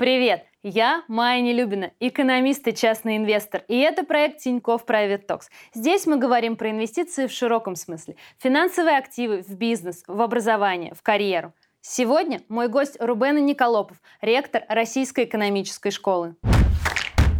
Привет! 0.00 0.46
Я 0.62 1.04
Майя 1.08 1.42
Нелюбина, 1.42 1.90
экономист 2.00 2.66
и 2.66 2.74
частный 2.74 3.18
инвестор. 3.18 3.64
И 3.68 3.78
это 3.80 4.02
проект 4.02 4.38
Тинькофф 4.38 4.86
Private 4.86 5.26
Talks. 5.26 5.42
Здесь 5.74 6.06
мы 6.06 6.16
говорим 6.16 6.56
про 6.56 6.70
инвестиции 6.70 7.26
в 7.26 7.30
широком 7.30 7.76
смысле. 7.76 8.16
Финансовые 8.38 8.96
активы 8.96 9.42
в 9.42 9.54
бизнес, 9.56 10.02
в 10.06 10.22
образование, 10.22 10.94
в 10.94 11.02
карьеру. 11.02 11.52
Сегодня 11.82 12.40
мой 12.48 12.68
гость 12.68 12.96
Рубен 12.98 13.44
Николопов, 13.44 13.98
ректор 14.22 14.62
Российской 14.70 15.24
экономической 15.24 15.90
школы. 15.90 16.34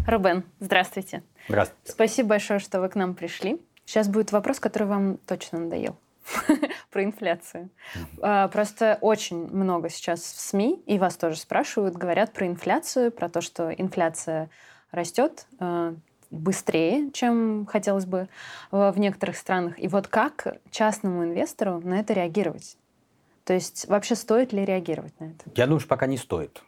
Рубен, 0.07 0.45
здравствуйте. 0.59 1.23
Здравствуйте. 1.49 1.91
Спасибо 1.91 2.29
большое, 2.29 2.59
что 2.59 2.83
вы 2.83 2.91
к 2.91 2.95
нам 2.95 3.15
пришли. 3.15 3.59
Сейчас 3.87 4.07
будет 4.07 4.33
вопрос, 4.33 4.61
который 4.61 4.87
вам 4.87 5.17
точно 5.17 5.61
надоел. 5.61 5.97
про 6.91 7.05
инфляцию. 7.05 7.71
А, 8.21 8.49
просто 8.49 8.99
очень 9.01 9.49
много 9.49 9.89
сейчас 9.89 10.21
в 10.21 10.41
СМИ, 10.41 10.83
и 10.87 10.99
вас 10.99 11.17
тоже 11.17 11.37
спрашивают, 11.37 11.97
говорят 11.97 12.33
про 12.33 12.47
инфляцию, 12.47 13.13
про 13.13 13.29
то, 13.29 13.41
что 13.41 13.71
инфляция 13.71 14.51
растет 14.91 15.47
а, 15.59 15.95
быстрее, 16.31 17.11
чем 17.13 17.67
хотелось 17.67 18.07
бы 18.07 18.29
в 18.71 18.95
некоторых 18.97 19.37
странах. 19.37 19.79
И 19.79 19.89
вот 19.89 20.07
как 20.07 20.59
частному 20.71 21.25
инвестору 21.25 21.81
на 21.81 21.99
это 21.99 22.13
реагировать? 22.13 22.77
То 23.45 23.53
есть 23.53 23.89
вообще 23.89 24.15
стоит 24.15 24.53
ли 24.53 24.65
реагировать 24.65 25.19
на 25.19 25.25
это? 25.25 25.45
Я 25.57 25.67
думаю, 25.67 25.81
что 25.81 25.89
пока 25.89 26.07
не 26.07 26.17
стоит, 26.17 26.63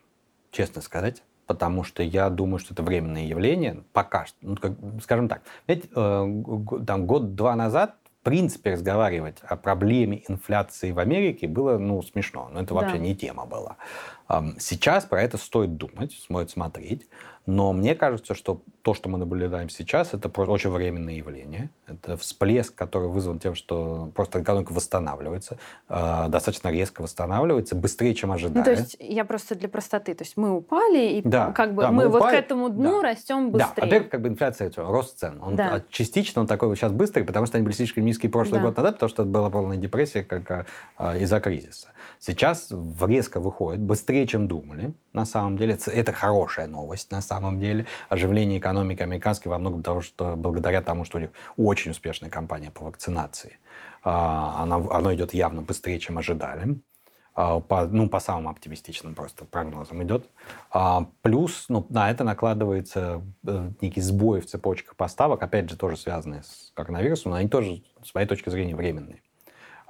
честно 0.50 0.83
сказать 0.83 1.22
потому 1.47 1.84
что 1.84 2.02
я 2.02 2.30
думаю, 2.30 2.58
что 2.58 2.72
это 2.72 2.83
временное 2.83 3.24
явление, 3.24 3.83
пока 3.92 4.24
что, 4.24 4.36
ну, 4.41 4.56
как, 4.56 4.72
скажем 5.02 5.28
так, 5.28 5.42
знаете, 5.66 5.88
э, 5.94 6.84
там 6.86 7.06
год-два 7.06 7.56
назад 7.56 7.97
принципе 8.22 8.72
разговаривать 8.72 9.38
о 9.42 9.56
проблеме 9.56 10.22
инфляции 10.28 10.92
в 10.92 10.98
Америке 10.98 11.46
было 11.46 11.78
ну, 11.78 12.02
смешно. 12.02 12.48
Но 12.52 12.60
это 12.62 12.74
вообще 12.74 12.96
да. 12.96 13.02
не 13.02 13.14
тема 13.14 13.46
была. 13.46 13.76
Сейчас 14.58 15.04
про 15.04 15.22
это 15.22 15.36
стоит 15.36 15.76
думать, 15.76 16.12
стоит 16.12 16.50
смотреть. 16.50 17.06
Но 17.46 17.72
мне 17.72 17.94
кажется, 17.94 18.34
что 18.34 18.62
то, 18.82 18.94
что 18.94 19.08
мы 19.08 19.18
наблюдаем 19.18 19.68
сейчас, 19.68 20.14
это 20.14 20.28
очень 20.42 20.70
временное 20.70 21.14
явление. 21.14 21.70
Это 21.86 22.16
всплеск, 22.16 22.74
который 22.74 23.08
вызван 23.08 23.38
тем, 23.38 23.54
что 23.54 24.10
просто 24.14 24.42
экономика 24.42 24.72
восстанавливается, 24.72 25.58
э, 25.88 26.28
достаточно 26.28 26.68
резко 26.68 27.02
восстанавливается, 27.02 27.74
быстрее, 27.74 28.14
чем 28.14 28.32
ожидали. 28.32 28.58
Ну, 28.58 28.64
то 28.64 28.70
есть 28.70 28.96
я 29.00 29.24
просто 29.24 29.54
для 29.54 29.68
простоты, 29.68 30.14
то 30.14 30.24
есть 30.24 30.36
мы 30.36 30.52
упали, 30.52 31.18
и 31.18 31.22
да, 31.22 31.52
как 31.52 31.74
бы 31.74 31.82
да, 31.82 31.90
мы, 31.90 32.04
мы 32.04 32.08
упали, 32.08 32.22
вот 32.22 32.30
к 32.30 32.34
этому 32.34 32.68
дну 32.68 33.00
да. 33.00 33.08
растем 33.08 33.50
быстрее. 33.50 33.72
Да, 33.76 33.82
во-первых, 33.82 34.10
как 34.10 34.22
бы 34.22 34.28
инфляция, 34.28 34.72
рост 34.76 35.18
цен. 35.18 35.40
Он 35.42 35.56
да. 35.56 35.82
частично 35.90 36.42
он 36.42 36.46
такой 36.46 36.68
вот 36.68 36.76
сейчас 36.76 36.92
быстрый, 36.92 37.24
потому 37.24 37.46
что 37.46 37.56
они 37.56 37.64
были 37.64 37.74
слишком 37.74 38.04
низкие 38.04 38.30
прошлый 38.30 38.60
да. 38.60 38.66
год 38.66 38.76
назад, 38.76 38.94
потому 38.94 39.10
что 39.10 39.22
это 39.22 39.30
была 39.30 39.50
полная 39.50 39.76
депрессия 39.76 40.22
как, 40.22 40.66
а, 40.96 41.16
из-за 41.16 41.40
кризиса. 41.40 41.88
Сейчас 42.18 42.72
резко 43.00 43.40
выходит, 43.40 43.80
быстрее, 43.80 44.26
чем 44.26 44.46
думали, 44.46 44.94
на 45.12 45.24
самом 45.24 45.56
деле. 45.56 45.78
Это 45.86 46.12
хорошая 46.12 46.66
новость, 46.66 47.10
на 47.10 47.20
самом 47.20 47.31
деле. 47.61 47.86
Оживление 48.08 48.58
экономики 48.58 49.02
американской 49.02 49.50
во 49.50 49.58
многом 49.58 49.83
того, 49.83 50.00
что 50.00 50.34
благодаря 50.36 50.83
тому, 50.83 51.05
что 51.05 51.19
у 51.19 51.20
них 51.20 51.30
очень 51.56 51.91
успешная 51.91 52.30
кампания 52.30 52.70
по 52.70 52.84
вакцинации. 52.84 53.58
А, 54.02 54.62
она, 54.62 54.77
оно 54.77 55.14
идет 55.14 55.34
явно 55.34 55.62
быстрее, 55.62 55.98
чем 55.98 56.19
ожидали. 56.19 56.78
А, 57.34 57.60
по, 57.60 57.86
ну, 57.86 58.08
по 58.08 58.20
самым 58.20 58.48
оптимистичным 58.48 59.14
просто 59.14 59.44
прогнозам 59.44 60.03
идет. 60.03 60.28
А, 60.70 61.06
плюс 61.22 61.66
ну, 61.69 61.86
на 61.88 62.10
это 62.10 62.25
накладывается 62.25 63.22
э, 63.47 63.70
некий 63.80 64.00
сбой 64.00 64.41
в 64.41 64.47
цепочках 64.47 64.97
поставок, 64.97 65.42
опять 65.42 65.70
же, 65.70 65.77
тоже 65.77 65.97
связанные 65.97 66.42
с 66.42 66.72
коронавирусом, 66.75 67.30
но 67.30 67.38
они 67.38 67.48
тоже, 67.48 67.83
с 68.05 68.14
моей 68.14 68.27
точки 68.27 68.50
зрения, 68.50 68.77
временные. 68.77 69.22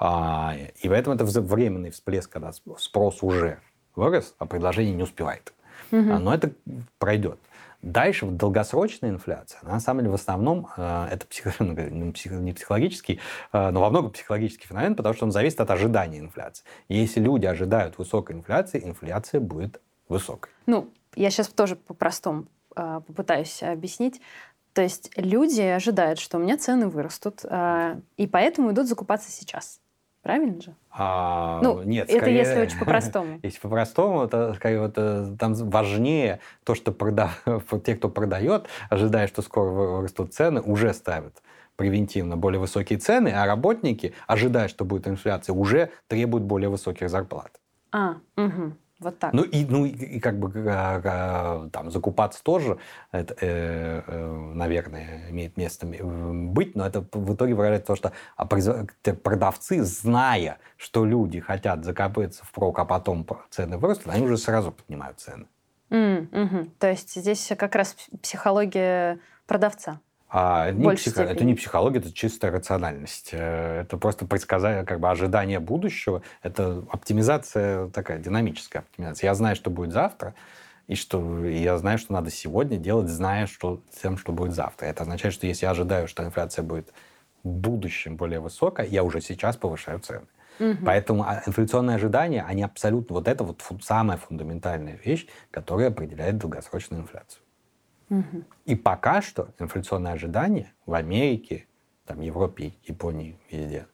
И 0.01 0.89
поэтому 0.89 1.15
это 1.15 1.25
временный 1.25 1.91
всплеск, 1.91 2.29
когда 2.29 2.53
спрос 2.53 3.23
уже 3.23 3.61
вырос, 3.95 4.35
а 4.39 4.47
предложение 4.47 4.95
не 4.95 5.03
успевает. 5.05 5.53
Угу. 5.93 6.19
Но 6.19 6.35
это 6.35 6.53
пройдет. 6.99 7.39
Дальше 7.83 8.27
долгосрочная 8.27 9.11
инфляция, 9.11 9.61
она, 9.63 9.73
на 9.75 9.81
самом 9.81 10.01
деле 10.01 10.13
в 10.13 10.15
основном 10.15 10.69
э, 10.77 11.09
это 11.11 11.27
псих... 11.27 11.53
Ну, 11.59 11.75
не 11.75 12.53
психологический, 12.53 13.21
э, 13.53 13.71
но 13.71 13.81
во 13.81 13.91
многом 13.91 14.13
психологический 14.13 14.69
феномен, 14.69 14.95
потому 14.95 15.15
что 15.15 15.25
он 15.25 15.33
зависит 15.33 15.61
от 15.61 15.71
ожидания 15.71 16.21
инфляции. 16.21 16.65
Если 16.89 17.21
люди 17.21 17.47
ожидают 17.47 17.99
высокой 17.99 18.37
инфляции, 18.37 18.81
инфляция 18.85 19.41
будет 19.41 19.81
высокой. 20.09 20.53
Ну, 20.67 20.91
я 21.17 21.31
сейчас 21.31 21.49
тоже 21.49 21.75
по-простому 21.75 22.47
попытаюсь 22.75 23.63
объяснить. 23.63 24.21
То 24.73 24.81
есть 24.81 25.11
люди 25.17 25.61
ожидают, 25.61 26.19
что 26.19 26.39
у 26.39 26.41
меня 26.41 26.57
цены 26.57 26.89
вырастут, 26.89 27.45
и 27.45 28.27
поэтому 28.27 28.73
идут 28.73 28.89
закупаться 28.89 29.31
сейчас. 29.31 29.82
Правильно 30.23 30.61
же? 30.61 30.75
А, 30.91 31.61
ну, 31.63 31.83
нет, 31.83 32.09
это 32.09 32.19
скорее, 32.19 32.39
если 32.39 32.61
очень 32.61 32.79
по-простому. 32.79 33.41
Если 33.43 33.59
по-простому, 33.59 34.29
то 34.29 34.55
скорее 34.55 34.81
вот, 34.81 34.93
э, 34.97 35.35
там 35.39 35.55
важнее 35.55 36.39
то, 36.65 36.77
что 36.77 36.93
прода... 36.93 37.31
те, 37.85 37.97
кто 37.97 38.09
продает, 38.09 38.67
ожидая, 38.89 39.27
что 39.27 39.43
скоро 39.43 39.71
вырастут 39.71 40.33
цены, 40.33 40.61
уже 40.61 40.95
ставят 40.95 41.43
превентивно 41.77 42.37
более 42.37 42.61
высокие 42.61 42.99
цены, 42.99 43.29
а 43.31 43.47
работники, 43.47 44.15
ожидая, 44.29 44.69
что 44.69 44.85
будет 44.85 45.09
инфляция, 45.09 45.55
уже 45.55 45.91
требуют 46.07 46.45
более 46.45 46.69
высоких 46.69 47.11
зарплат. 47.11 47.59
А, 47.91 48.17
угу. 48.37 48.75
Вот 49.03 49.19
так. 49.19 49.33
Ну 49.33 49.43
и, 49.43 49.65
ну, 49.65 49.85
и 49.85 50.21
как 50.21 50.39
бы 50.39 50.53
а, 50.71 51.69
там 51.71 51.91
закупаться 51.91 52.43
тоже, 52.43 52.79
это, 53.11 53.35
э, 53.41 54.03
э, 54.07 54.53
наверное, 54.55 55.29
имеет 55.31 55.57
место 55.57 55.87
быть, 55.87 56.77
но 56.77 56.87
это 56.87 57.05
в 57.13 57.35
итоге 57.35 57.55
выражает 57.55 57.85
то, 57.85 57.97
что 57.97 58.13
а 58.37 58.47
продавцы, 58.47 59.83
зная, 59.83 60.59
что 60.77 61.05
люди 61.05 61.41
хотят 61.41 61.85
закопаться 61.85 62.45
впрок, 62.45 62.79
а 62.79 62.85
потом 62.85 63.27
цены 63.51 63.77
вырастут, 63.77 64.09
они 64.09 64.25
уже 64.25 64.39
сразу 64.39 64.71
поднимают 64.71 65.19
цены. 65.19 65.47
Mm, 65.91 66.45
угу. 66.45 66.71
То 66.79 66.89
есть 66.89 67.15
здесь 67.15 67.53
как 67.59 67.75
раз 67.75 67.97
психология 68.23 69.19
продавца. 69.47 70.01
А 70.35 70.71
не 70.71 70.89
псих... 70.97 71.19
Это 71.19 71.45
не 71.45 71.55
психология, 71.55 71.99
это 71.99 72.11
чистая 72.11 72.51
рациональность. 72.51 73.31
Э, 73.33 73.83
это 73.83 73.99
просто 73.99 74.25
предсказание, 74.25 74.83
как 74.83 74.99
бы 74.99 75.11
ожидание 75.11 75.61
будущего. 75.61 76.23
Это 76.43 76.83
оптимизация 76.91 77.89
такая, 77.89 78.19
динамическая 78.19 78.81
оптимизация. 78.81 79.29
Я 79.29 79.35
знаю, 79.35 79.57
что 79.57 79.69
будет 79.69 79.93
завтра, 79.93 80.35
и 80.87 80.95
что 80.95 81.45
и 81.45 81.59
я 81.59 81.77
знаю, 81.77 81.99
что 81.99 82.15
надо 82.15 82.31
сегодня 82.31 82.79
делать, 82.79 83.11
зная 83.11 83.47
что, 83.47 83.83
тем, 84.01 84.17
что 84.17 84.33
будет 84.33 84.55
завтра. 84.55 84.87
Это 84.87 85.03
означает, 85.03 85.35
что 85.35 85.47
если 85.47 85.67
я 85.67 85.73
ожидаю, 85.73 86.09
что 86.09 86.25
инфляция 86.25 86.63
будет 86.63 86.95
в 87.45 87.49
будущем 87.51 88.17
более 88.17 88.41
высокая, 88.41 88.87
я 88.87 89.03
уже 89.03 89.21
сейчас 89.21 89.59
повышаю 89.59 90.01
цены. 90.01 90.27
Угу. 90.59 90.79
Поэтому 90.87 91.25
а, 91.25 91.43
инфляционные 91.47 91.97
ожидания, 91.97 92.43
они 92.43 92.63
абсолютно... 92.63 93.17
Вот 93.17 93.29
это 93.29 93.45
вот 93.45 93.63
самая 93.83 94.17
фундаментальная 94.17 94.99
вещь, 95.05 95.27
которая 95.51 95.89
определяет 95.89 96.39
долгосрочную 96.39 97.03
инфляцию. 97.03 97.43
И 98.65 98.75
пока 98.75 99.23
что 99.23 99.49
инфляционные 99.59 100.15
ожидания 100.15 100.73
в 100.87 100.95
Америке, 100.95 101.67
там, 102.07 102.21
Европе, 102.21 102.75
Японии, 102.85 103.39
везде, 103.51 103.87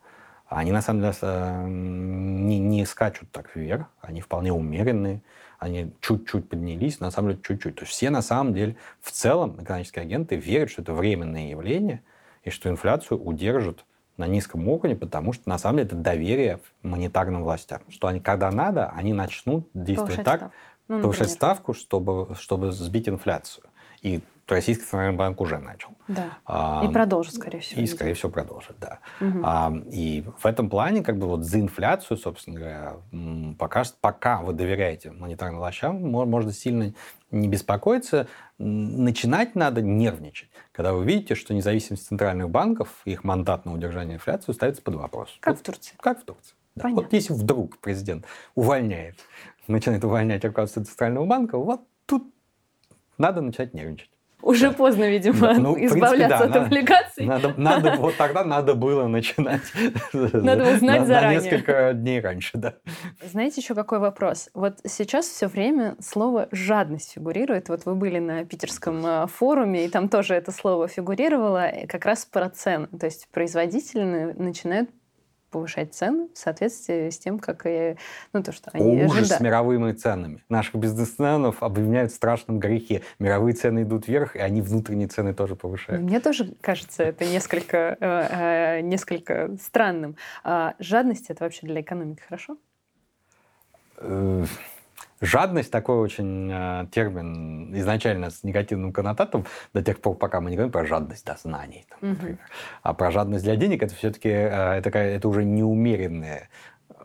они 0.48 0.72
на 0.72 0.80
самом 0.80 1.02
деле 1.02 1.14
э, 1.20 1.66
не, 1.68 2.58
не 2.58 2.86
скачут 2.86 3.30
так 3.30 3.54
вверх, 3.54 3.86
они 4.00 4.20
вполне 4.20 4.52
умеренные, 4.52 5.22
они 5.58 5.92
чуть-чуть 6.00 6.48
поднялись, 6.48 7.00
на 7.00 7.10
самом 7.10 7.30
деле 7.30 7.42
чуть-чуть. 7.46 7.74
То 7.76 7.82
есть 7.82 7.92
все 7.92 8.10
на 8.10 8.22
самом 8.22 8.54
деле 8.54 8.76
в 9.00 9.10
целом 9.10 9.62
экономические 9.62 10.02
агенты 10.02 10.36
верят, 10.36 10.70
что 10.70 10.82
это 10.82 10.94
временное 10.94 11.50
явление 11.50 12.02
и 12.44 12.50
что 12.50 12.70
инфляцию 12.70 13.22
удержат 13.22 13.84
на 14.16 14.26
низком 14.26 14.66
уровне, 14.68 14.96
потому 14.96 15.32
что 15.32 15.48
на 15.48 15.58
самом 15.58 15.78
деле 15.78 15.86
это 15.88 15.96
доверие 15.96 16.60
монетарным 16.82 17.42
властям, 17.42 17.82
что 17.90 18.08
они 18.08 18.20
когда 18.20 18.50
надо, 18.50 18.88
они 18.90 19.12
начнут 19.12 19.68
действовать 19.74 20.16
повышать 20.16 20.24
так, 20.24 20.38
ставку. 20.38 20.56
Ну, 20.88 21.00
повышать 21.02 21.30
ставку, 21.30 21.74
чтобы, 21.74 22.34
чтобы 22.36 22.72
сбить 22.72 23.08
инфляцию. 23.08 23.64
И 24.02 24.20
Российский 24.48 24.84
центральный 24.84 25.16
банк 25.16 25.40
уже 25.40 25.58
начал. 25.58 25.90
Да. 26.08 26.38
А, 26.46 26.82
и 26.88 26.92
продолжит, 26.92 27.34
скорее 27.34 27.60
всего. 27.60 27.82
И, 27.82 27.86
скорее 27.86 28.14
всего, 28.14 28.30
продолжит, 28.30 28.76
да. 28.80 29.00
Угу. 29.20 29.40
А, 29.44 29.72
и 29.90 30.24
в 30.38 30.46
этом 30.46 30.70
плане, 30.70 31.02
как 31.02 31.18
бы 31.18 31.26
вот 31.26 31.44
за 31.44 31.60
инфляцию, 31.60 32.16
собственно 32.16 32.56
говоря, 32.58 32.96
пока, 33.58 33.84
пока 34.00 34.40
вы 34.40 34.54
доверяете 34.54 35.10
монетарным 35.10 35.58
властям, 35.58 36.00
можно 36.00 36.52
сильно 36.52 36.94
не 37.30 37.46
беспокоиться. 37.48 38.26
Начинать 38.56 39.54
надо 39.54 39.82
нервничать, 39.82 40.48
когда 40.72 40.94
вы 40.94 41.04
видите, 41.04 41.34
что 41.34 41.52
независимость 41.52 42.06
центральных 42.06 42.48
банков, 42.48 42.88
их 43.04 43.24
мандат 43.24 43.66
на 43.66 43.74
удержание 43.74 44.14
инфляции 44.14 44.52
ставится 44.52 44.80
под 44.80 44.94
вопрос. 44.94 45.36
Как 45.40 45.54
вот, 45.54 45.60
в 45.60 45.62
Турции. 45.62 45.94
Как 46.00 46.22
в 46.22 46.24
Турции. 46.24 46.54
Да. 46.74 46.88
Вот 46.88 47.12
если 47.12 47.34
вдруг 47.34 47.78
президент 47.78 48.24
увольняет, 48.54 49.16
начинает 49.66 50.02
увольнять 50.04 50.44
руководство 50.44 50.82
Центрального 50.84 51.26
банка, 51.26 51.58
вот 51.58 51.82
тут 52.06 52.32
надо 53.18 53.40
начать 53.40 53.74
нервничать. 53.74 54.10
Уже 54.40 54.68
да. 54.68 54.74
поздно, 54.74 55.10
видимо, 55.10 55.40
да. 55.40 55.54
ну, 55.54 55.76
избавляться 55.84 56.38
принципе, 56.38 56.52
да, 56.52 56.60
от 56.60 56.66
облигаций. 56.66 57.26
Надо, 57.26 57.54
надо, 57.56 57.96
вот 57.98 58.16
тогда 58.16 58.44
надо 58.44 58.74
было 58.74 59.08
начинать. 59.08 59.62
Надо 60.12 60.64
было 60.64 60.78
знать 60.78 61.00
на, 61.00 61.06
заранее. 61.06 61.40
На 61.40 61.44
несколько 61.44 61.92
дней 61.92 62.20
раньше, 62.20 62.56
да. 62.56 62.74
Знаете, 63.20 63.60
еще 63.60 63.74
какой 63.74 63.98
вопрос? 63.98 64.48
Вот 64.54 64.78
сейчас 64.86 65.26
все 65.26 65.48
время 65.48 65.96
слово 66.00 66.48
«жадность» 66.52 67.12
фигурирует. 67.14 67.68
Вот 67.68 67.84
вы 67.84 67.96
были 67.96 68.20
на 68.20 68.44
питерском 68.44 69.04
э, 69.04 69.26
форуме, 69.26 69.84
и 69.84 69.88
там 69.88 70.08
тоже 70.08 70.34
это 70.34 70.52
слово 70.52 70.86
фигурировало, 70.86 71.72
как 71.88 72.04
раз 72.04 72.24
про 72.24 72.48
цены. 72.48 72.86
То 72.98 73.06
есть 73.06 73.28
производители 73.32 74.34
начинают 74.38 74.90
повышать 75.50 75.94
цены 75.94 76.28
в 76.34 76.38
соответствии 76.38 77.10
с 77.10 77.18
тем, 77.18 77.38
как 77.38 77.62
и, 77.66 77.96
ну, 78.32 78.42
то, 78.42 78.52
что 78.52 78.70
они 78.72 79.04
Ужас 79.04 79.12
ожидают. 79.12 79.28
с 79.28 79.40
мировыми 79.40 79.92
ценами. 79.92 80.44
Наших 80.48 80.74
бизнесменов 80.76 81.62
обвиняют 81.62 82.12
в 82.12 82.14
страшном 82.14 82.58
грехе. 82.58 83.02
Мировые 83.18 83.54
цены 83.54 83.82
идут 83.82 84.08
вверх, 84.08 84.36
и 84.36 84.38
они 84.38 84.60
внутренние 84.62 85.08
цены 85.08 85.34
тоже 85.34 85.56
повышают. 85.56 86.02
Мне 86.02 86.20
тоже 86.20 86.54
кажется 86.60 87.02
это 87.02 87.24
несколько, 87.24 87.96
э, 88.00 88.78
э, 88.78 88.80
несколько 88.82 89.56
странным. 89.62 90.16
А 90.44 90.74
жадность— 90.78 91.26
это 91.30 91.44
вообще 91.44 91.66
для 91.66 91.80
экономики 91.80 92.22
хорошо? 92.26 92.56
Жадность 95.20 95.70
такой 95.70 95.96
очень 95.96 96.50
э, 96.52 96.86
термин 96.92 97.76
изначально 97.78 98.30
с 98.30 98.44
негативным 98.44 98.92
коннотатом 98.92 99.46
до 99.74 99.82
тех 99.82 100.00
пор, 100.00 100.16
пока 100.16 100.40
мы 100.40 100.50
не 100.50 100.56
говорим 100.56 100.72
про 100.72 100.86
жадность 100.86 101.26
до 101.26 101.36
знаний, 101.36 101.86
там, 101.88 102.10
например. 102.10 102.34
Угу. 102.34 102.42
А 102.82 102.94
про 102.94 103.10
жадность 103.10 103.44
для 103.44 103.56
денег 103.56 103.82
это 103.82 103.94
все-таки 103.94 104.28
э, 104.28 104.78
это, 104.78 104.96
это 104.96 105.28
уже 105.28 105.44
неумеренная 105.44 106.48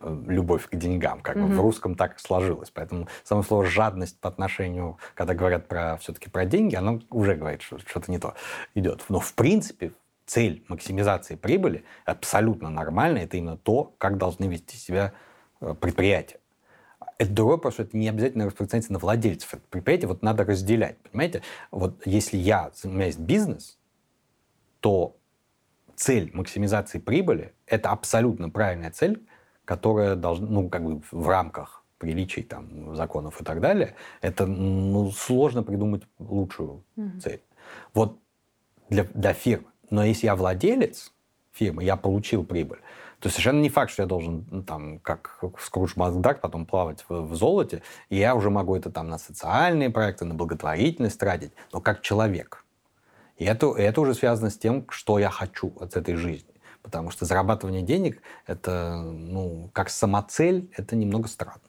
э, 0.01 0.24
любовь 0.27 0.69
к 0.69 0.75
деньгам, 0.75 1.21
как 1.21 1.38
угу. 1.38 1.48
бы 1.48 1.54
в 1.56 1.60
русском 1.60 1.95
так 1.95 2.19
сложилось. 2.19 2.69
Поэтому 2.69 3.07
само 3.24 3.42
слово 3.42 3.65
жадность 3.65 4.19
по 4.19 4.30
отношению, 4.30 5.00
когда 5.16 5.33
говорят 5.33 5.68
про 5.68 5.98
все-таки 5.98 6.30
про 6.30 6.45
деньги, 6.45 6.75
оно 6.75 7.00
уже 7.09 7.33
говорит, 7.33 7.63
что 7.63 7.80
что-то 7.80 8.12
не 8.12 8.19
то 8.19 8.36
идет. 8.75 9.04
Но 9.09 9.19
в 9.19 9.33
принципе 9.33 9.92
цель 10.25 10.63
максимизации 10.68 11.36
прибыли 11.36 11.83
абсолютно 12.06 12.69
нормальная. 12.69 13.24
Это 13.24 13.38
именно 13.38 13.57
то, 13.57 13.94
как 13.98 14.18
должны 14.18 14.45
вести 14.45 14.77
себя 14.77 15.13
э, 15.62 15.74
предприятия. 15.80 16.38
Это 17.18 17.31
другой 17.31 17.56
вопрос, 17.56 17.75
что 17.75 17.83
это 17.83 17.98
не 17.98 18.10
обязательно 18.10 18.45
распространяется 18.45 18.94
на 18.94 19.00
владельцев 19.00 19.54
этого 19.54 19.68
предприятия. 19.69 20.07
Вот 20.07 20.21
надо 20.21 20.44
разделять, 20.44 20.98
понимаете? 21.00 21.42
Вот 21.71 22.01
если 22.06 22.38
я, 22.38 22.71
у 22.83 22.88
меня 22.88 23.06
есть 23.06 23.19
бизнес, 23.19 23.77
то 24.80 25.15
цель 25.95 26.31
максимизации 26.33 27.00
прибыли– 27.00 27.54
это 27.68 27.89
абсолютно 27.92 28.50
правильная 28.50 28.92
цель, 28.92 29.24
которая 29.65 30.15
должна, 30.15 30.48
ну, 30.48 30.69
как 30.69 30.83
бы 30.83 31.01
в 31.12 31.27
рамках 31.27 31.83
приличий, 31.98 32.44
там, 32.44 32.95
законов 32.95 33.39
и 33.39 33.45
так 33.45 33.62
далее, 33.62 33.95
это 34.21 34.45
ну, 34.45 35.09
сложно 35.12 35.63
придумать 35.63 36.04
лучшую 36.19 36.83
mm-hmm. 36.98 37.19
цель. 37.19 37.42
Вот 37.94 38.19
для, 38.89 39.06
для 39.06 39.33
фирмы. 39.33 39.68
Но 39.89 40.04
если 40.04 40.25
я 40.25 40.36
владелец 40.36 41.13
фирмы, 41.54 41.83
я 41.83 41.95
получил 41.95 42.44
прибыль, 42.44 42.80
то 43.24 43.30
совершенно 43.30 43.62
не 43.62 43.70
факт, 43.70 43.90
что 43.90 44.04
я 44.04 44.08
должен, 44.08 44.46
ну, 44.52 44.64
там, 44.64 45.00
как 45.00 45.40
Скрудж 45.58 45.94
Макдак, 45.96 46.42
потом 46.42 46.66
плавать 46.66 47.06
в, 47.08 47.22
в 47.22 47.36
золоте, 47.36 47.81
и 48.10 48.18
я 48.18 48.36
уже 48.36 48.50
могу 48.50 48.75
это 48.75 48.92
там 48.92 49.08
на 49.08 49.18
социальные 49.18 49.92
проекты, 49.92 50.25
на 50.25 50.34
благотворительность 50.34 51.18
тратить, 51.18 51.54
но 51.72 51.80
как 51.80 52.02
человек. 52.02 52.66
И 53.38 53.46
это, 53.46 53.74
это 53.78 54.02
уже 54.02 54.14
связано 54.14 54.50
с 54.50 54.58
тем, 54.58 54.86
что 54.90 55.20
я 55.20 55.30
хочу 55.30 55.72
от 55.80 55.96
этой 55.96 56.16
жизни. 56.16 56.54
Потому 56.81 57.12
что 57.12 57.24
зарабатывание 57.24 57.81
денег, 57.81 58.22
это, 58.46 59.02
ну, 59.02 59.69
как 59.72 59.90
самоцель, 59.90 60.69
это 60.76 60.98
немного 60.98 61.30
странно. 61.30 61.62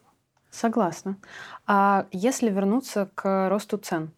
Согласна. 0.50 1.18
А 1.68 2.06
если 2.10 2.50
вернуться 2.50 3.08
к 3.14 3.48
росту 3.48 3.78
цен, 3.78 4.10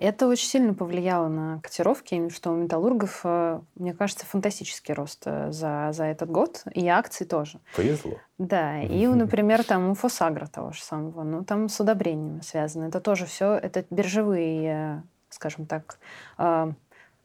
это 0.00 0.26
очень 0.26 0.48
сильно 0.48 0.74
повлияло 0.74 1.28
на 1.28 1.60
котировки, 1.62 2.28
что 2.30 2.50
у 2.50 2.56
металлургов, 2.56 3.20
э, 3.24 3.60
мне 3.76 3.94
кажется, 3.94 4.26
фантастический 4.26 4.94
рост 4.94 5.22
э, 5.26 5.52
за, 5.52 5.90
за 5.92 6.04
этот 6.04 6.30
год, 6.30 6.64
и 6.74 6.86
акции 6.88 7.24
тоже. 7.24 7.60
Повезло. 7.76 8.18
Да, 8.38 8.80
и, 8.82 9.06
например, 9.06 9.64
там 9.64 9.90
у 9.90 9.94
Фосагра 9.94 10.46
того 10.46 10.72
же 10.72 10.82
самого, 10.82 11.22
ну, 11.22 11.44
там 11.44 11.68
с 11.68 11.78
удобрениями 11.80 12.40
связано. 12.40 12.84
Это 12.84 13.00
тоже 13.00 13.26
все, 13.26 13.54
это 13.54 13.84
биржевые, 13.90 15.02
скажем 15.28 15.66
так, 15.66 15.98
а, 16.38 16.72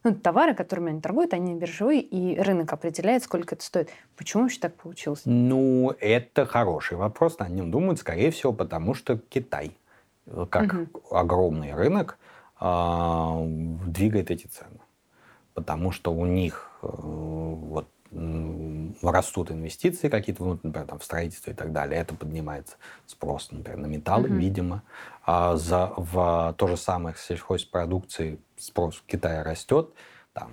ну, 0.03 0.15
товары, 0.15 0.53
которыми 0.53 0.91
они 0.91 1.01
торгуют, 1.01 1.33
они 1.33 1.55
биржевые, 1.55 2.01
и 2.01 2.39
рынок 2.39 2.71
определяет, 2.71 3.23
сколько 3.23 3.55
это 3.55 3.63
стоит. 3.63 3.89
Почему 4.15 4.43
вообще 4.43 4.59
так 4.59 4.75
получилось? 4.75 5.21
Ну, 5.25 5.93
это 5.99 6.45
хороший 6.45 6.97
вопрос. 6.97 7.39
На 7.39 7.49
нем 7.49 7.71
думают, 7.71 7.99
скорее 7.99 8.31
всего, 8.31 8.53
потому 8.53 8.93
что 8.93 9.17
Китай, 9.17 9.71
э, 10.27 10.45
как 10.49 10.73
угу. 10.73 11.15
огромный 11.15 11.73
рынок, 11.73 12.17
а, 12.21 12.36
двигает 12.59 14.31
эти 14.31 14.47
цены. 14.47 14.79
Потому 15.53 15.91
что 15.91 16.13
у 16.13 16.25
них 16.25 16.69
э, 16.83 16.87
вот, 16.91 17.87
растут 19.01 19.51
инвестиции 19.51 20.09
какие-то, 20.09 20.57
например, 20.61 20.87
там, 20.87 20.99
в 20.99 21.03
строительство 21.03 21.51
и 21.51 21.53
так 21.53 21.71
далее. 21.71 21.99
Это 21.99 22.15
поднимает 22.15 22.77
спрос, 23.05 23.51
например, 23.51 23.79
на 23.79 23.85
металлы, 23.87 24.29
mm-hmm. 24.29 24.37
видимо. 24.37 24.83
А 25.25 25.55
за, 25.55 25.93
в 25.97 26.55
то 26.57 26.67
же 26.67 26.77
самое 26.77 27.15
сельхозпродукции 27.17 28.39
спрос 28.57 28.95
в 28.95 29.05
Китае 29.05 29.41
растет. 29.41 29.89
Там, 30.33 30.51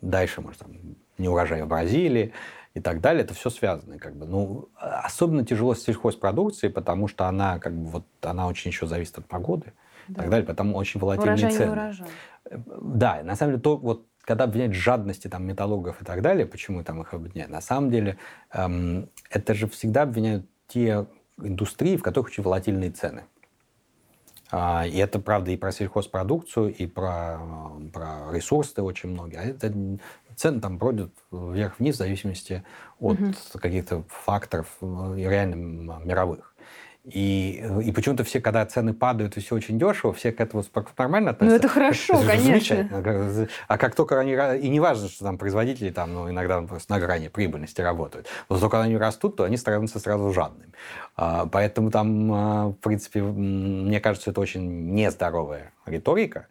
дальше, 0.00 0.40
может, 0.40 0.60
там, 0.60 0.72
неурожай 1.18 1.62
в 1.62 1.68
Бразилии 1.68 2.32
и 2.74 2.80
так 2.80 3.00
далее. 3.00 3.24
Это 3.24 3.34
все 3.34 3.50
связано. 3.50 3.98
Как 3.98 4.14
бы. 4.14 4.26
Ну, 4.26 4.68
особенно 4.78 5.44
тяжело 5.44 5.74
с 5.74 5.82
сельхозпродукцией, 5.82 6.72
потому 6.72 7.08
что 7.08 7.26
она, 7.26 7.58
как 7.58 7.74
бы, 7.74 7.88
вот, 7.88 8.04
она 8.20 8.46
очень 8.46 8.70
еще 8.70 8.86
зависит 8.86 9.18
от 9.18 9.26
погоды 9.26 9.72
и 10.08 10.14
так 10.14 10.30
далее, 10.30 10.46
потому 10.46 10.76
очень 10.76 11.00
волатильные 11.00 11.34
урожай 11.34 11.52
цены. 11.52 11.72
Урожай. 11.72 12.08
Да, 12.50 13.22
на 13.22 13.36
самом 13.36 13.52
деле, 13.52 13.62
то, 13.62 13.76
вот, 13.76 14.06
когда 14.22 14.44
обвиняют 14.44 14.74
жадности 14.74 15.28
там, 15.28 15.44
металлургов 15.44 16.00
и 16.02 16.04
так 16.04 16.22
далее, 16.22 16.46
почему 16.46 16.82
там 16.84 17.02
их 17.02 17.14
обвиняют, 17.14 17.50
на 17.50 17.60
самом 17.60 17.90
деле 17.90 18.18
эм, 18.52 19.08
это 19.30 19.54
же 19.54 19.68
всегда 19.68 20.02
обвиняют 20.02 20.46
те 20.68 21.06
индустрии, 21.38 21.96
в 21.96 22.02
которых 22.02 22.28
очень 22.28 22.42
волатильные 22.42 22.90
цены. 22.90 23.24
А, 24.52 24.84
и 24.86 24.96
это, 24.98 25.20
правда, 25.20 25.52
и 25.52 25.56
про 25.56 25.70
сельхозпродукцию, 25.70 26.74
и 26.74 26.86
про, 26.86 27.38
про 27.92 28.32
ресурсы 28.32 28.82
очень 28.82 29.10
многие. 29.10 29.36
А 29.36 29.44
это 29.44 29.72
цены 30.34 30.60
там 30.60 30.78
бродят 30.78 31.12
вверх-вниз 31.30 31.94
в 31.94 31.98
зависимости 31.98 32.64
от 32.98 33.20
угу. 33.20 33.32
каких-то 33.60 34.04
факторов 34.08 34.66
э, 34.80 35.14
реально 35.16 36.00
мировых. 36.04 36.49
И, 37.12 37.64
и 37.84 37.92
почему-то 37.92 38.24
все, 38.24 38.40
когда 38.40 38.64
цены 38.66 38.94
падают 38.94 39.36
и 39.36 39.40
все 39.40 39.54
очень 39.54 39.78
дешево, 39.78 40.12
все 40.12 40.32
к 40.32 40.40
этому 40.40 40.62
нормально 40.96 41.30
относятся. 41.30 41.52
Ну, 41.52 41.58
это 41.58 41.68
хорошо, 41.68 42.14
это 42.14 42.26
конечно. 42.26 43.48
А 43.68 43.78
как 43.78 43.94
только 43.94 44.18
они... 44.18 44.32
И 44.32 44.68
не 44.68 44.80
важно, 44.80 45.08
что 45.08 45.24
там 45.24 45.38
производители 45.38 45.90
там, 45.90 46.14
ну, 46.14 46.30
иногда 46.30 46.60
просто 46.62 46.92
на 46.92 47.00
грани 47.00 47.28
прибыльности 47.28 47.80
работают. 47.80 48.28
Но 48.48 48.56
только 48.56 48.70
когда 48.70 48.84
они 48.84 48.96
растут, 48.96 49.36
то 49.36 49.44
они 49.44 49.56
становятся 49.56 49.98
сразу 49.98 50.32
жадными. 50.32 50.72
А, 51.16 51.46
поэтому 51.46 51.90
там, 51.90 52.32
а, 52.32 52.68
в 52.68 52.74
принципе, 52.74 53.22
мне 53.22 54.00
кажется, 54.00 54.30
это 54.30 54.40
очень 54.40 54.92
нездоровая 54.92 55.72
риторика 55.86 56.46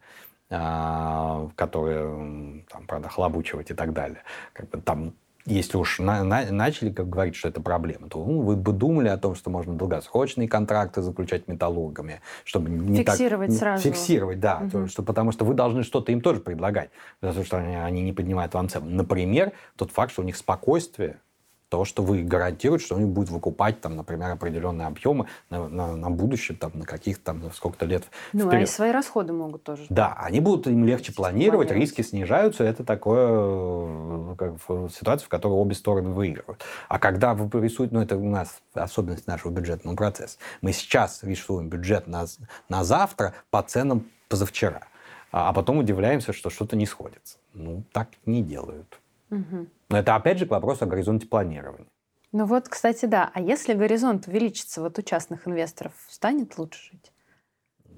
а, 0.52 1.50
которая 1.56 2.64
там, 2.70 2.88
правда, 2.88 3.08
хлобучивать 3.08 3.72
и 3.72 3.74
так 3.74 3.94
далее. 3.94 4.24
Как 4.54 4.70
бы 4.70 4.82
там 4.82 5.14
если 5.50 5.78
уж 5.78 6.00
на, 6.00 6.24
на, 6.24 6.52
начали 6.52 6.92
как 6.92 7.10
говорить, 7.10 7.36
что 7.36 7.50
это 7.50 7.62
проблема, 7.62 8.08
то 8.08 8.24
ну, 8.24 8.42
вы 8.42 8.56
бы 8.56 8.72
думали 8.72 9.08
о 9.08 9.18
том, 9.18 9.36
что 9.36 9.50
можно 9.50 9.74
долгосрочные 9.74 10.48
контракты 10.48 11.02
заключать 11.02 11.48
металлургами, 11.48 12.22
чтобы 12.44 12.70
не 12.70 13.04
фиксировать 13.04 13.50
так, 13.50 13.60
сразу. 13.60 13.84
Фиксировать, 13.84 14.40
да, 14.40 14.60
угу. 14.62 14.70
то, 14.70 14.88
что, 14.88 15.04
потому 15.04 15.32
что 15.32 15.46
вы 15.46 15.54
должны 15.54 15.84
что-то 15.84 16.12
им 16.12 16.22
тоже 16.22 16.40
предлагать, 16.40 16.90
потому 17.20 17.46
что 17.46 17.58
они, 17.58 17.76
они 17.76 18.02
не 18.02 18.14
поднимают 18.14 18.54
вам 18.54 18.70
цену. 18.70 18.90
Например, 18.90 19.52
тот 19.76 19.92
факт, 19.92 20.12
что 20.12 20.22
у 20.22 20.26
них 20.26 20.38
спокойствие 20.38 21.20
то, 21.70 21.86
что 21.86 22.04
вы 22.04 22.24
гарантируете, 22.24 22.86
что 22.86 22.96
они 22.96 23.06
будут 23.06 23.30
выкупать, 23.30 23.80
там, 23.80 23.96
например, 23.96 24.32
определенные 24.32 24.88
объемы 24.88 25.28
на, 25.50 25.68
на, 25.68 25.96
на 25.96 26.10
будущее, 26.10 26.58
там, 26.58 26.72
на 26.74 26.86
каких-то 26.86 27.24
там 27.24 27.52
сколько-то 27.54 27.86
лет 27.86 28.04
Ну, 28.34 28.42
вперед. 28.42 28.54
они 28.54 28.66
свои 28.66 28.92
расходы 28.92 29.34
могут 29.34 29.64
тоже. 29.64 29.86
Да, 29.90 30.16
они 30.20 30.40
будут 30.40 30.68
им 30.68 30.84
легче 30.86 31.14
планировать, 31.14 31.68
планировать, 31.68 31.72
риски 31.72 32.02
снижаются, 32.02 32.64
это 32.64 32.84
такое 32.84 33.28
э, 33.30 34.36
как, 34.38 34.54
ситуация, 34.92 35.26
в 35.26 35.30
которой 35.30 35.54
обе 35.54 35.76
стороны 35.76 36.10
выигрывают. 36.10 36.64
А 36.88 36.98
когда 36.98 37.34
вы 37.34 37.62
рисуете, 37.62 37.94
ну, 37.94 38.02
это 38.02 38.18
у 38.18 38.30
нас 38.30 38.62
особенность 38.74 39.28
нашего 39.28 39.52
бюджетного 39.52 39.96
процесса, 39.96 40.38
мы 40.62 40.74
сейчас 40.74 41.24
рисуем 41.24 41.70
бюджет 41.70 42.08
на, 42.08 42.26
на 42.68 42.84
завтра 42.84 43.34
по 43.52 43.62
ценам 43.62 44.06
позавчера, 44.28 44.82
а, 45.32 45.50
а 45.50 45.54
потом 45.54 45.78
удивляемся, 45.78 46.34
что 46.34 46.50
что-то 46.50 46.76
не 46.76 46.86
сходится. 46.86 47.38
Ну, 47.54 47.84
так 47.92 48.10
не 48.26 48.42
делают. 48.42 49.00
Угу. 49.30 49.68
Но 49.90 49.98
это 49.98 50.16
опять 50.16 50.38
же 50.38 50.46
к 50.46 50.52
вопросу 50.52 50.86
о 50.86 50.88
горизонте 50.88 51.28
планирования. 51.28 51.88
Ну 52.32 52.46
вот, 52.46 52.70
кстати, 52.70 53.06
да. 53.06 53.32
А 53.34 53.42
если 53.42 53.74
горизонт 53.74 54.28
увеличится, 54.28 54.82
вот 54.82 55.00
у 55.00 55.02
частных 55.02 55.48
инвесторов 55.48 55.94
станет 56.08 56.58
лучше 56.58 56.92
жить? 56.92 57.12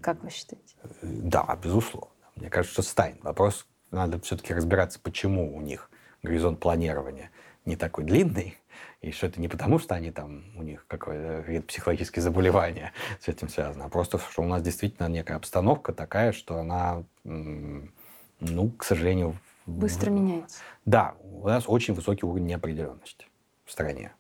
Как 0.02 0.24
вы 0.24 0.30
считаете? 0.30 0.76
Да, 1.02 1.58
безусловно. 1.62 2.10
Мне 2.36 2.50
кажется, 2.50 2.82
что 2.82 2.90
станет. 2.90 3.22
Вопрос, 3.24 3.68
надо 3.92 4.20
все-таки 4.22 4.54
разбираться, 4.54 5.00
почему 5.02 5.56
у 5.56 5.62
них 5.62 5.92
горизонт 6.24 6.60
планирования 6.60 7.30
не 7.66 7.76
такой 7.76 8.06
длинный, 8.06 8.58
и 9.02 9.12
что 9.12 9.28
это 9.28 9.42
не 9.42 9.48
потому, 9.48 9.78
что 9.78 9.94
они 9.96 10.12
там, 10.12 10.46
у 10.56 10.64
них 10.64 10.86
какое-то 10.88 11.62
психологическое 11.68 12.22
заболевание 12.22 12.94
с 13.20 13.28
этим 13.28 13.50
связано, 13.50 13.86
а 13.86 13.90
просто, 13.90 14.18
что 14.18 14.42
у 14.42 14.46
нас 14.46 14.64
действительно 14.64 15.08
некая 15.08 15.36
обстановка 15.36 15.94
такая, 15.94 16.32
что 16.32 16.58
она, 16.58 17.04
ну, 17.24 18.72
к 18.72 18.84
сожалению, 18.84 19.36
Быстро 19.66 20.10
меняется. 20.10 20.60
Да, 20.86 21.16
у 21.22 21.48
нас 21.48 21.66
очень 21.68 21.94
высокий 21.94 22.26
уровень 22.26 22.48
неопределенности 22.48 23.28
в 23.66 23.72
стране. 23.72 24.14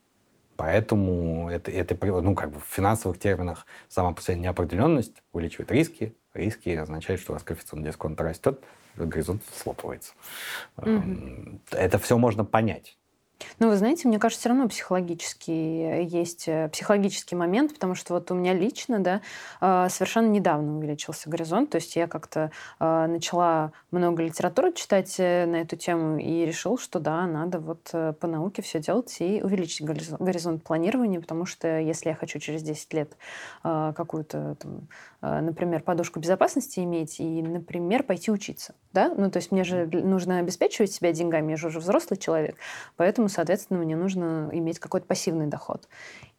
Поэтому 0.56 1.50
это, 1.50 1.72
это 1.72 1.98
ну, 2.06 2.36
как 2.36 2.52
бы 2.52 2.60
в 2.60 2.66
финансовых 2.66 3.18
терминах 3.18 3.66
сама 3.90 4.14
по 4.14 4.22
себе 4.22 4.38
неопределенность 4.38 5.24
увеличивает 5.32 5.72
риски. 5.72 6.16
Риски 6.34 6.70
означают, 6.70 7.20
что 7.20 7.32
у 7.32 7.36
вас 7.36 7.44
коэффициент 7.44 7.84
дисконта 7.84 8.24
растет, 8.24 8.64
горизонт 8.96 9.42
слопывается. 9.56 10.14
Угу. 10.78 11.62
Это 11.72 11.98
все 11.98 12.18
можно 12.18 12.46
понять. 12.46 12.98
Ну, 13.60 13.70
вы 13.70 13.78
знаете, 13.78 14.08
мне 14.08 14.20
кажется, 14.20 14.42
все 14.42 14.50
равно 14.50 14.68
психологически 14.68 15.52
есть 15.52 16.48
э, 16.48 16.70
психологический 16.70 17.36
момент, 17.36 17.74
потому 17.74 17.96
что 17.96 18.14
вот 18.14 18.32
у 18.32 18.36
меня 18.36 18.54
лично, 18.54 19.00
да, 19.00 19.22
а, 19.60 19.90
совершенно 19.90 20.28
недавно 20.28 20.78
увеличился 20.78 21.30
горизонт, 21.30 21.70
то 21.70 21.76
есть 21.78 21.96
я 21.96 22.08
как-то 22.08 22.52
а, 22.80 23.08
начала 23.08 23.72
много 23.92 24.24
литературы 24.24 24.74
читать 24.74 25.16
э, 25.20 25.46
на 25.46 25.58
эту 25.58 25.76
тему 25.76 26.18
и 26.18 26.46
решил, 26.46 26.78
что 26.78 27.00
да, 27.00 27.26
надо 27.28 27.60
вот 27.60 27.90
э, 27.94 28.14
по 28.20 28.28
науке 28.28 28.62
все 28.62 28.80
делать 28.80 29.16
и 29.20 29.42
увеличить 29.44 29.86
горизонт 29.86 30.64
планирования, 30.64 31.20
потому 31.20 31.46
что 31.46 31.80
если 31.80 32.10
я 32.10 32.16
хочу 32.16 32.40
через 32.40 32.64
10 32.64 32.94
лет 32.94 33.18
а, 33.64 33.94
какую-то, 33.94 34.58
например, 35.22 35.82
подушку 35.82 36.20
безопасности 36.20 36.80
иметь 36.80 37.20
и, 37.20 37.42
например, 37.42 38.04
пойти 38.04 38.32
учиться, 38.32 38.76
да, 38.94 39.14
ну, 39.16 39.30
то 39.30 39.38
есть 39.38 39.52
мне 39.52 39.64
же 39.64 39.88
нужно 39.88 40.40
обеспечивать 40.40 40.92
себя 40.92 41.12
деньгами, 41.12 41.52
я 41.52 41.58
же 41.58 41.68
уже 41.68 41.80
взрослый 41.80 42.18
человек, 42.18 42.56
поэтому 42.98 43.30
соответственно, 43.32 43.80
мне 43.80 43.96
нужно 43.96 44.50
иметь 44.54 44.80
какой-то 44.80 45.08
пассивный 45.08 45.48
доход. 45.48 45.88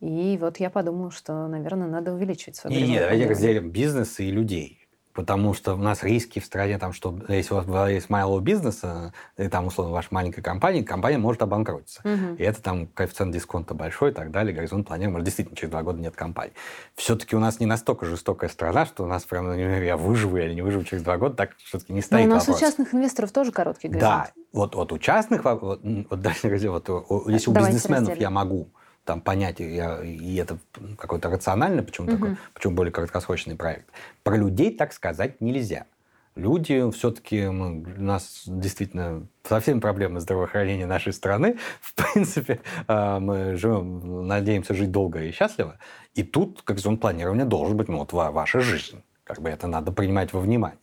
И 0.00 0.38
вот 0.40 0.58
я 0.58 0.70
подумала, 0.70 1.10
что, 1.10 1.46
наверное, 1.48 1.88
надо 1.88 2.12
увеличивать 2.12 2.56
свой 2.56 2.72
Нет, 2.72 3.00
давайте 3.00 3.26
разделим 3.28 3.70
бизнес 3.70 4.20
и 4.20 4.30
людей 4.30 4.81
потому 5.12 5.54
что 5.54 5.74
у 5.74 5.78
нас 5.78 6.02
риски 6.02 6.38
в 6.38 6.44
стране, 6.44 6.78
там, 6.78 6.92
что 6.92 7.18
если 7.28 7.54
у 7.54 7.60
вас 7.60 7.90
есть 7.90 8.10
малого 8.10 8.40
бизнеса, 8.40 9.12
и 9.36 9.48
там, 9.48 9.66
условно, 9.66 9.92
ваша 9.92 10.08
маленькая 10.10 10.42
компания, 10.42 10.82
компания 10.82 11.18
может 11.18 11.42
обанкротиться. 11.42 12.00
Угу. 12.04 12.36
И 12.38 12.42
это 12.42 12.62
там 12.62 12.86
коэффициент 12.86 13.32
дисконта 13.32 13.74
большой 13.74 14.10
и 14.10 14.14
так 14.14 14.30
далее, 14.30 14.54
горизонт 14.54 14.86
планирования, 14.86 15.12
может, 15.12 15.24
действительно, 15.26 15.56
через 15.56 15.70
два 15.70 15.82
года 15.82 16.00
нет 16.00 16.16
компании. 16.16 16.54
Все-таки 16.94 17.36
у 17.36 17.40
нас 17.40 17.60
не 17.60 17.66
настолько 17.66 18.06
жестокая 18.06 18.48
страна, 18.48 18.86
что 18.86 19.04
у 19.04 19.06
нас 19.06 19.24
прям, 19.24 19.46
например, 19.46 19.82
я 19.82 19.96
выживу 19.96 20.36
или 20.36 20.54
не 20.54 20.62
выживу 20.62 20.84
через 20.84 21.02
два 21.02 21.18
года, 21.18 21.36
так 21.36 21.56
все-таки 21.58 21.92
не 21.92 22.00
стоит 22.00 22.26
Но 22.26 22.32
у 22.32 22.34
нас 22.34 22.46
вопрос. 22.46 22.62
у 22.62 22.64
частных 22.64 22.94
инвесторов 22.94 23.32
тоже 23.32 23.52
короткий 23.52 23.88
горизонт. 23.88 24.12
Да, 24.12 24.32
вот, 24.52 24.74
вот 24.74 24.92
у 24.92 24.98
частных, 24.98 25.44
вот, 25.44 25.62
вот, 25.62 25.80
вот, 25.84 26.08
вот 26.08 27.28
если 27.28 27.50
у 27.50 27.52
Давайте 27.52 27.74
бизнесменов 27.74 28.08
разделим. 28.08 28.22
я 28.22 28.30
могу 28.30 28.68
там 29.04 29.20
понять, 29.20 29.60
и, 29.60 30.36
это 30.36 30.58
какой-то 30.98 31.28
рациональный, 31.28 31.82
почему, 31.82 32.06
угу. 32.06 32.16
такой, 32.16 32.36
почему 32.54 32.74
более 32.74 32.92
краткосрочный 32.92 33.56
проект. 33.56 33.88
Про 34.22 34.36
людей 34.36 34.74
так 34.74 34.92
сказать 34.92 35.40
нельзя. 35.40 35.86
Люди 36.34 36.90
все-таки, 36.92 37.44
у 37.44 37.52
нас 37.52 38.44
действительно 38.46 39.26
совсем 39.44 39.82
проблемы 39.82 40.18
здравоохранения 40.20 40.86
нашей 40.86 41.12
страны. 41.12 41.58
В 41.82 41.94
принципе, 41.94 42.60
а, 42.86 43.20
мы 43.20 43.56
живем, 43.56 44.26
надеемся 44.26 44.72
жить 44.72 44.90
долго 44.90 45.22
и 45.24 45.30
счастливо. 45.30 45.78
И 46.14 46.22
тут, 46.22 46.62
как 46.62 46.78
зон 46.78 46.96
планирования, 46.96 47.44
должен 47.44 47.76
быть 47.76 47.88
ну, 47.88 47.98
вот, 47.98 48.12
ваша 48.14 48.60
жизнь. 48.60 49.02
Как 49.24 49.42
бы 49.42 49.50
это 49.50 49.66
надо 49.66 49.92
принимать 49.92 50.32
во 50.32 50.40
внимание. 50.40 50.78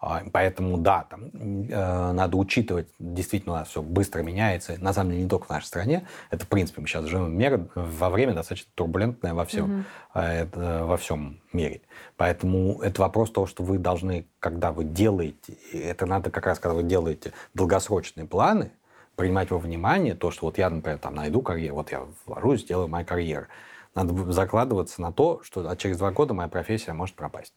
А, 0.00 0.22
поэтому, 0.32 0.78
да, 0.78 1.06
там, 1.10 1.30
э, 1.34 2.12
надо 2.12 2.36
учитывать, 2.36 2.86
действительно, 3.00 3.54
у 3.54 3.56
нас 3.56 3.68
все 3.68 3.82
быстро 3.82 4.22
меняется. 4.22 4.76
На 4.78 4.92
самом 4.92 5.10
деле, 5.10 5.24
не 5.24 5.28
только 5.28 5.46
в 5.46 5.50
нашей 5.50 5.66
стране. 5.66 6.06
Это, 6.30 6.44
в 6.44 6.48
принципе, 6.48 6.80
мы 6.80 6.86
сейчас 6.86 7.04
живем 7.06 7.36
мир 7.36 7.68
во 7.74 8.08
время 8.08 8.32
достаточно 8.32 8.70
турбулентное 8.76 9.34
во 9.34 9.44
всем, 9.44 9.84
mm-hmm. 10.14 10.84
во 10.84 10.96
всем 10.96 11.40
мире. 11.52 11.80
Поэтому 12.16 12.80
это 12.80 13.02
вопрос 13.02 13.32
того, 13.32 13.46
что 13.46 13.64
вы 13.64 13.78
должны, 13.78 14.28
когда 14.38 14.70
вы 14.70 14.84
делаете, 14.84 15.54
это 15.72 16.06
надо 16.06 16.30
как 16.30 16.46
раз, 16.46 16.60
когда 16.60 16.74
вы 16.74 16.84
делаете 16.84 17.32
долгосрочные 17.54 18.26
планы, 18.26 18.70
принимать 19.16 19.50
во 19.50 19.58
внимание 19.58 20.14
то, 20.14 20.30
что 20.30 20.46
вот 20.46 20.58
я, 20.58 20.70
например, 20.70 20.98
там 20.98 21.16
найду 21.16 21.42
карьеру, 21.42 21.74
вот 21.74 21.90
я 21.90 22.02
вложусь, 22.24 22.60
сделаю 22.60 22.86
мою 22.86 23.04
карьеру. 23.04 23.46
Надо 23.96 24.30
закладываться 24.30 25.02
на 25.02 25.12
то, 25.12 25.40
что 25.42 25.74
через 25.74 25.98
два 25.98 26.12
года 26.12 26.34
моя 26.34 26.48
профессия 26.48 26.92
может 26.92 27.16
пропасть. 27.16 27.52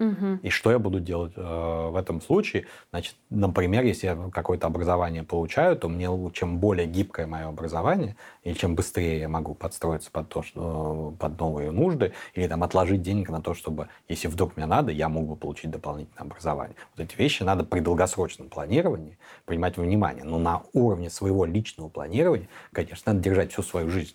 Угу. 0.00 0.38
И 0.42 0.48
что 0.48 0.70
я 0.70 0.78
буду 0.78 0.98
делать 0.98 1.34
э, 1.36 1.88
в 1.90 1.94
этом 1.94 2.22
случае? 2.22 2.66
Значит, 2.90 3.16
например, 3.28 3.84
если 3.84 4.06
я 4.06 4.30
какое-то 4.32 4.66
образование 4.66 5.22
получаю, 5.22 5.76
то 5.76 5.90
мне 5.90 6.08
чем 6.32 6.58
более 6.58 6.86
гибкое 6.86 7.26
мое 7.26 7.46
образование, 7.46 8.16
и 8.42 8.54
чем 8.54 8.74
быстрее 8.74 9.20
я 9.20 9.28
могу 9.28 9.54
подстроиться 9.54 10.10
под, 10.10 10.30
то, 10.30 10.42
что, 10.42 11.14
под 11.18 11.38
новые 11.38 11.70
нужды, 11.70 12.14
или 12.32 12.48
там 12.48 12.62
отложить 12.62 13.02
денег 13.02 13.28
на 13.28 13.42
то, 13.42 13.52
чтобы, 13.52 13.88
если 14.08 14.28
вдруг 14.28 14.56
мне 14.56 14.64
надо, 14.64 14.90
я 14.90 15.10
мог 15.10 15.28
бы 15.28 15.36
получить 15.36 15.70
дополнительное 15.70 16.22
образование. 16.22 16.76
Вот 16.96 17.04
эти 17.04 17.14
вещи 17.16 17.42
надо 17.42 17.64
при 17.64 17.80
долгосрочном 17.80 18.48
планировании 18.48 19.18
принимать 19.44 19.76
во 19.76 19.84
внимание. 19.84 20.24
Но 20.24 20.38
на 20.38 20.62
уровне 20.72 21.10
своего 21.10 21.44
личного 21.44 21.90
планирования, 21.90 22.48
конечно, 22.72 23.12
надо 23.12 23.22
держать 23.22 23.52
всю 23.52 23.62
свою 23.62 23.90
жизнь 23.90 24.14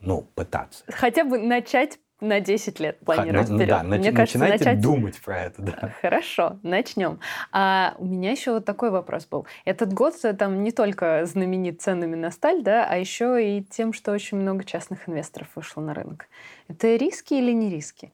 ну, 0.00 0.26
пытаться. 0.34 0.84
Хотя 0.88 1.24
бы 1.24 1.38
начать 1.38 1.98
на 2.22 2.40
10 2.40 2.80
лет 2.80 2.98
планировать 3.00 3.48
ну, 3.48 3.56
вперед. 3.56 3.68
Да, 3.68 3.82
Мне 3.82 4.10
нач- 4.10 4.14
кажется, 4.14 4.38
начать... 4.38 4.80
думать 4.80 5.20
про 5.20 5.42
это, 5.42 5.62
да. 5.62 5.94
Хорошо, 6.00 6.58
начнем. 6.62 7.18
А 7.50 7.94
у 7.98 8.06
меня 8.06 8.30
еще 8.30 8.52
вот 8.52 8.64
такой 8.64 8.90
вопрос 8.90 9.26
был. 9.26 9.46
Этот 9.64 9.92
год 9.92 10.14
э, 10.22 10.32
там 10.32 10.62
не 10.62 10.70
только 10.70 11.26
знаменит 11.26 11.82
ценами 11.82 12.14
на 12.14 12.30
сталь, 12.30 12.62
да, 12.62 12.86
а 12.88 12.96
еще 12.96 13.58
и 13.58 13.62
тем, 13.62 13.92
что 13.92 14.12
очень 14.12 14.38
много 14.38 14.64
частных 14.64 15.08
инвесторов 15.08 15.48
вышло 15.54 15.80
на 15.80 15.94
рынок. 15.94 16.28
Это 16.68 16.94
риски 16.96 17.34
или 17.34 17.52
не 17.52 17.68
риски? 17.68 18.12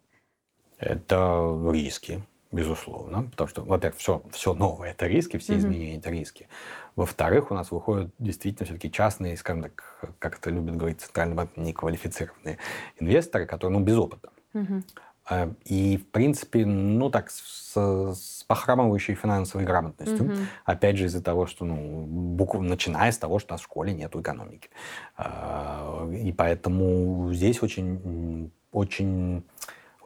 Это 0.79 1.57
риски, 1.71 2.23
безусловно. 2.52 3.25
Потому 3.31 3.49
что, 3.49 3.62
во-первых, 3.64 3.99
все, 3.99 4.23
все 4.31 4.55
новое– 4.55 4.90
это 4.93 5.07
риски, 5.07 5.37
все 5.38 5.55
mm-hmm. 5.55 5.59
изменения– 5.59 5.97
это 5.99 6.11
риски. 6.11 6.49
Во-вторых, 6.97 7.50
у 7.50 7.55
нас 7.55 7.71
выходят 7.71 8.11
действительно 8.19 8.67
все-таки 8.67 8.90
частные, 8.90 9.37
скажем 9.37 9.62
так, 9.62 10.14
как 10.19 10.38
это 10.38 10.50
любит 10.50 10.76
говорить 10.76 11.00
Центральный 11.00 11.37
банк, 11.37 11.50
неквалифицированные 11.57 12.59
инвесторы, 12.99 13.47
которые, 13.47 13.78
ну, 13.78 13.85
без 13.85 13.97
опыта. 13.97 14.31
Угу. 14.55 14.83
И, 15.67 15.99
в 15.99 16.11
принципе, 16.11 16.64
ну, 16.64 17.11
так, 17.11 17.31
с, 17.31 17.75
с 17.76 18.45
похрамывающей 18.45 19.14
финансовой 19.14 19.67
грамотностью. 19.67 20.25
Угу. 20.25 20.35
Опять 20.64 20.97
же, 20.97 21.05
из-за 21.05 21.23
того, 21.23 21.47
что, 21.47 21.67
ну, 21.67 22.07
букв... 22.07 22.59
начиная 22.59 23.12
с 23.12 23.19
того, 23.19 23.38
что 23.38 23.52
у 23.52 23.55
нас 23.55 23.61
в 23.61 23.64
школе 23.64 23.93
нет 23.93 24.17
экономики. 24.17 24.71
А, 25.19 26.09
и 26.11 26.33
поэтому 26.33 27.31
здесь 27.35 27.62
очень, 27.62 28.50
очень 28.73 29.45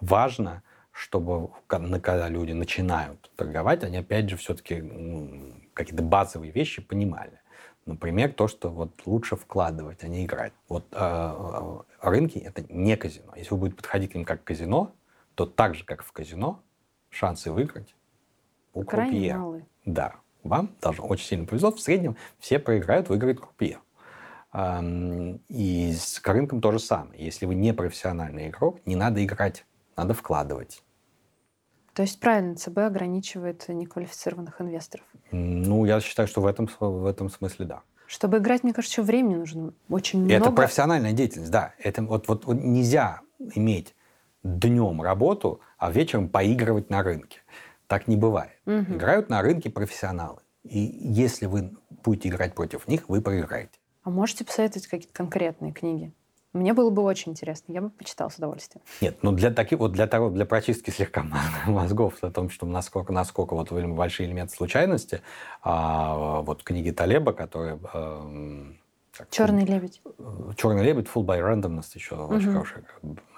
важно, 0.01 0.63
чтобы 0.93 1.51
когда 1.67 2.29
люди 2.29 2.53
начинают 2.53 3.31
торговать, 3.37 3.83
они, 3.83 3.97
опять 3.97 4.29
же, 4.29 4.37
все-таки 4.37 4.83
какие-то 5.75 6.03
базовые 6.03 6.53
вещи 6.53 6.83
понимали. 6.83 7.41
Например, 7.85 8.33
то, 8.33 8.47
что 8.47 8.71
вот 8.71 9.03
лучше 9.07 9.35
вкладывать, 9.35 10.05
а 10.05 10.09
не 10.09 10.25
играть. 10.25 10.53
Вот 10.69 10.87
э, 10.93 10.97
э, 11.01 11.79
рынки 12.01 12.39
это 12.39 12.63
не 12.73 12.97
казино. 12.97 13.33
Если 13.35 13.51
вы 13.51 13.61
будете 13.61 13.77
подходить 13.77 14.13
к 14.13 14.15
ним 14.15 14.25
как 14.25 14.45
к 14.45 14.47
казино, 14.47 14.93
то 15.35 15.47
так 15.47 15.75
же, 15.75 15.85
как 15.85 16.05
в 16.05 16.13
казино, 16.13 16.63
шансы 17.11 17.51
выиграть 17.51 17.97
у 18.73 18.85
крупье. 18.85 19.65
Да. 19.85 20.15
Вам 20.45 20.77
даже 20.81 21.03
очень 21.03 21.27
сильно 21.27 21.47
повезло. 21.47 21.73
В 21.73 21.81
среднем 21.81 22.17
все 22.39 22.59
проиграют, 22.59 23.09
выиграет 23.09 23.41
крупье. 23.41 23.79
И 25.49 25.93
с 25.93 26.21
рынком 26.25 26.61
то 26.61 26.73
же 26.73 26.79
самое. 26.79 27.25
Если 27.25 27.47
вы 27.47 27.55
не 27.55 27.73
профессиональный 27.73 28.49
игрок, 28.49 28.81
не 28.87 28.97
надо 28.97 29.25
играть, 29.25 29.65
надо 29.97 30.15
вкладывать. 30.15 30.83
То 31.95 32.03
есть 32.03 32.19
правильно 32.21 32.55
ЦБ 32.57 32.79
ограничивает 32.79 33.69
неквалифицированных 33.69 34.61
инвесторов? 34.61 35.07
Ну, 35.31 35.85
я 35.85 36.01
считаю, 36.01 36.27
что 36.27 36.41
в 36.41 36.47
этом, 36.47 36.69
в 36.81 37.07
этом 37.07 37.29
смысле 37.29 37.67
да. 37.67 37.83
Чтобы 38.07 38.39
играть, 38.39 38.63
мне 38.63 38.73
кажется, 38.73 39.01
еще 39.01 39.07
времени 39.07 39.37
нужно 39.37 39.73
очень 39.89 40.21
много. 40.21 40.35
Это 40.35 40.51
профессиональная 40.51 41.13
деятельность, 41.13 41.51
да. 41.51 41.75
Это 41.79 42.03
вот, 42.03 42.29
вот, 42.29 42.47
вот 42.47 42.57
нельзя 42.57 43.21
иметь 43.55 43.95
днем 44.43 45.03
работу, 45.03 45.61
а 45.79 45.91
вечером 45.91 46.29
поигрывать 46.29 46.91
на 46.91 47.03
рынке. 47.03 47.41
Так 47.87 48.09
не 48.09 48.17
бывает. 48.17 48.59
Угу. 48.67 48.97
Играют 48.97 49.29
на 49.29 49.43
рынке 49.43 49.71
профессионалы. 49.71 50.41
И 50.63 50.79
если 50.79 51.47
вы 51.47 51.73
будете 52.05 52.29
играть 52.29 52.55
против 52.55 52.89
них, 52.89 53.09
вы 53.09 53.21
проиграете. 53.21 53.79
А 54.03 54.11
можете 54.11 54.45
посоветовать 54.45 54.87
какие-то 54.87 55.15
конкретные 55.15 55.73
книги? 55.73 56.13
Мне 56.53 56.75
было 56.75 56.91
бы 56.91 57.03
очень 57.03 57.33
интересно, 57.33 57.73
я 57.73 57.81
бы 57.81 57.89
почитал 57.91 58.31
с 58.31 58.37
удовольствием. 58.37 58.83
Нет, 59.01 59.19
ну 59.23 59.33
для 59.33 59.51
таких 59.51 59.79
вот 59.79 59.93
для 59.93 60.07
того, 60.07 60.29
для 60.29 60.45
прочистки 60.45 60.91
слегка 60.91 61.25
мозгов 61.67 62.23
о 62.23 62.31
том, 62.31 62.51
что 62.51 62.67
насколько, 62.67 63.13
насколько 63.13 63.55
вот 63.55 63.73
большие 63.73 64.29
элементы 64.29 64.55
случайности, 64.55 65.23
а, 65.63 66.43
вот 66.43 66.63
книги 66.63 66.91
Талеба, 66.91 67.33
которые 67.33 67.79
э, 67.95 68.73
Черный 69.31 69.65
лебедь. 69.65 70.01
Черный 70.57 70.85
лебедь, 70.85 71.07
Full 71.07 71.25
by 71.25 71.41
Randomness 71.41 71.91
еще 71.95 72.17
угу. 72.17 72.35
очень 72.35 72.53
хорошая. 72.53 72.85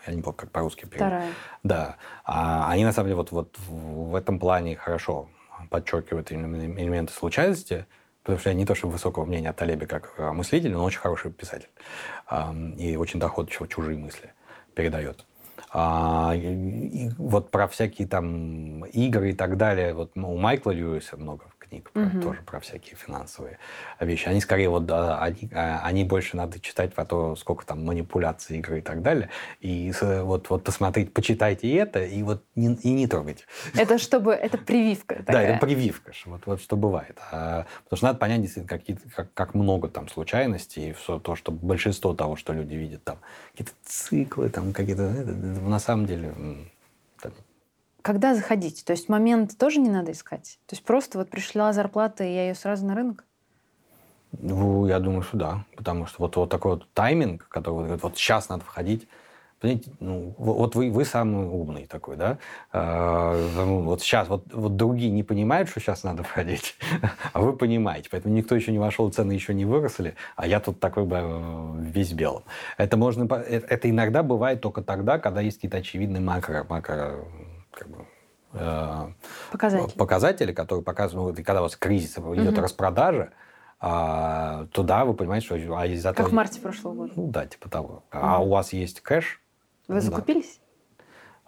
Я 0.06 0.14
не 0.14 0.23
помню, 0.23 0.37
как 0.37 0.50
по-русски 0.50 0.87
перевод. 0.87 0.97
Вторая. 0.97 1.33
Да. 1.62 1.97
А, 2.25 2.71
они 2.71 2.85
на 2.85 2.92
самом 2.92 3.09
деле 3.09 3.16
вот, 3.16 3.33
вот 3.33 3.59
в 3.68 4.14
этом 4.14 4.38
плане 4.38 4.76
хорошо 4.76 5.28
подчеркивают 5.71 6.30
элементы 6.30 7.12
случайности 7.12 7.87
потому 8.24 8.40
что 8.40 8.50
я 8.50 8.54
не 8.54 8.64
то 8.64 8.74
чтобы 8.74 8.94
высокого 8.94 9.24
мнения 9.26 9.50
о 9.50 9.52
Талебе 9.52 9.86
как 9.86 10.18
о 10.18 10.32
мыслителе, 10.32 10.74
но 10.74 10.82
очень 10.82 10.98
хороший 10.98 11.30
писатель. 11.30 11.68
И 12.78 12.96
очень 12.96 13.20
доходчиво 13.20 13.68
чужие 13.68 13.98
мысли 13.98 14.32
передает. 14.74 15.24
А, 15.70 16.32
и 16.34 17.10
вот 17.18 17.50
про 17.50 17.68
всякие 17.68 18.08
там 18.08 18.84
игры 18.86 19.30
и 19.30 19.34
так 19.34 19.56
далее, 19.56 19.92
вот 19.92 20.12
ну, 20.14 20.32
у 20.32 20.38
Майкла 20.38 20.70
Льюиса 20.70 21.16
много 21.16 21.46
книг, 21.74 21.90
про, 21.90 22.02
угу. 22.02 22.20
тоже 22.20 22.42
про 22.42 22.60
всякие 22.60 22.96
финансовые 22.96 23.58
вещи. 24.00 24.28
Они 24.28 24.40
скорее 24.40 24.68
вот, 24.68 24.90
они, 24.90 25.50
а, 25.52 25.80
они 25.84 26.04
больше 26.04 26.36
надо 26.36 26.60
читать 26.60 26.94
про 26.94 27.04
то, 27.04 27.36
сколько 27.36 27.66
там 27.66 27.84
манипуляций 27.84 28.58
игры 28.58 28.78
и 28.78 28.82
так 28.82 29.02
далее. 29.02 29.30
И 29.60 29.92
вот, 30.00 30.50
вот 30.50 30.64
посмотреть, 30.64 31.12
почитайте 31.12 31.72
это, 31.74 32.04
и 32.04 32.22
вот 32.22 32.44
не, 32.54 32.74
и 32.74 32.90
не 32.90 33.06
трогайте. 33.06 33.44
Это 33.76 33.98
чтобы, 33.98 34.32
это 34.32 34.58
прививка 34.58 35.16
такая. 35.16 35.34
Да, 35.34 35.42
это 35.42 35.66
прививка, 35.66 36.12
вот, 36.26 36.42
вот 36.46 36.60
что 36.60 36.76
бывает. 36.76 37.18
А, 37.30 37.66
потому 37.84 37.96
что 37.96 38.06
надо 38.06 38.18
понять, 38.18 38.42
действительно, 38.42 38.68
какие, 38.68 38.96
как, 39.14 39.32
как 39.34 39.54
много 39.54 39.88
там 39.88 40.08
случайностей, 40.08 40.90
и 40.90 40.92
все 40.92 41.18
то, 41.18 41.36
что 41.36 41.52
большинство 41.52 42.14
того, 42.14 42.36
что 42.36 42.52
люди 42.52 42.74
видят, 42.74 43.04
там 43.04 43.18
какие-то 43.52 43.72
циклы, 43.84 44.48
там 44.48 44.72
какие-то, 44.72 45.02
на 45.02 45.78
самом 45.78 46.06
деле 46.06 46.34
когда 48.04 48.34
заходить? 48.34 48.84
То 48.84 48.92
есть 48.92 49.08
момент 49.08 49.56
тоже 49.56 49.80
не 49.80 49.88
надо 49.88 50.12
искать? 50.12 50.58
То 50.66 50.75
есть 50.75 50.84
просто 50.84 51.16
вот 51.16 51.30
пришла 51.30 51.73
зарплата, 51.73 52.23
и 52.23 52.34
я 52.34 52.49
ее 52.49 52.54
сразу 52.54 52.84
на 52.84 52.94
рынок? 52.94 53.25
Ну, 54.32 54.87
я 54.87 55.00
думаю, 55.00 55.23
что 55.23 55.38
да. 55.38 55.64
Потому 55.75 56.04
что 56.04 56.16
вот, 56.18 56.37
вот 56.37 56.50
такой 56.50 56.73
вот 56.73 56.87
тайминг, 56.92 57.49
который 57.49 57.88
вот, 57.88 58.02
вот 58.02 58.16
сейчас 58.18 58.50
надо 58.50 58.62
входить, 58.62 59.08
Понимаете, 59.61 59.90
ну, 59.99 60.34
вот 60.37 60.75
вы, 60.75 60.90
вы 60.90 61.06
самый 61.06 61.46
умный 61.46 61.87
такой, 61.87 62.16
да? 62.16 62.37
А, 62.70 63.32
вот 63.64 64.02
сейчас 64.02 64.28
вот, 64.28 64.44
вот 64.52 64.76
другие 64.76 65.11
не 65.11 65.23
понимают, 65.23 65.70
что 65.70 65.80
сейчас 65.80 66.02
надо 66.02 66.23
входить, 66.23 66.76
а 67.32 67.40
вы 67.40 67.56
понимаете. 67.56 68.11
Поэтому 68.11 68.34
никто 68.34 68.54
еще 68.54 68.73
не 68.73 68.78
вошел, 68.78 69.08
цены 69.11 69.32
еще 69.32 69.54
не 69.54 69.64
выросли, 69.64 70.16
а 70.37 70.46
я 70.46 70.61
тут 70.61 70.80
такой 70.80 71.04
бы 71.04 71.16
э, 71.18 71.75
весь 71.78 72.12
белым. 72.12 72.42
Это, 72.76 72.99
можно, 72.99 73.26
э, 73.37 73.62
это 73.66 73.88
иногда 73.88 74.23
бывает 74.23 74.61
только 74.61 74.82
тогда, 74.82 75.18
когда 75.18 75.40
есть 75.40 75.56
какие-то 75.56 75.78
очевидные 75.78 76.20
макро, 76.20 76.66
макро 76.68 77.25
как 77.74 77.88
бы, 77.88 78.06
э, 78.52 79.12
показатели. 79.52 79.98
показатели, 79.98 80.52
которые 80.52 80.84
показывают, 80.84 81.36
когда 81.36 81.60
у 81.60 81.64
вас 81.64 81.76
кризис, 81.76 82.16
идет 82.16 82.52
угу. 82.52 82.60
распродажа, 82.60 83.32
а, 83.80 84.66
то 84.72 84.82
да, 84.82 85.04
вы 85.04 85.14
понимаете, 85.14 85.46
что 85.46 85.76
а 85.76 85.86
из-за 85.86 86.10
Как 86.10 86.16
того... 86.18 86.28
в 86.30 86.32
марте 86.32 86.60
прошлого 86.60 86.94
года. 86.94 87.12
Ну 87.16 87.26
да, 87.28 87.46
типа 87.46 87.68
того. 87.68 87.88
Угу. 87.88 88.02
А 88.12 88.38
у 88.38 88.48
вас 88.48 88.72
есть 88.72 89.00
кэш. 89.00 89.42
Вы 89.88 90.00
закупились? 90.00 90.60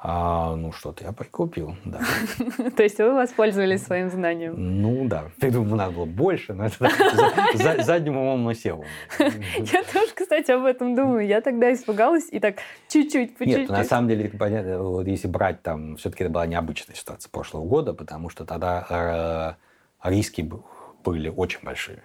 А, 0.09 0.55
ну, 0.55 0.71
что-то 0.71 1.03
я 1.03 1.11
прикупил, 1.11 1.75
да. 1.85 1.99
То 2.77 2.85
есть 2.85 2.97
вы 2.99 3.13
воспользовались 3.13 3.83
своим 3.83 4.09
знанием? 4.09 4.55
Ну, 4.57 5.09
да. 5.09 5.33
Я 5.43 5.51
думаю, 5.51 5.75
надо 5.75 5.95
было 5.95 6.05
больше, 6.05 6.55
но 6.55 6.67
это 6.67 7.83
задним 7.83 8.17
умом 8.17 8.45
на 8.45 8.55
сел. 8.55 8.85
Я 9.19 9.83
тоже, 9.83 10.13
кстати, 10.15 10.53
об 10.53 10.65
этом 10.65 10.95
думаю. 10.95 11.27
Я 11.27 11.41
тогда 11.41 11.73
испугалась 11.73 12.29
и 12.31 12.39
так 12.39 12.59
чуть-чуть, 12.87 13.37
по. 13.37 13.43
Нет, 13.43 13.69
на 13.69 13.83
самом 13.83 14.09
деле, 14.09 14.29
понятно, 14.29 14.81
вот 14.81 15.09
если 15.09 15.27
брать 15.27 15.63
там, 15.63 15.97
все-таки 15.97 16.23
это 16.23 16.33
была 16.33 16.47
необычная 16.47 16.95
ситуация 16.95 17.29
прошлого 17.29 17.65
года, 17.65 17.93
потому 17.93 18.29
что 18.29 18.45
тогда 18.45 19.57
э, 20.05 20.09
риски 20.09 20.49
были 21.03 21.29
очень 21.31 21.59
большие. 21.65 22.05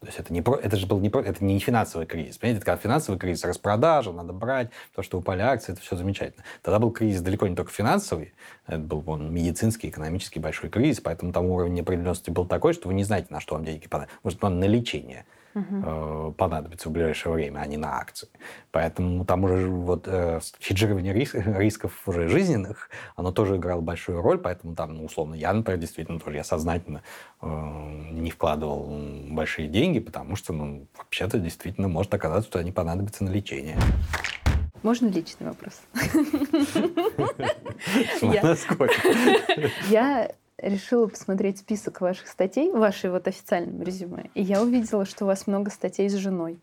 То 0.00 0.06
есть 0.06 0.18
это, 0.18 0.32
не 0.32 0.40
про, 0.40 0.56
это 0.56 0.76
же 0.76 0.86
был 0.86 0.98
не, 0.98 1.10
про, 1.10 1.20
это 1.20 1.44
не 1.44 1.58
финансовый 1.58 2.06
кризис. 2.06 2.38
Понимаете, 2.38 2.64
когда 2.64 2.80
финансовый 2.80 3.18
кризис, 3.18 3.44
распродажа, 3.44 4.12
надо 4.12 4.32
брать, 4.32 4.70
то, 4.94 5.02
что 5.02 5.18
упали 5.18 5.42
акции, 5.42 5.72
это 5.72 5.82
все 5.82 5.94
замечательно. 5.94 6.42
Тогда 6.62 6.78
был 6.78 6.90
кризис 6.90 7.20
далеко 7.20 7.46
не 7.46 7.54
только 7.54 7.70
финансовый, 7.70 8.32
это 8.66 8.78
был 8.78 9.02
он, 9.06 9.32
медицинский, 9.32 9.88
экономический 9.88 10.40
большой 10.40 10.70
кризис, 10.70 11.00
поэтому 11.00 11.32
там 11.32 11.46
уровень 11.46 11.74
неопределенности 11.74 12.30
был 12.30 12.46
такой, 12.46 12.72
что 12.72 12.88
вы 12.88 12.94
не 12.94 13.04
знаете, 13.04 13.26
на 13.30 13.40
что 13.40 13.56
вам 13.56 13.64
деньги 13.64 13.88
понадобятся. 13.88 14.18
Может, 14.22 14.40
вам 14.40 14.58
на 14.58 14.64
лечение– 14.64 15.26
угу. 15.54 16.32
понадобится 16.32 16.88
в 16.88 16.92
ближайшее 16.92 17.32
время, 17.32 17.60
а 17.60 17.66
не 17.66 17.76
на 17.76 17.98
акции. 17.98 18.28
Поэтому 18.70 19.24
там 19.24 19.44
уже 19.44 19.68
вот 19.68 20.06
э, 20.06 20.40
хеджирование 20.60 21.12
рис, 21.12 21.34
рисков 21.34 21.92
уже 22.06 22.28
жизненных, 22.28 22.90
оно 23.16 23.32
тоже 23.32 23.56
играло 23.56 23.80
большую 23.80 24.20
роль, 24.20 24.38
поэтому 24.38 24.74
там, 24.74 24.94
ну, 24.94 25.04
условно, 25.04 25.34
я, 25.34 25.52
например, 25.52 25.80
действительно 25.80 26.20
тоже, 26.20 26.36
я 26.36 26.44
сознательно 26.44 27.02
э, 27.42 27.46
не 28.12 28.30
вкладывал 28.30 28.88
большие 29.30 29.68
деньги, 29.68 30.00
потому 30.00 30.36
что, 30.36 30.52
ну, 30.52 30.86
вообще-то 30.96 31.38
действительно 31.38 31.88
может 31.88 32.12
оказаться, 32.14 32.48
что 32.48 32.58
они 32.58 32.72
понадобятся 32.72 33.24
на 33.24 33.30
лечение. 33.30 33.76
Можно 34.82 35.08
личный 35.08 35.46
вопрос? 35.46 35.82
Я 39.90 40.30
решила 40.60 41.06
посмотреть 41.06 41.58
список 41.58 42.00
ваших 42.00 42.28
статей, 42.28 42.70
вашей 42.72 43.10
вот 43.10 43.28
официальном 43.28 43.82
резюме, 43.82 44.30
и 44.34 44.42
я 44.42 44.62
увидела, 44.62 45.04
что 45.04 45.24
у 45.24 45.26
вас 45.28 45.46
много 45.46 45.70
статей 45.70 46.08
с 46.08 46.14
женой. 46.14 46.60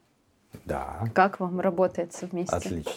Да. 0.65 1.05
Как 1.13 1.39
вам 1.39 1.59
работает 1.59 2.13
вместе? 2.21 2.55
Отлично. 2.55 2.91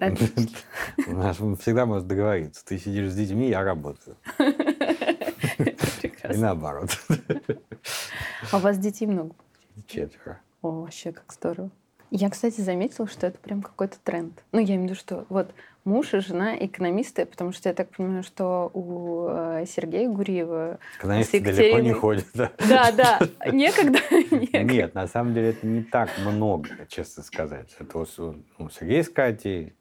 Отлично. 0.00 0.58
У 1.06 1.12
нас 1.12 1.36
всегда 1.36 1.86
можно 1.86 2.08
договориться. 2.08 2.64
Ты 2.64 2.78
сидишь 2.78 3.10
с 3.10 3.14
детьми, 3.14 3.48
я 3.48 3.62
работаю. 3.62 4.16
И 4.38 6.36
наоборот. 6.36 6.90
А 8.50 8.56
у 8.56 8.60
вас 8.60 8.78
детей 8.78 9.06
много? 9.06 9.34
Четверо. 9.86 10.40
О, 10.62 10.82
вообще 10.82 11.12
как 11.12 11.32
здорово. 11.32 11.70
Я, 12.16 12.30
кстати, 12.30 12.60
заметила, 12.60 13.08
что 13.08 13.26
это 13.26 13.38
прям 13.38 13.60
какой-то 13.60 13.96
тренд. 14.04 14.44
Ну, 14.52 14.60
я 14.60 14.76
имею 14.76 14.82
в 14.82 14.84
виду, 14.84 14.94
что 14.94 15.26
вот 15.30 15.52
муж 15.82 16.14
и 16.14 16.20
жена 16.20 16.56
экономисты, 16.56 17.26
потому 17.26 17.50
что 17.50 17.70
я 17.70 17.74
так 17.74 17.90
понимаю, 17.90 18.22
что 18.22 18.70
у 18.72 19.26
э, 19.28 19.64
Сергея 19.66 20.08
Гуриева... 20.08 20.78
Экономисты 20.96 21.40
далеко 21.40 21.80
не 21.80 21.92
ходят, 21.92 22.26
да? 22.32 22.52
Да, 22.68 22.92
да, 22.92 23.18
некогда, 23.50 23.98
некогда. 24.30 24.62
Нет, 24.62 24.94
на 24.94 25.08
самом 25.08 25.34
деле 25.34 25.50
это 25.50 25.66
не 25.66 25.82
так 25.82 26.08
много, 26.24 26.68
честно 26.88 27.24
сказать. 27.24 27.74
Это 27.80 27.98
у, 27.98 28.06
Сергея 28.06 29.02
с 29.02 29.08
Катей, 29.08 29.74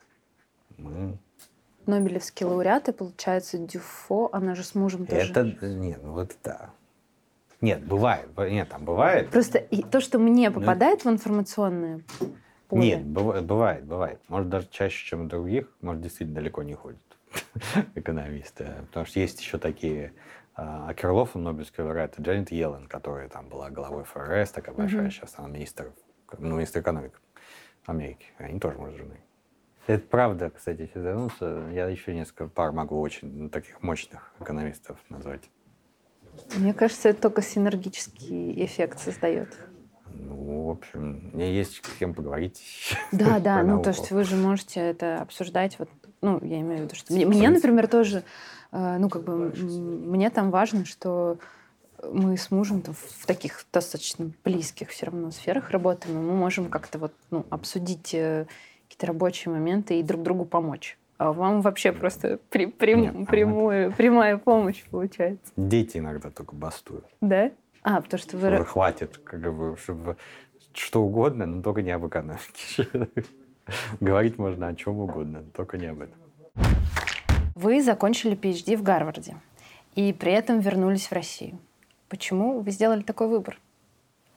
мы... 0.77 1.19
Нобелевские 1.85 2.47
лауреаты, 2.47 2.93
получается, 2.93 3.59
Дюфо, 3.59 4.29
она 4.31 4.55
же 4.55 4.63
с 4.63 4.73
мужем 4.73 5.05
тоже. 5.05 5.29
Это, 5.29 5.67
нет, 5.67 5.99
ну 6.01 6.13
вот 6.13 6.35
да. 6.43 6.71
Нет, 7.63 7.85
бывает, 7.85 8.27
нет, 8.37 8.67
там 8.67 8.83
бывает. 8.83 9.29
Просто 9.29 9.59
то, 9.89 10.01
что 10.01 10.19
мне 10.19 10.49
ну, 10.49 10.59
попадает 10.59 11.05
ну, 11.05 11.11
в 11.11 11.13
информационное 11.13 12.01
поле. 12.67 12.81
Нет, 12.81 13.05
бывает, 13.05 13.85
бывает. 13.85 14.19
Может, 14.27 14.49
даже 14.49 14.67
чаще, 14.69 15.05
чем 15.05 15.21
у 15.21 15.27
других, 15.29 15.69
может, 15.79 16.01
действительно 16.01 16.35
далеко 16.41 16.61
не 16.63 16.73
ходят 16.73 16.99
экономисты. 17.95 18.67
Потому 18.87 19.05
что 19.05 19.19
есть 19.21 19.39
еще 19.39 19.57
такие 19.57 20.11
а 20.55 20.93
Кирлов, 20.93 21.35
Нобелевский 21.35 21.83
лауреат, 21.83 22.19
Джанет 22.19 22.51
Йеллен, 22.51 22.87
которая 22.87 23.29
там 23.29 23.47
была 23.47 23.69
главой 23.69 24.03
ФРС, 24.03 24.51
такая 24.51 24.75
большая, 24.75 25.07
mm-hmm. 25.07 25.09
сейчас 25.09 25.33
она 25.37 25.47
министр, 25.47 25.93
ну, 26.37 26.57
министр 26.57 26.81
экономики 26.81 27.15
Америки. 27.85 28.25
Они 28.39 28.59
тоже 28.59 28.77
муж 28.77 28.91
жены. 28.93 29.21
Это 29.87 30.05
правда, 30.05 30.49
кстати, 30.49 30.81
если 30.81 30.99
вернуться, 30.99 31.69
я 31.71 31.87
еще 31.87 32.13
несколько 32.13 32.47
пар 32.47 32.73
могу 32.73 32.99
очень 32.99 33.33
ну, 33.33 33.49
таких 33.49 33.81
мощных 33.81 34.33
экономистов 34.41 34.99
назвать. 35.07 35.49
Мне 36.55 36.73
кажется, 36.73 37.09
это 37.09 37.21
только 37.21 37.41
синергический 37.41 38.63
эффект 38.63 38.99
создает. 38.99 39.49
Ну, 40.13 40.67
в 40.67 40.71
общем, 40.71 41.31
меня 41.33 41.49
есть 41.49 41.75
с 41.75 41.97
кем 41.97 42.13
поговорить. 42.13 42.61
Да, 43.11 43.39
да, 43.43 43.63
ну 43.63 43.81
то 43.81 43.89
есть 43.89 44.11
вы 44.11 44.23
же 44.23 44.35
можете 44.35 44.79
это 44.79 45.21
обсуждать. 45.21 45.79
Вот, 45.79 45.89
ну, 46.21 46.39
я 46.43 46.59
имею 46.61 46.81
в 46.81 46.83
виду, 46.85 46.95
что 46.95 47.13
мне, 47.13 47.25
мне, 47.25 47.49
например, 47.49 47.87
тоже, 47.87 48.23
э, 48.71 48.97
ну, 48.99 49.09
как 49.09 49.23
бы, 49.23 49.51
мне 49.55 50.29
там 50.29 50.51
важно, 50.51 50.85
что 50.85 51.37
мы 52.11 52.37
с 52.37 52.51
мужем 52.51 52.83
в 52.83 53.25
таких 53.25 53.65
достаточно 53.71 54.31
близких 54.43 54.89
все 54.89 55.07
равно 55.07 55.31
сферах 55.31 55.71
работаем, 55.71 56.17
и 56.17 56.21
мы 56.21 56.33
можем 56.33 56.69
как-то 56.69 56.99
вот, 56.99 57.13
ну, 57.31 57.45
обсудить 57.49 58.13
э, 58.13 58.45
какие-то 58.87 59.07
рабочие 59.07 59.53
моменты 59.53 59.99
и 59.99 60.03
друг 60.03 60.21
другу 60.21 60.45
помочь. 60.45 60.97
А 61.23 61.31
вам 61.31 61.61
вообще 61.61 61.93
просто 61.93 62.37
при, 62.49 62.65
прям, 62.65 63.01
Нет, 63.01 63.27
прямую, 63.29 63.93
прямая 63.93 64.35
помощь 64.35 64.83
получается. 64.91 65.53
Дети 65.55 65.99
иногда 65.99 66.29
только 66.29 66.53
бастуют. 66.53 67.05
Да? 67.21 67.49
А, 67.81 68.01
потому 68.01 68.21
что 68.21 68.35
вы... 68.35 68.53
Уже 68.53 68.65
хватит, 68.65 69.19
как 69.19 69.39
бы, 69.39 69.77
чтобы 69.77 70.17
что 70.73 71.01
угодно, 71.01 71.45
но 71.45 71.61
только 71.61 71.81
не 71.81 71.91
об 71.91 72.05
экономике. 72.05 72.89
Говорить 74.01 74.37
можно 74.37 74.67
о 74.67 74.75
чем 74.75 74.99
угодно, 74.99 75.45
только 75.55 75.77
не 75.77 75.85
об 75.85 76.01
этом. 76.01 76.19
Вы 77.55 77.81
закончили 77.81 78.35
PhD 78.35 78.75
в 78.75 78.83
Гарварде 78.83 79.37
и 79.95 80.11
при 80.11 80.33
этом 80.33 80.59
вернулись 80.59 81.07
в 81.07 81.13
Россию. 81.13 81.57
Почему 82.09 82.59
вы 82.59 82.69
сделали 82.71 83.01
такой 83.01 83.29
выбор? 83.29 83.57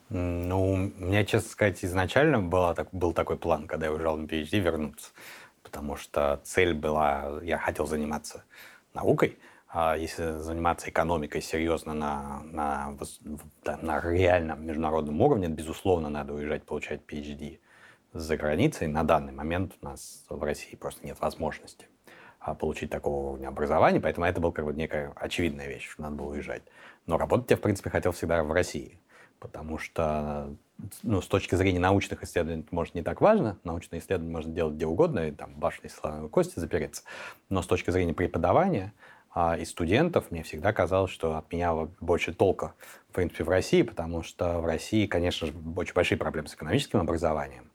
Ну, 0.09 0.71
у 0.71 0.77
меня, 0.77 1.25
честно 1.25 1.49
сказать, 1.49 1.83
изначально 1.83 2.39
была, 2.39 2.73
так, 2.73 2.87
был 2.93 3.11
такой 3.11 3.35
план, 3.35 3.67
когда 3.67 3.87
я 3.87 3.91
уезжал 3.91 4.15
на 4.15 4.25
PhD, 4.25 4.59
вернуться. 4.59 5.09
Потому 5.67 5.97
что 5.97 6.39
цель 6.45 6.73
была, 6.73 7.41
я 7.43 7.57
хотел 7.57 7.85
заниматься 7.85 8.45
наукой, 8.93 9.37
а 9.67 9.97
если 9.97 10.39
заниматься 10.39 10.89
экономикой 10.89 11.41
серьезно 11.41 11.93
на, 11.93 12.41
на, 12.45 12.97
на 13.81 13.99
реальном 13.99 14.65
международном 14.65 15.19
уровне, 15.19 15.49
безусловно, 15.49 16.07
надо 16.07 16.33
уезжать 16.33 16.63
получать 16.63 17.01
PhD 17.05 17.59
за 18.13 18.37
границей. 18.37 18.87
На 18.87 19.03
данный 19.03 19.33
момент 19.33 19.73
у 19.81 19.85
нас 19.85 20.23
в 20.29 20.41
России 20.41 20.77
просто 20.77 21.05
нет 21.05 21.19
возможности 21.19 21.87
а, 22.39 22.55
получить 22.55 22.89
такого 22.89 23.31
уровня 23.31 23.49
образования, 23.49 23.99
поэтому 23.99 24.25
это 24.25 24.39
была 24.39 24.53
как 24.53 24.63
бы 24.63 24.73
некая 24.73 25.11
очевидная 25.17 25.67
вещь, 25.67 25.89
что 25.89 26.01
надо 26.01 26.15
было 26.15 26.27
уезжать. 26.27 26.63
Но 27.07 27.17
работать 27.17 27.51
я, 27.51 27.57
в 27.57 27.61
принципе, 27.61 27.89
хотел 27.89 28.13
всегда 28.13 28.41
в 28.41 28.53
России, 28.53 29.01
потому 29.39 29.77
что 29.77 30.55
ну, 31.03 31.21
с 31.21 31.27
точки 31.27 31.55
зрения 31.55 31.79
научных 31.79 32.23
исследований, 32.23 32.61
это, 32.61 32.73
может, 32.73 32.95
не 32.95 33.01
так 33.01 33.21
важно. 33.21 33.57
Научные 33.63 33.99
исследования 33.99 34.31
можно 34.31 34.53
делать 34.53 34.75
где 34.75 34.85
угодно, 34.85 35.27
и 35.27 35.31
там 35.31 35.53
башни 35.55 35.87
слоновой 35.87 36.29
кости 36.29 36.59
запереться. 36.59 37.03
Но 37.49 37.61
с 37.61 37.67
точки 37.67 37.89
зрения 37.89 38.13
преподавания, 38.13 38.93
а, 39.33 39.57
и 39.57 39.65
студентов, 39.65 40.31
мне 40.31 40.43
всегда 40.43 40.73
казалось, 40.73 41.11
что 41.11 41.37
от 41.37 41.51
меня 41.51 41.73
больше 41.99 42.33
толка, 42.33 42.73
в 43.09 43.13
принципе, 43.13 43.43
в 43.43 43.49
России, 43.49 43.81
потому 43.81 44.23
что 44.23 44.59
в 44.59 44.65
России, 44.65 45.05
конечно 45.07 45.47
же, 45.47 45.53
очень 45.75 45.93
большие 45.93 46.17
проблемы 46.17 46.47
с 46.47 46.55
экономическим 46.55 46.99
образованием, 46.99 47.71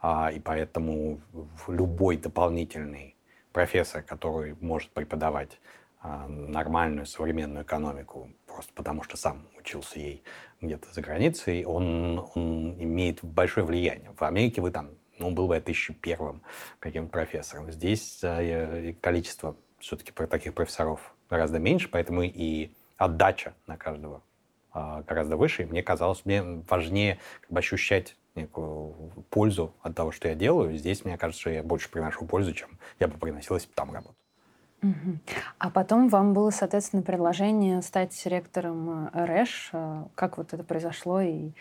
а, 0.00 0.30
и 0.32 0.40
поэтому 0.40 1.20
любой 1.68 2.16
дополнительный 2.16 3.16
профессор, 3.52 4.02
который 4.02 4.56
может 4.60 4.90
преподавать 4.90 5.60
а, 6.00 6.26
нормальную 6.28 7.06
современную 7.06 7.64
экономику, 7.64 8.30
просто 8.46 8.72
потому 8.74 9.02
что 9.02 9.16
сам 9.16 9.46
учился 9.58 9.98
ей 9.98 10.22
где-то 10.66 10.92
за 10.92 11.00
границей, 11.00 11.64
он, 11.64 12.26
он 12.34 12.74
имеет 12.82 13.22
большое 13.22 13.66
влияние. 13.66 14.12
В 14.16 14.22
Америке 14.22 14.60
вы 14.60 14.70
там, 14.70 14.90
ну, 15.18 15.30
был 15.30 15.46
бы 15.46 15.60
тысячу 15.60 15.94
первым 15.94 16.42
каким-то 16.78 17.10
профессором. 17.10 17.70
Здесь 17.70 18.20
э, 18.22 18.94
количество 19.00 19.56
все-таки 19.78 20.12
таких 20.12 20.54
профессоров 20.54 21.14
гораздо 21.28 21.58
меньше, 21.58 21.88
поэтому 21.88 22.22
и 22.22 22.70
отдача 22.96 23.54
на 23.66 23.76
каждого 23.76 24.22
э, 24.74 25.02
гораздо 25.06 25.36
выше. 25.36 25.62
И 25.62 25.66
мне 25.66 25.82
казалось, 25.82 26.24
мне 26.24 26.42
важнее 26.42 27.18
как 27.42 27.50
бы, 27.50 27.58
ощущать 27.58 28.16
некую 28.34 28.94
пользу 29.30 29.74
от 29.82 29.94
того, 29.94 30.10
что 30.10 30.28
я 30.28 30.34
делаю. 30.34 30.76
Здесь, 30.76 31.04
мне 31.04 31.16
кажется, 31.16 31.50
я 31.50 31.62
больше 31.62 31.90
приношу 31.90 32.26
пользу, 32.26 32.52
чем 32.52 32.78
я 32.98 33.08
бы 33.08 33.18
приносил, 33.18 33.56
если 33.56 33.68
бы 33.68 33.74
там 33.74 33.92
работал. 33.92 34.16
А 35.58 35.70
потом 35.70 36.08
вам 36.08 36.32
было, 36.34 36.50
соответственно, 36.50 37.02
предложение 37.02 37.82
стать 37.82 38.20
ректором 38.26 39.08
э, 39.12 39.26
РЭШ. 39.26 39.70
Э, 39.72 40.04
как 40.14 40.38
вот 40.38 40.52
это 40.52 40.62
произошло 40.64 41.20
и 41.20 41.52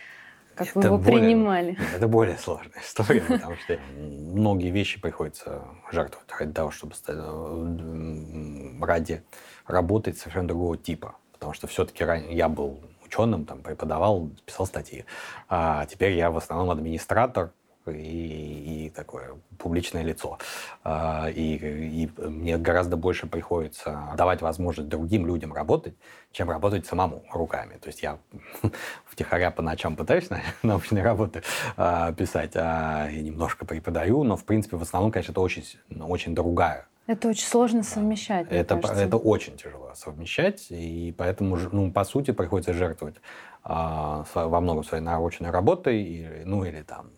как 0.55 0.67
это 0.67 0.79
вы 0.79 0.85
его 0.85 0.97
более, 0.97 1.19
принимали? 1.19 1.77
Это 1.95 2.07
более 2.07 2.37
сложная 2.37 2.79
история, 2.83 3.21
потому 3.21 3.55
что 3.55 3.79
многие 3.97 4.69
вещи 4.69 5.01
приходится 5.01 5.63
жертвовать 5.91 6.29
ради 6.37 6.53
того, 6.53 6.71
чтобы 6.71 6.93
стать, 6.93 7.17
э, 7.19 8.77
ради 8.81 9.23
работать 9.65 10.17
совершенно 10.17 10.47
другого 10.47 10.77
типа. 10.77 11.15
Потому 11.31 11.53
что 11.53 11.67
все-таки 11.67 12.05
я 12.29 12.49
был 12.49 12.79
ученым, 13.03 13.45
там, 13.45 13.61
преподавал, 13.61 14.29
писал 14.45 14.65
статьи. 14.65 15.05
А 15.49 15.85
теперь 15.87 16.13
я 16.13 16.29
в 16.31 16.37
основном 16.37 16.69
администратор, 16.69 17.51
и, 17.87 18.85
и 18.85 18.89
такое 18.89 19.35
публичное 19.57 20.03
лицо. 20.03 20.37
А, 20.83 21.29
и, 21.29 21.55
и 21.55 22.09
мне 22.21 22.57
гораздо 22.57 22.97
больше 22.97 23.27
приходится 23.27 24.09
давать 24.17 24.41
возможность 24.41 24.89
другим 24.89 25.25
людям 25.25 25.53
работать, 25.53 25.95
чем 26.31 26.49
работать 26.49 26.85
самому 26.85 27.23
руками. 27.31 27.77
То 27.77 27.87
есть 27.87 28.03
я 28.03 28.17
втихаря 29.05 29.51
по 29.51 29.61
ночам 29.61 29.95
пытаюсь 29.95 30.29
научные 30.63 31.03
работы 31.03 31.43
а, 31.77 32.11
писать, 32.13 32.51
а, 32.55 33.09
и 33.09 33.21
немножко 33.21 33.65
преподаю, 33.65 34.23
но 34.23 34.35
в 34.35 34.45
принципе 34.45 34.77
в 34.77 34.81
основном, 34.81 35.11
конечно, 35.11 35.31
это 35.31 35.41
очень, 35.41 35.63
очень 35.99 36.35
другая 36.35 36.87
это 37.05 37.27
очень 37.27 37.45
сложно 37.45 37.83
совмещать. 37.83 38.47
Это, 38.49 38.75
это 38.75 39.17
очень 39.17 39.57
тяжело 39.57 39.91
совмещать, 39.93 40.67
и 40.69 41.13
поэтому, 41.17 41.57
ну, 41.71 41.91
по 41.91 42.05
сути, 42.05 42.31
приходится 42.31 42.71
жертвовать 42.71 43.15
а, 43.63 44.25
во 44.33 44.61
многом 44.61 44.85
своей 44.85 45.03
научной 45.03 45.49
работой, 45.49 46.01
или, 46.01 46.43
ну, 46.45 46.63
или 46.63 46.81
там 46.81 47.11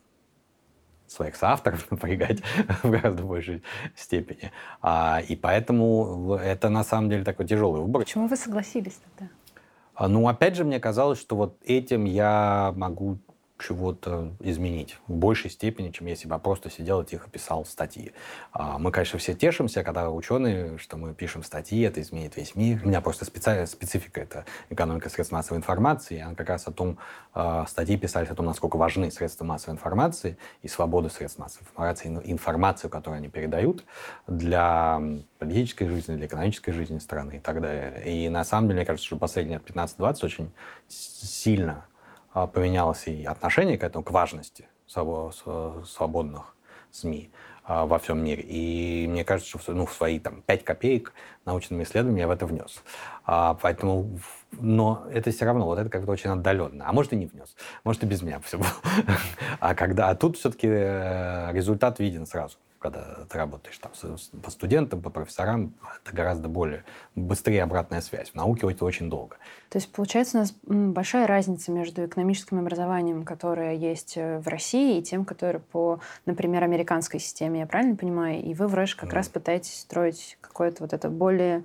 своих 1.16 1.36
соавторов 1.36 1.90
напрягать 1.92 2.42
в 2.84 2.90
гораздо 2.90 3.24
большей 3.24 3.64
степени. 3.96 4.52
А, 4.82 5.22
и 5.28 5.36
поэтому 5.36 6.36
это 6.36 6.70
на 6.70 6.84
самом 6.84 7.10
деле 7.10 7.24
такой 7.24 7.48
тяжелый 7.48 7.82
выбор. 7.82 8.04
Почему 8.04 8.28
вы 8.28 8.36
согласились 8.36 9.00
тогда? 9.18 9.32
А, 9.96 10.08
ну, 10.08 10.28
опять 10.28 10.56
же, 10.56 10.66
мне 10.66 10.80
казалось, 10.80 11.20
что 11.20 11.36
вот 11.36 11.58
этим 11.66 12.04
я 12.04 12.74
могу 12.76 13.20
чего-то 13.58 14.34
изменить 14.42 14.98
в 15.08 15.14
большей 15.14 15.50
степени, 15.50 15.92
чем 15.92 16.08
если 16.08 16.28
бы 16.28 16.36
я 16.36 16.40
просто 16.40 16.70
сидел 16.70 17.02
и 17.02 17.06
тихо 17.06 17.30
писал 17.30 17.66
статьи. 17.66 18.12
А, 18.52 18.78
мы, 18.78 18.92
конечно, 18.92 19.18
все 19.18 19.34
тешимся, 19.34 19.84
когда 19.84 20.10
ученые, 20.10 20.78
что 20.78 20.98
мы 20.98 21.14
пишем 21.14 21.42
статьи, 21.42 21.82
это 21.82 22.02
изменит 22.02 22.36
весь 22.36 22.56
мир. 22.56 22.82
У 22.84 22.88
меня 22.88 23.00
просто 23.02 23.24
специ... 23.24 23.66
специфика— 23.66 24.22
это 24.22 24.46
экономика 24.70 25.10
средств 25.10 25.32
массовой 25.32 25.60
информации, 25.60 26.20
она 26.20 26.36
как 26.36 26.50
раз 26.50 26.68
о 26.68 26.72
том, 26.72 26.98
а, 27.34 27.66
статьи 27.66 27.98
писались 27.98 28.30
о 28.30 28.36
том, 28.36 28.46
насколько 28.46 28.76
важны 28.76 29.10
средства 29.10 29.46
массовой 29.46 29.76
информации 29.76 30.38
и 30.62 30.68
свобода 30.68 31.10
средств 31.10 31.40
массовой 31.40 31.66
информации, 31.66 32.22
информацию, 32.26 32.90
которую 32.90 33.20
они 33.20 33.30
передают 33.30 33.86
для 34.28 35.02
политической 35.40 35.88
жизни, 35.88 36.16
для 36.16 36.28
экономической 36.28 36.74
жизни 36.74 37.00
страны 37.00 37.38
и 37.38 37.40
так 37.40 37.62
далее. 37.62 38.04
И 38.06 38.28
на 38.28 38.44
самом 38.44 38.68
деле, 38.68 38.80
мне 38.80 38.86
кажется, 38.86 39.06
что 39.06 39.18
последние 39.18 39.60
15-20 39.60 40.26
очень 40.26 40.52
сильно 40.88 41.86
поменялось 42.36 43.08
и 43.08 43.24
отношение 43.24 43.78
к 43.78 43.84
этому, 43.84 44.04
к 44.04 44.12
важности 44.12 44.68
свободных 44.88 46.56
СМИ 46.92 47.32
а, 47.64 47.86
во 47.86 47.98
всем 47.98 48.24
мире. 48.24 48.44
И 48.44 49.08
мне 49.08 49.24
кажется, 49.24 49.58
что 49.58 49.74
ну, 49.74 49.86
в 49.86 49.94
свои 49.94 50.20
там, 50.20 50.42
5 50.44 50.64
копеек 50.64 51.14
научными 51.46 51.84
исследованиями 51.84 52.22
я 52.22 52.28
в 52.28 52.32
это 52.32 52.46
внес. 52.46 52.84
А, 53.26 53.58
поэтому, 53.62 54.20
но 54.52 55.06
это 55.12 55.32
все 55.32 55.46
равно, 55.46 55.66
вот 55.66 55.80
это 55.80 55.90
как-то 55.90 56.12
очень 56.12 56.30
отдаленно. 56.30 56.88
А 56.88 56.94
может 56.94 57.14
и 57.14 57.16
не 57.16 57.26
внес, 57.26 57.56
может 57.84 58.04
и 58.04 58.06
без 58.06 58.22
меня 58.22 58.40
все 58.42 58.58
было. 58.58 58.70
А, 59.60 59.74
когда, 59.74 60.10
а 60.10 60.16
тут 60.16 60.38
все-таки 60.38 60.68
э, 60.70 61.52
результат 61.54 62.00
виден 62.00 62.28
сразу 62.28 62.58
когда 62.92 63.26
ты 63.26 63.38
работаешь 63.38 63.78
там 63.78 63.92
по 64.42 64.52
студентам, 64.52 65.02
по 65.02 65.10
профессорам, 65.10 65.74
это 66.04 66.16
гораздо 66.16 66.48
более 66.48 66.84
быстрее 67.16 67.64
обратная 67.64 68.02
связь. 68.02 68.30
В 68.30 68.36
науке 68.36 68.70
это 68.70 68.86
очень 68.86 69.10
долго. 69.10 69.38
То 69.70 69.78
есть, 69.78 69.92
получается, 69.92 70.38
у 70.38 70.40
нас 70.42 70.54
большая 70.64 71.28
разница 71.28 71.72
между 71.72 72.06
экономическим 72.06 72.60
образованием, 72.60 73.24
которое 73.24 73.76
есть 73.76 74.18
э, 74.18 74.40
в 74.40 74.48
России, 74.48 75.00
и 75.00 75.04
тем, 75.04 75.26
которое 75.26 75.60
по, 75.60 76.00
например, 76.26 76.64
американской 76.64 77.20
системе, 77.20 77.62
я 77.62 77.66
правильно 77.66 77.96
понимаю? 77.96 78.44
И 78.44 78.54
вы 78.54 78.68
в 78.68 78.76
РЭШ 78.76 78.96
как 78.96 79.10
mm. 79.10 79.16
раз 79.16 79.30
пытаетесь 79.30 79.80
строить 79.80 80.38
какое-то 80.42 80.84
вот 80.84 80.94
это 80.94 81.10
более 81.10 81.64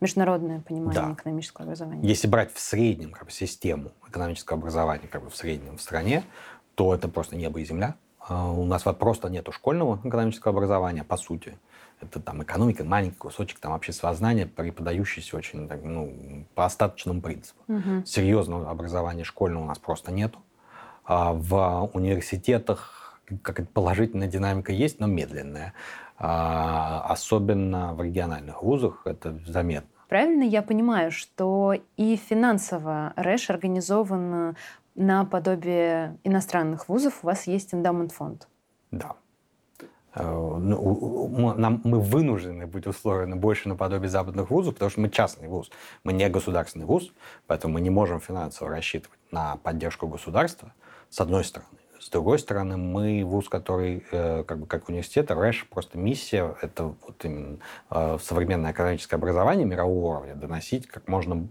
международное 0.00 0.60
понимание 0.60 1.02
да. 1.02 1.12
экономического 1.12 1.64
образования. 1.64 2.08
Если 2.08 2.26
брать 2.26 2.52
в 2.52 2.60
среднем 2.60 3.12
как 3.12 3.26
бы, 3.26 3.30
систему 3.30 3.92
экономического 4.08 4.58
образования 4.58 5.08
как 5.08 5.24
бы 5.24 5.30
в 5.30 5.36
среднем 5.36 5.76
в 5.76 5.82
стране, 5.82 6.24
то 6.74 6.94
это 6.94 7.08
просто 7.08 7.36
небо 7.36 7.60
и 7.60 7.64
земля. 7.64 7.96
А, 8.20 8.50
у 8.50 8.64
нас 8.64 8.84
вот 8.84 8.98
просто 8.98 9.28
нет 9.28 9.48
школьного 9.52 10.00
экономического 10.04 10.52
образования, 10.52 11.04
по 11.04 11.16
сути. 11.16 11.58
Это 12.00 12.20
там 12.20 12.42
экономика, 12.42 12.84
маленький 12.84 13.16
кусочек 13.16 13.58
там 13.58 13.72
обществознания, 13.72 14.46
преподающийся 14.46 15.36
очень 15.36 15.68
так, 15.68 15.80
ну, 15.82 16.46
по 16.54 16.64
остаточному 16.64 17.20
принципу. 17.20 17.60
Угу. 17.68 18.06
Серьезного 18.06 18.70
образования 18.70 19.24
школьного 19.24 19.64
у 19.64 19.66
нас 19.66 19.78
просто 19.78 20.12
нету. 20.12 20.38
А 21.04 21.32
в 21.32 21.90
университетах 21.92 23.20
как 23.42 23.68
положительная 23.70 24.28
динамика 24.28 24.72
есть, 24.72 25.00
но 25.00 25.06
медленная. 25.06 25.72
А, 26.18 27.06
особенно 27.08 27.94
в 27.94 28.02
региональных 28.02 28.62
вузах 28.62 29.02
это 29.04 29.38
заметно. 29.46 29.88
Правильно 30.08 30.42
я 30.42 30.62
понимаю, 30.62 31.12
что 31.12 31.74
и 31.96 32.16
финансово 32.16 33.12
РЭШ 33.16 33.50
организован 33.50 34.56
наподобие 35.00 36.18
иностранных 36.24 36.88
вузов 36.88 37.20
у 37.22 37.26
вас 37.26 37.46
есть 37.46 37.74
эндаумент 37.74 38.12
фонд. 38.12 38.48
Да. 38.90 39.16
Э, 40.14 40.22
ну, 40.22 41.54
нам, 41.56 41.80
мы 41.84 42.00
вынуждены 42.00 42.66
быть 42.66 42.86
устроены 42.86 43.36
больше 43.36 43.68
наподобие 43.68 44.10
западных 44.10 44.50
вузов, 44.50 44.74
потому 44.74 44.90
что 44.90 45.00
мы 45.00 45.08
частный 45.08 45.48
вуз, 45.48 45.70
мы 46.04 46.12
не 46.12 46.28
государственный 46.28 46.84
вуз, 46.84 47.12
поэтому 47.46 47.74
мы 47.74 47.80
не 47.80 47.90
можем 47.90 48.20
финансово 48.20 48.70
рассчитывать 48.70 49.18
на 49.30 49.56
поддержку 49.56 50.06
государства, 50.06 50.72
с 51.08 51.20
одной 51.20 51.44
стороны. 51.44 51.70
С 51.98 52.08
другой 52.08 52.38
стороны, 52.38 52.76
мы 52.76 53.22
вуз, 53.24 53.48
который, 53.48 54.04
э, 54.10 54.42
как 54.44 54.58
бы 54.58 54.66
как 54.66 54.88
университет, 54.88 55.30
РЭШ, 55.30 55.68
просто 55.68 55.98
миссия, 55.98 56.56
это 56.60 56.84
вот 56.84 57.24
именно 57.24 57.58
э, 57.90 58.18
современное 58.22 58.72
экономическое 58.72 59.16
образование 59.16 59.66
мирового 59.66 60.18
уровня, 60.18 60.34
доносить 60.34 60.86
как 60.86 61.08
можно 61.08 61.48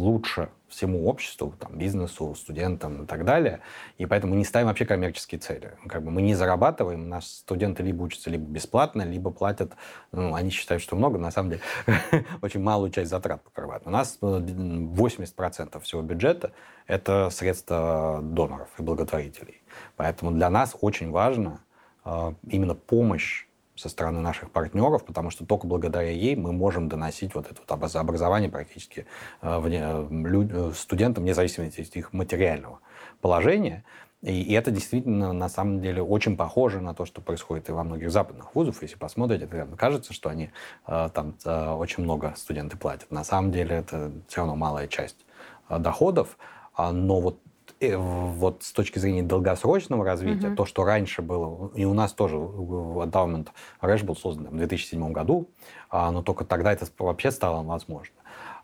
лучше 0.00 0.48
всему 0.68 1.06
обществу, 1.08 1.52
там, 1.58 1.76
бизнесу, 1.76 2.34
студентам 2.34 3.02
и 3.02 3.06
так 3.06 3.24
далее. 3.24 3.60
И 3.98 4.06
поэтому 4.06 4.32
мы 4.32 4.38
не 4.38 4.44
ставим 4.44 4.68
вообще 4.68 4.84
коммерческие 4.84 5.40
цели. 5.40 5.72
Как 5.88 6.02
бы 6.02 6.10
мы 6.10 6.22
не 6.22 6.34
зарабатываем, 6.34 7.08
наши 7.08 7.28
студенты 7.28 7.82
либо 7.82 8.02
учатся 8.02 8.30
либо 8.30 8.44
бесплатно, 8.44 9.02
либо 9.02 9.30
платят, 9.30 9.72
ну, 10.12 10.34
они 10.34 10.50
считают, 10.50 10.82
что 10.82 10.96
много, 10.96 11.18
на 11.18 11.30
самом 11.30 11.50
деле 11.50 11.62
очень 12.42 12.60
малую 12.60 12.90
часть 12.90 13.10
затрат 13.10 13.42
покрывают. 13.42 13.82
У 13.86 13.90
нас 13.90 14.18
80% 14.20 15.70
э, 15.72 15.80
всего 15.80 16.02
бюджета— 16.02 16.52
это 16.86 17.30
средства 17.30 18.20
доноров 18.22 18.68
и 18.78 18.82
благотворителей. 18.82 19.62
Поэтому 19.96 20.30
для 20.30 20.50
нас 20.50 20.76
очень 20.80 21.10
важно 21.10 21.60
э, 22.04 22.32
именно 22.46 22.74
помощь 22.74 23.46
со 23.80 23.88
стороны 23.88 24.20
наших 24.20 24.50
партнеров, 24.50 25.04
потому 25.04 25.30
что 25.30 25.44
только 25.46 25.66
благодаря 25.66 26.10
ей 26.10 26.36
мы 26.36 26.52
можем 26.52 26.88
доносить 26.88 27.34
вот 27.34 27.50
это 27.50 27.60
вот 27.66 27.96
образование 27.96 28.50
практически 28.50 29.06
э, 29.42 29.60
э, 29.64 30.72
студентам, 30.74 31.24
вне 31.24 31.34
зависимости 31.34 31.80
от 31.80 31.96
их 31.96 32.12
материального 32.12 32.80
положения. 33.20 33.84
И, 34.22 34.52
это 34.52 34.70
действительно, 34.70 35.32
на 35.32 35.48
самом 35.48 35.80
деле, 35.80 36.02
очень 36.02 36.36
похоже 36.36 36.82
на 36.82 36.94
то, 36.94 37.06
что 37.06 37.22
происходит 37.22 37.70
и 37.70 37.72
во 37.72 37.84
многих 37.84 38.10
западных 38.10 38.54
вузах. 38.54 38.82
Если 38.82 38.96
посмотрите, 38.96 39.46
это 39.46 39.76
кажется, 39.76 40.12
что 40.12 40.28
они 40.28 40.50
э, 40.86 41.08
там 41.14 41.34
очень 41.46 42.04
много 42.04 42.34
студенты 42.36 42.76
платят. 42.76 43.10
На 43.10 43.24
самом 43.24 43.50
деле 43.50 43.76
это 43.76 44.12
все 44.28 44.40
равно 44.40 44.56
малая 44.56 44.88
часть 44.88 45.24
доходов. 45.70 46.36
А, 46.74 46.92
но 46.92 47.20
вот 47.20 47.40
э, 47.80 47.96
вот 47.96 48.62
с 48.62 48.72
точки 48.72 48.98
зрения 48.98 49.22
долгосрочного 49.22 50.04
развития, 50.04 50.48
угу. 50.48 50.56
то, 50.56 50.64
что 50.66 50.84
раньше 50.84 51.22
было, 51.22 51.70
и 51.74 51.84
у 51.84 51.94
нас 51.94 52.12
тоже 52.12 52.36
Endowment 52.36 53.48
Рэш 53.80 54.02
был 54.02 54.16
создан 54.16 54.48
в 54.48 54.56
2007 54.56 55.12
году, 55.12 55.48
а, 55.88 56.10
но 56.10 56.22
только 56.22 56.44
тогда 56.44 56.72
это 56.72 56.86
вообще 56.98 57.30
стало 57.30 57.62
возможно. 57.62 58.14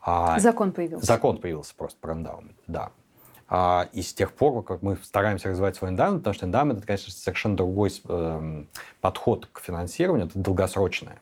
А, 0.03 0.39
закон 0.39 0.73
появился. 0.73 1.05
Закон 1.05 1.39
появился 1.39 1.75
просто 1.75 1.99
про 2.01 2.13
эндаумент, 2.13 2.57
да. 2.67 2.91
А, 3.49 3.89
и 3.93 4.03
с 4.03 4.13
тех 4.13 4.33
пор, 4.33 4.63
как 4.63 4.83
мы 4.83 4.97
стараемся 5.03 5.49
развивать 5.49 5.77
свой 5.77 5.91
эндаумент, 5.91 6.21
потому 6.21 6.35
что 6.35 6.47
эндаумент, 6.47 6.79
это, 6.79 6.87
конечно, 6.87 7.13
совершенно 7.13 7.57
другой 7.57 7.91
э, 8.09 8.65
подход 9.01 9.49
к 9.53 9.61
финансированию, 9.61 10.27
это 10.27 10.39
долгосрочное 10.39 11.19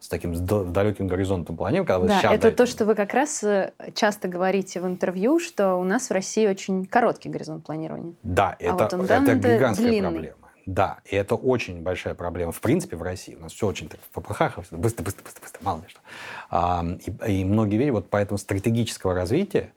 с 0.00 0.08
таким 0.08 0.34
далеким 0.72 1.06
горизонтом 1.06 1.56
планирования. 1.56 1.86
Когда 1.86 2.22
да, 2.22 2.34
это 2.34 2.42
даете... 2.42 2.56
то, 2.56 2.66
что 2.66 2.86
вы 2.86 2.94
как 2.94 3.12
раз 3.12 3.44
э, 3.44 3.72
часто 3.94 4.28
говорите 4.28 4.80
в 4.80 4.86
интервью, 4.86 5.38
что 5.38 5.76
у 5.76 5.84
нас 5.84 6.08
в 6.08 6.12
России 6.12 6.46
очень 6.46 6.86
короткий 6.86 7.28
горизонт 7.28 7.66
планирования. 7.66 8.14
Да, 8.22 8.56
а 8.58 8.62
это, 8.62 8.96
вот 8.96 9.10
это 9.10 9.34
гигантская 9.34 9.88
длинный. 9.88 10.10
проблема. 10.10 10.36
Да, 10.66 10.98
и 11.04 11.16
это 11.16 11.34
очень 11.34 11.82
большая 11.82 12.14
проблема. 12.14 12.52
В 12.52 12.60
принципе, 12.60 12.96
в 12.96 13.02
России 13.02 13.34
у 13.34 13.40
нас 13.40 13.52
все 13.52 13.66
очень 13.66 13.88
так 13.88 14.00
в 14.00 14.08
попыхах, 14.10 14.56
быстро, 14.70 15.02
быстро, 15.02 15.24
быстро, 15.24 15.42
быстро, 15.42 15.60
мало 15.62 15.78
ли 15.80 15.88
что. 15.88 16.00
А, 16.50 16.84
и, 17.26 17.40
и 17.40 17.44
многие 17.44 17.76
вещи, 17.76 17.90
вот 17.90 18.08
поэтому 18.08 18.38
стратегического 18.38 19.14
развития 19.14 19.72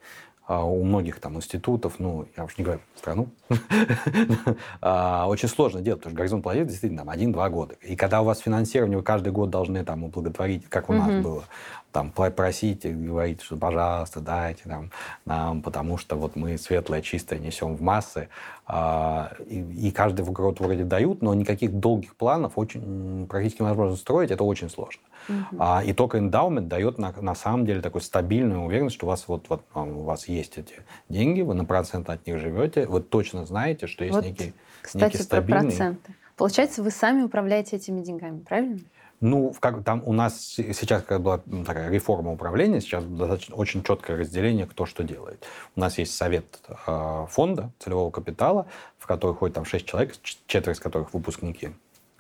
а, 0.46 0.66
у 0.66 0.84
многих 0.84 1.20
там 1.22 1.38
институтов, 1.38 1.96
ну, 2.00 2.28
я 2.36 2.44
уж 2.44 2.58
не 2.58 2.66
говорю 2.66 2.82
страну, 2.96 3.30
а, 4.82 5.26
очень 5.28 5.48
сложно 5.48 5.82
делать, 5.82 6.02
потому 6.02 6.12
что 6.12 6.18
горизонт 6.18 6.44
планеты 6.44 6.70
действительно 6.70 7.04
там 7.04 7.10
один-два 7.10 7.50
года. 7.50 7.76
И 7.82 7.96
когда 7.96 8.22
у 8.22 8.26
вас 8.26 8.40
финансирование, 8.40 8.98
вы 8.98 9.04
каждый 9.04 9.32
год 9.32 9.50
должны 9.50 9.86
там 9.86 10.04
ублаготворить, 10.04 10.66
как 10.68 10.90
у 10.90 10.94
нас 10.94 11.24
было, 11.24 11.46
там 11.94 12.12
просить, 12.12 12.86
говорить, 12.86 13.42
что, 13.42 13.56
пожалуйста, 13.56 14.20
дайте 14.20 14.64
нам, 14.66 14.92
нам, 15.26 15.62
потому 15.62 15.98
что 15.98 16.18
вот 16.18 16.36
мы 16.36 16.58
светлое, 16.58 17.02
чистое 17.02 17.40
несем 17.40 17.78
в 17.78 17.82
массы. 17.82 18.28
А, 18.66 19.32
и, 19.48 19.60
и 19.60 19.92
каждый 19.92 20.26
год 20.26 20.60
вроде 20.60 20.84
дают, 20.84 21.22
но 21.22 21.34
никаких 21.34 21.72
долгих 21.72 22.16
планов 22.16 22.54
очень 22.58 23.28
практически 23.30 23.62
невозможно 23.62 23.96
строить, 23.96 24.32
это 24.32 24.44
очень 24.44 24.70
сложно. 24.70 25.02
Угу. 25.30 25.58
А, 25.60 25.84
и 25.84 25.94
только 25.94 26.20
эндаумент 26.20 26.68
дает 26.68 26.98
на, 26.98 27.12
на 27.12 27.36
самом 27.36 27.66
деле 27.66 27.82
такую 27.82 28.02
стабильную 28.02 28.62
уверенность, 28.62 28.96
что 28.96 29.06
у 29.06 29.10
вас 29.10 29.28
вот, 29.28 29.48
вот 29.50 29.64
у 29.74 30.04
вас 30.04 30.28
есть 30.28 30.58
эти 30.58 30.76
деньги, 31.10 31.42
вы 31.42 31.54
на 31.54 31.66
процент 31.66 32.10
от 32.10 32.26
них 32.28 32.40
живете, 32.40 32.88
вы 32.88 33.02
точно 33.02 33.46
знаете, 33.46 33.88
что 33.88 34.04
есть 34.04 34.16
вот, 34.16 34.26
некий, 34.26 34.54
кстати, 34.82 35.04
некий 35.04 35.24
стабильный... 35.24 35.62
про 35.62 35.68
проценты. 35.68 36.16
Получается, 36.36 36.82
вы 36.84 36.92
сами 36.92 37.24
управляете 37.24 37.76
этими 37.76 38.02
деньгами, 38.02 38.40
правильно? 38.40 38.80
Ну, 39.26 39.54
как, 39.58 39.86
там 39.86 40.04
у 40.06 40.12
нас 40.12 40.38
сейчас 40.38 41.02
как 41.04 41.22
была 41.22 41.38
такая 41.66 41.90
реформа 41.90 42.34
управления, 42.34 42.82
сейчас 42.82 43.06
достаточно 43.06 43.56
очень 43.56 43.82
четкое 43.82 44.18
разделение, 44.18 44.66
кто 44.66 44.86
что 44.86 45.04
делает. 45.04 45.46
У 45.78 45.80
нас 45.80 45.98
есть 45.98 46.14
совет 46.14 46.60
э, 46.86 47.26
фонда 47.30 47.72
целевого 47.80 48.12
капитала, 48.12 48.66
в 48.98 49.08
который 49.08 49.34
ходит 49.34 49.56
там 49.56 49.64
шесть 49.64 49.86
человек, 49.86 50.16
четверть 50.22 50.78
из 50.78 50.82
которых 50.82 51.14
выпускники 51.14 51.70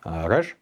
э, 0.05 0.27
РЭЖ, 0.27 0.55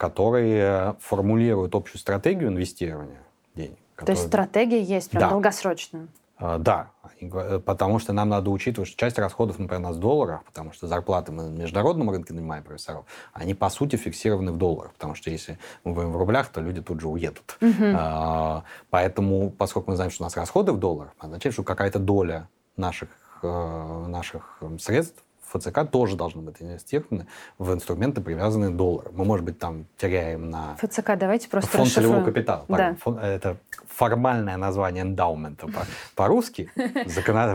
которые 0.00 0.96
формулируют 0.98 1.74
общую 1.74 2.00
стратегию 2.00 2.48
инвестирования 2.48 3.20
денег. 3.54 3.76
То 3.96 4.12
есть 4.12 4.28
стратегия 4.28 4.82
есть, 4.82 5.10
прям 5.10 5.20
да. 5.20 5.28
долгосрочная? 5.28 6.08
А, 6.38 6.56
да, 6.56 6.88
потому 7.66 7.98
что 7.98 8.14
нам 8.14 8.30
надо 8.30 8.48
учитывать, 8.48 8.88
что 8.88 8.96
часть 8.96 9.18
расходов, 9.18 9.58
например, 9.58 9.80
у 9.80 9.88
нас 9.88 9.96
в 9.96 10.00
долларах, 10.00 10.42
потому 10.44 10.72
что 10.72 10.86
зарплаты 10.86 11.32
мы 11.32 11.50
на 11.50 11.60
международном 11.60 12.10
рынке 12.10 12.32
нанимаем 12.32 12.64
профессоров, 12.64 13.04
они, 13.34 13.52
по 13.52 13.68
сути, 13.68 13.96
фиксированы 13.96 14.52
в 14.52 14.56
долларах, 14.56 14.94
потому 14.94 15.14
что 15.14 15.28
если 15.28 15.58
мы 15.84 15.92
будем 15.92 16.12
в 16.12 16.16
рублях, 16.16 16.48
то 16.48 16.62
люди 16.62 16.80
тут 16.80 16.98
же 17.02 17.08
уедут. 17.08 17.58
Угу. 17.60 18.64
Поэтому, 18.88 19.50
поскольку 19.50 19.90
мы 19.90 19.96
знаем, 19.96 20.10
что 20.10 20.22
у 20.22 20.24
нас 20.24 20.34
расходы 20.34 20.72
в 20.72 20.78
долларах, 20.78 21.12
означает, 21.18 21.52
что 21.52 21.62
какая-то 21.62 21.98
доля 21.98 22.48
наших, 22.78 23.10
э, 23.42 24.06
наших 24.08 24.62
средств 24.78 25.22
ФЦК 25.52 25.88
тоже 25.90 26.16
должны 26.16 26.42
быть 26.42 26.56
инвестированы 26.60 27.26
в 27.58 27.72
инструменты, 27.72 28.20
привязанные 28.20 28.70
к 28.70 28.76
доллару. 28.76 29.10
Мы, 29.12 29.24
может 29.24 29.44
быть, 29.44 29.58
там 29.58 29.86
теряем 29.96 30.50
на... 30.50 30.76
ФЦК, 30.76 31.16
давайте 31.16 31.48
просто 31.48 31.70
Фонд 31.70 31.90
целевого 31.90 32.24
капитала. 32.24 32.64
Да. 32.68 32.96
Фон, 33.00 33.18
это 33.18 33.56
формальное 33.88 34.56
название 34.56 35.02
эндаумента 35.02 35.66
по, 35.66 35.86
по-русски, 36.14 36.70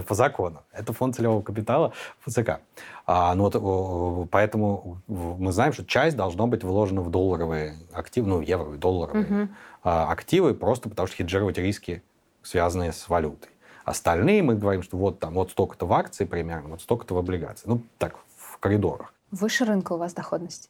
по 0.07 0.13
закону. 0.13 0.63
Это 0.71 0.93
фонд 0.93 1.15
целевого 1.15 1.41
капитала 1.41 1.93
ФЦК. 2.25 2.59
А, 3.07 3.33
ну, 3.35 3.49
вот, 3.49 4.29
поэтому 4.29 5.01
мы 5.07 5.51
знаем, 5.51 5.73
что 5.73 5.85
часть 5.85 6.17
должно 6.17 6.47
быть 6.47 6.63
вложена 6.63 7.01
в 7.01 7.09
долларовые 7.09 7.75
активы, 7.93 8.27
ну, 8.27 8.41
евро, 8.41 8.77
долларовые 8.77 9.25
угу. 9.25 9.49
активы, 9.83 10.53
просто 10.53 10.89
потому 10.89 11.07
что 11.07 11.17
хеджировать 11.17 11.57
риски, 11.57 12.03
связанные 12.43 12.91
с 12.91 13.07
валютой. 13.09 13.49
Остальные 13.85 14.41
мы 14.41 14.55
говорим, 14.55 14.81
что 14.81 14.97
вот 14.97 15.19
там 15.19 15.35
вот 15.35 15.51
столько-то 15.51 15.85
в 15.85 15.93
акции 15.93 16.25
примерно, 16.25 16.69
вот 16.69 16.81
столько-то 16.81 17.13
в 17.13 17.17
облигации. 17.19 17.67
Ну, 17.67 17.81
так, 17.99 18.15
в 18.35 18.57
коридорах. 18.57 19.13
Выше 19.31 19.63
рынка 19.65 19.93
у 19.93 19.97
вас 19.97 20.13
доходность? 20.13 20.69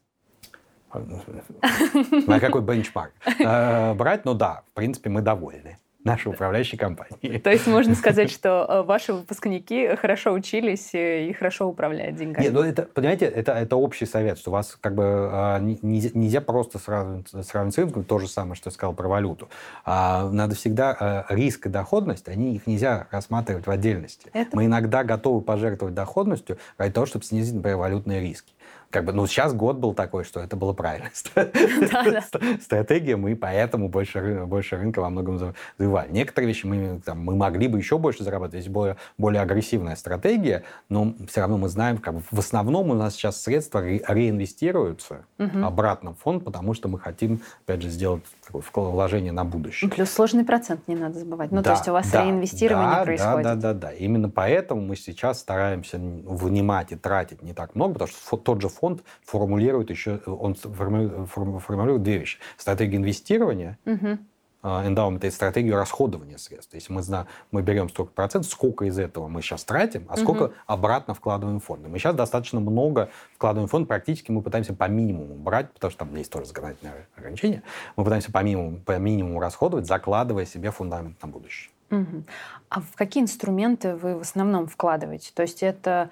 На 0.93 2.39
какой 2.39 2.61
бенчмарк 2.61 3.13
э, 3.39 3.93
брать? 3.93 4.25
Ну 4.25 4.33
да, 4.33 4.63
в 4.67 4.71
принципе, 4.75 5.09
мы 5.09 5.21
довольны 5.21 5.77
нашей 6.05 6.29
управляющей 6.29 6.77
компании. 6.77 7.39
То 7.39 7.49
есть 7.49 7.67
можно 7.67 7.95
сказать, 7.95 8.31
что 8.31 8.65
э, 8.69 8.81
ваши 8.83 9.11
выпускники 9.11 9.95
хорошо 9.95 10.31
учились 10.31 10.91
и 10.93 11.35
хорошо 11.37 11.67
управляют 11.67 12.15
деньгами? 12.15 12.43
Нет, 12.43 12.53
ну 12.53 12.61
это, 12.61 12.83
понимаете, 12.83 13.25
это, 13.25 13.53
это 13.53 13.75
общий 13.75 14.05
совет, 14.05 14.37
что 14.37 14.51
у 14.51 14.53
вас 14.53 14.77
как 14.79 14.95
бы 14.95 15.03
а, 15.03 15.59
нельзя, 15.59 16.11
нельзя 16.13 16.41
просто 16.41 16.77
сравнивать, 16.77 17.29
сравнивать 17.45 17.75
с 17.75 17.77
рынком, 17.79 18.03
то 18.03 18.19
же 18.19 18.27
самое, 18.27 18.55
что 18.55 18.69
я 18.69 18.73
сказал 18.73 18.93
про 18.93 19.07
валюту. 19.07 19.49
А, 19.83 20.29
надо 20.29 20.55
всегда 20.55 20.95
а, 20.97 21.25
риск 21.29 21.65
и 21.65 21.69
доходность, 21.69 22.27
они 22.27 22.55
их 22.55 22.67
нельзя 22.67 23.07
рассматривать 23.09 23.65
в 23.65 23.71
отдельности. 23.71 24.29
Это... 24.33 24.55
Мы 24.55 24.65
иногда 24.65 25.03
готовы 25.03 25.41
пожертвовать 25.41 25.95
доходностью 25.95 26.59
ради 26.77 26.93
того, 26.93 27.07
чтобы 27.07 27.25
снизить, 27.25 27.55
например, 27.55 27.77
валютные 27.77 28.21
риски 28.21 28.53
как 28.89 29.05
бы, 29.05 29.13
ну, 29.13 29.27
сейчас 29.27 29.53
год 29.53 29.77
был 29.77 29.93
такой, 29.93 30.23
что 30.23 30.39
это 30.39 30.55
было 30.55 30.73
правильно. 30.73 31.09
Стратегия, 32.61 33.15
мы 33.15 33.35
поэтому 33.35 33.89
больше, 33.89 34.45
больше 34.45 34.77
рынка 34.77 34.99
во 34.99 35.09
многом 35.09 35.37
завоевали. 35.37 36.11
Некоторые 36.11 36.47
вещи 36.47 36.65
мы, 36.65 37.01
там, 37.03 37.19
мы 37.19 37.35
могли 37.35 37.67
бы 37.67 37.77
еще 37.77 37.97
больше 37.97 38.23
зарабатывать, 38.23 38.63
есть 38.65 38.69
более, 38.69 38.97
более 39.17 39.41
агрессивная 39.41 39.95
стратегия, 39.95 40.63
но 40.89 41.13
все 41.27 41.41
равно 41.41 41.57
мы 41.57 41.69
знаем, 41.69 41.97
как 41.97 42.15
бы, 42.15 42.23
в 42.29 42.39
основном 42.39 42.89
у 42.89 42.93
нас 42.93 43.15
сейчас 43.15 43.41
средства 43.41 43.81
ре 43.81 44.03
реинвестируются 44.07 45.25
обратно 45.37 46.13
в 46.13 46.19
фонд, 46.19 46.43
потому 46.43 46.73
что 46.73 46.87
мы 46.87 46.99
хотим, 46.99 47.41
опять 47.65 47.81
же, 47.81 47.89
сделать 47.89 48.23
такое 48.45 48.89
вложение 48.89 49.31
на 49.31 49.43
будущее. 49.43 49.89
Плюс 49.89 50.09
сложный 50.09 50.43
процент 50.43 50.87
не 50.87 50.95
надо 50.95 51.19
забывать. 51.19 51.51
Ну, 51.51 51.57
да, 51.57 51.63
то 51.63 51.71
есть 51.71 51.87
у 51.87 51.91
вас 51.91 52.09
да, 52.11 52.23
реинвестирование 52.23 52.89
да, 52.89 53.03
происходит. 53.03 53.43
Да, 53.43 53.55
да, 53.55 53.73
да, 53.73 53.79
да. 53.87 53.91
Именно 53.91 54.29
поэтому 54.29 54.81
мы 54.81 54.95
сейчас 54.95 55.39
стараемся 55.39 55.97
вынимать 55.97 56.91
и 56.91 56.95
тратить 56.95 57.41
не 57.41 57.53
так 57.53 57.75
много, 57.75 57.93
потому 57.93 58.09
что 58.09 58.37
тот 58.37 58.61
же 58.61 58.69
фонд 58.69 59.03
формулирует 59.23 59.89
еще, 59.89 60.19
он 60.25 60.55
формулирует 60.55 62.03
две 62.03 62.19
вещи. 62.19 62.39
Стратегию 62.57 63.01
инвестирования, 63.01 63.77
угу. 63.85 64.17
Эндаумент 64.65 65.23
и 65.23 65.29
стратегию 65.29 65.75
расходования 65.75 66.37
средств. 66.37 66.71
То 66.71 66.75
есть 66.75 66.89
мы, 66.89 67.01
знаем, 67.01 67.27
мы 67.51 67.61
берем 67.61 67.89
столько 67.89 68.11
процентов, 68.11 68.51
сколько 68.51 68.85
из 68.85 68.97
этого 68.97 69.27
мы 69.27 69.41
сейчас 69.41 69.63
тратим, 69.63 70.05
а 70.09 70.17
сколько 70.17 70.43
угу. 70.43 70.53
обратно 70.65 71.13
вкладываем 71.13 71.59
в 71.59 71.63
фонды. 71.63 71.87
Мы 71.87 71.99
сейчас 71.99 72.15
достаточно 72.15 72.59
много 72.59 73.09
вкладываем 73.35 73.67
в 73.67 73.71
фонд, 73.71 73.87
практически 73.87 74.31
мы 74.31 74.41
пытаемся 74.41 74.73
по 74.73 74.87
минимуму 74.87 75.35
брать, 75.35 75.71
потому 75.71 75.91
что 75.91 75.99
там 76.05 76.15
есть 76.15 76.31
тоже 76.31 76.47
законодательное 76.47 77.07
ограничение. 77.15 77.63
Мы 77.95 78.03
пытаемся 78.03 78.31
по 78.31 78.43
минимуму, 78.43 78.77
по 78.79 78.97
минимуму 78.97 79.39
расходовать, 79.39 79.85
закладывая 79.85 80.45
себе 80.45 80.71
фундамент 80.71 81.21
на 81.21 81.27
будущее. 81.27 81.71
Угу. 81.91 82.23
А 82.69 82.81
в 82.81 82.95
какие 82.95 83.21
инструменты 83.21 83.95
вы 83.95 84.17
в 84.17 84.21
основном 84.21 84.67
вкладываете? 84.67 85.31
То 85.33 85.43
есть 85.43 85.61
это 85.61 86.09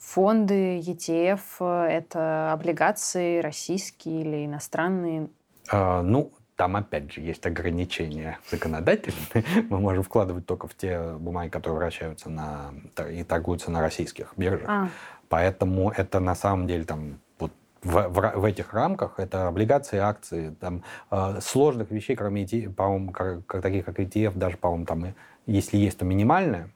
Фонды, 0.00 0.78
ETF 0.78 1.40
э,— 1.60 1.86
это 1.90 2.52
облигации 2.52 3.40
российские 3.40 4.22
или 4.22 4.46
иностранные? 4.46 5.28
А, 5.70 6.00
ну, 6.00 6.32
там, 6.60 6.76
опять 6.76 7.10
же, 7.10 7.22
есть 7.22 7.46
ограничения 7.46 8.38
законодательные. 8.50 9.44
Мы 9.70 9.80
можем 9.80 10.02
вкладывать 10.02 10.44
только 10.44 10.68
в 10.68 10.74
те 10.74 11.14
бумаги, 11.14 11.48
которые 11.48 11.78
вращаются 11.78 12.28
на, 12.28 12.74
и 13.10 13.24
торгуются 13.24 13.70
на 13.70 13.80
российских 13.80 14.34
биржах. 14.36 14.68
А. 14.68 14.88
Поэтому 15.30 15.90
это 15.90 16.20
на 16.20 16.34
самом 16.34 16.66
деле 16.66 16.84
там 16.84 17.18
в, 17.38 17.48
в, 17.82 18.32
в 18.36 18.44
этих 18.44 18.74
рамках 18.74 19.18
это 19.18 19.48
облигации, 19.48 19.96
акции, 20.00 20.54
там 20.60 20.82
э, 21.10 21.38
сложных 21.40 21.90
вещей, 21.90 22.14
кроме 22.14 22.44
ETF, 22.44 22.74
по-моему, 22.74 23.12
как, 23.12 23.46
как, 23.46 23.62
таких 23.62 23.86
как 23.86 23.98
ETF, 23.98 24.36
даже, 24.36 24.58
по-моему, 24.58 24.84
там, 24.84 25.14
если 25.46 25.78
есть, 25.78 25.96
то 25.96 26.04
минимальное, 26.04 26.68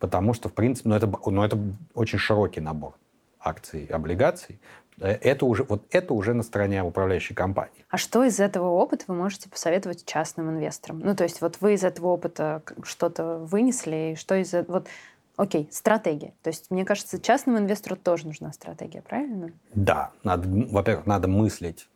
потому 0.00 0.34
что, 0.34 0.48
в 0.48 0.52
принципе, 0.52 0.88
ну, 0.88 0.96
это, 0.96 1.08
ну, 1.26 1.44
это 1.44 1.56
очень 1.94 2.18
широкий 2.18 2.60
набор 2.60 2.94
акций 3.38 3.84
и 3.84 3.92
облигаций. 3.92 4.58
Э, 4.98 5.12
это 5.12 5.46
уже, 5.46 5.64
вот 5.64 5.84
это 5.90 6.14
уже 6.14 6.34
на 6.34 6.42
стороне 6.42 6.82
управляющей 6.82 7.34
компании. 7.34 7.84
А 7.88 7.96
что 7.96 8.24
из 8.24 8.40
этого 8.40 8.70
опыта 8.70 9.04
вы 9.08 9.14
можете 9.14 9.48
посоветовать 9.48 10.04
частным 10.04 10.50
инвесторам? 10.50 11.00
Ну, 11.00 11.14
то 11.14 11.24
есть 11.24 11.40
вот 11.40 11.58
вы 11.60 11.74
из 11.74 11.84
этого 11.84 12.08
опыта 12.08 12.62
что-то 12.82 13.38
вынесли, 13.38 14.12
и 14.12 14.16
что 14.16 14.34
из 14.34 14.54
этого... 14.54 14.78
Вот, 14.78 14.88
окей, 15.36 15.68
стратегия. 15.70 16.34
То 16.42 16.48
есть, 16.48 16.70
мне 16.70 16.84
кажется, 16.84 17.20
частному 17.20 17.58
инвестору 17.58 17.96
тоже 17.96 18.26
нужна 18.26 18.52
стратегия, 18.52 19.02
правильно? 19.02 19.50
Да. 19.74 20.10
Надо, 20.22 20.48
во-первых, 20.48 21.06
надо 21.06 21.28
мыслить 21.28 21.88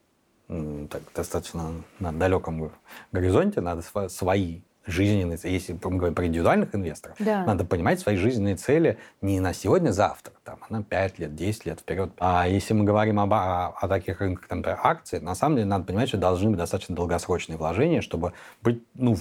так, 0.49 1.03
достаточно 1.15 1.73
на 2.01 2.13
далеком 2.13 2.73
горизонте, 3.13 3.61
надо 3.61 3.83
свои 4.09 4.63
жизненные 4.87 5.37
цели. 5.37 5.53
Если 5.53 5.73
мы 5.73 5.97
говорим 5.97 6.15
про 6.15 6.27
индивидуальных 6.27 6.75
инвесторов, 6.75 7.17
да. 7.19 7.45
надо 7.45 7.65
понимать 7.65 8.01
свои 8.01 8.17
жизненные 8.17 8.57
цели 8.57 8.99
не 9.21 9.41
на 9.41 9.53
сегодня-завтра, 9.53 10.33
там, 10.45 10.59
а 10.69 10.73
на 10.73 10.83
5 10.83 11.19
лет, 11.19 11.35
10 11.35 11.67
лет 11.67 11.81
вперед. 11.81 12.11
А 12.19 12.49
если 12.49 12.75
мы 12.75 12.85
говорим 12.85 13.21
об, 13.21 13.33
о, 13.33 13.69
о 13.69 13.89
таких 13.89 14.21
рынках, 14.21 14.49
там, 14.49 14.65
акций, 14.67 15.21
на 15.21 15.35
самом 15.35 15.57
деле 15.57 15.69
надо 15.69 15.85
понимать, 15.85 16.09
что 16.09 16.19
должны 16.19 16.51
быть 16.51 16.59
достаточно 16.59 16.95
долгосрочные 16.95 17.57
вложения, 17.57 18.01
чтобы 18.01 18.33
быть, 18.63 18.83
ну, 18.95 19.17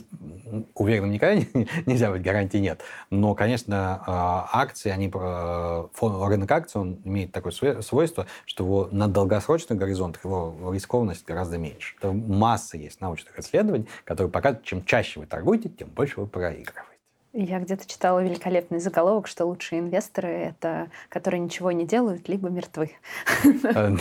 уверенным 0.75 1.11
никогда 1.11 1.45
нельзя 1.85 2.11
быть, 2.11 2.21
гарантии 2.21 2.57
нет. 2.57 2.81
Но, 3.09 3.35
конечно, 3.35 4.01
а, 4.07 4.49
акции, 4.53 4.89
они, 4.89 5.11
э, 5.13 5.87
рынок 6.01 6.51
акций, 6.51 6.81
он 6.81 6.99
имеет 7.03 7.31
такое 7.31 7.51
свойство, 7.51 8.25
что 8.45 8.63
его 8.63 8.89
на 8.91 9.07
долгосрочных 9.07 9.77
горизонтах 9.77 10.23
его 10.23 10.71
рискованность 10.73 11.25
гораздо 11.25 11.57
меньше. 11.57 11.95
Это 11.99 12.11
масса 12.11 12.77
есть 12.77 13.01
научных 13.01 13.37
исследований, 13.39 13.87
которые 14.05 14.31
показывают, 14.31 14.65
чем 14.65 14.85
чаще 14.85 15.19
вы 15.19 15.25
торгуете, 15.25 15.48
торгуете, 15.49 15.69
тем 15.69 15.89
больше 15.89 16.19
вы 16.19 16.27
проигрываете. 16.27 16.85
Я 17.31 17.59
где-то 17.59 17.87
читала 17.87 18.23
великолепный 18.23 18.79
заголовок, 18.79 19.27
что 19.27 19.45
лучшие 19.45 19.81
инвесторы— 19.81 20.27
это 20.29 20.89
которые 21.09 21.39
ничего 21.41 21.71
не 21.71 21.85
делают, 21.85 22.27
либо 22.27 22.49
мертвы. 22.49 22.91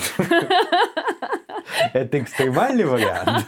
Это 1.92 2.18
экстремальный 2.18 2.84
вариант. 2.84 3.46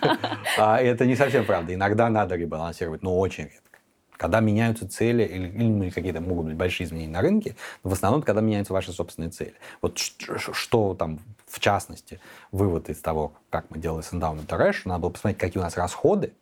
А 0.59 0.81
это 0.81 1.07
не 1.07 1.17
совсем 1.17 1.45
правда. 1.45 1.75
Иногда 1.75 2.09
надо 2.11 2.37
ребалансировать, 2.37 3.03
но 3.03 3.19
очень 3.19 3.45
редко. 3.45 3.79
Когда 4.13 4.41
меняются 4.41 4.87
цели 4.89 5.25
или, 5.25 5.49
или 5.49 5.91
какие-то 5.91 6.21
могут 6.21 6.47
быть 6.47 6.55
большие 6.55 6.87
изменения 6.87 7.13
на 7.13 7.23
рынке, 7.23 7.57
в 7.83 7.93
основном, 7.93 8.23
когда 8.23 8.43
меняются 8.43 8.75
ваши 8.75 8.93
собственные 8.93 9.31
цели. 9.31 9.55
Вот 9.81 9.99
что, 9.99 10.39
что 10.39 10.95
там, 10.95 11.19
в 11.47 11.59
частности, 11.59 12.21
вывод 12.53 12.91
из 12.91 13.01
того, 13.01 13.33
как 13.49 13.65
мы 13.71 13.79
делали 13.79 14.03
с 14.03 14.13
Endowment 14.13 14.47
Rush, 14.47 14.83
надо 14.85 15.01
было 15.01 15.11
посмотреть, 15.11 15.41
какие 15.41 15.61
у 15.61 15.65
нас 15.65 15.77
расходы, 15.77 16.35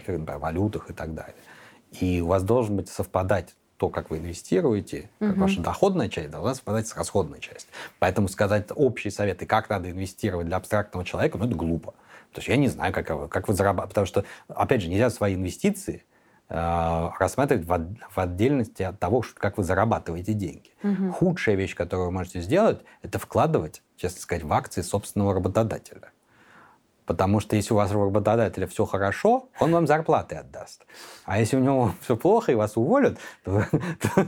каких, 0.00 0.18
например, 0.18 0.38
валютах 0.38 0.90
и 0.90 0.92
так 0.92 1.14
далее. 1.14 1.36
И 2.00 2.20
у 2.20 2.26
вас 2.26 2.42
должен 2.42 2.76
быть 2.76 2.88
совпадать 2.88 3.54
то, 3.76 3.88
как 3.88 4.10
вы 4.10 4.18
инвестируете, 4.18 5.10
как 5.18 5.32
угу. 5.32 5.40
ваша 5.40 5.60
доходная 5.60 6.08
часть 6.08 6.30
должна 6.30 6.54
совпадать 6.54 6.86
с 6.86 6.96
расходной 6.96 7.40
частью. 7.40 7.70
Поэтому 7.98 8.28
сказать 8.28 8.68
общие 8.74 9.10
советы, 9.10 9.46
как 9.46 9.68
надо 9.68 9.90
инвестировать 9.90 10.46
для 10.46 10.56
абстрактного 10.56 11.04
человека, 11.04 11.38
ну, 11.38 11.46
это 11.46 11.54
глупо. 11.54 11.92
То 12.32 12.38
есть 12.38 12.48
я 12.48 12.56
не 12.56 12.68
знаю, 12.68 12.92
как 12.92 13.10
вы, 13.10 13.28
как 13.28 13.48
вы 13.48 13.54
зарабатываете. 13.54 13.88
Потому 13.90 14.06
что, 14.06 14.24
опять 14.48 14.82
же, 14.82 14.88
нельзя 14.88 15.10
свои 15.10 15.34
инвестиции 15.34 16.04
э, 16.48 17.10
рассматривать 17.18 17.66
в, 17.66 17.96
в 18.10 18.18
отдельности 18.18 18.82
от 18.82 18.98
того, 18.98 19.24
как 19.36 19.58
вы 19.58 19.64
зарабатываете 19.64 20.32
деньги. 20.32 20.70
Угу. 20.82 21.12
Худшая 21.12 21.54
вещь, 21.56 21.74
которую 21.74 22.06
вы 22.06 22.12
можете 22.12 22.40
сделать, 22.40 22.80
это 23.02 23.18
вкладывать, 23.18 23.82
честно 23.96 24.20
сказать, 24.20 24.44
в 24.44 24.52
акции 24.52 24.82
собственного 24.82 25.34
работодателя. 25.34 26.10
Потому 27.06 27.40
что 27.40 27.54
если 27.56 27.74
у 27.74 27.76
вас 27.76 27.92
у 27.92 28.02
работодателя 28.02 28.66
все 28.66 28.86
хорошо, 28.86 29.48
он 29.60 29.72
вам 29.72 29.86
зарплаты 29.86 30.36
отдаст. 30.36 30.86
А 31.26 31.38
если 31.38 31.56
у 31.56 31.60
него 31.60 31.92
все 32.00 32.16
плохо 32.16 32.52
и 32.52 32.54
вас 32.54 32.76
уволят, 32.76 33.18
то, 33.44 33.66
то, 34.00 34.26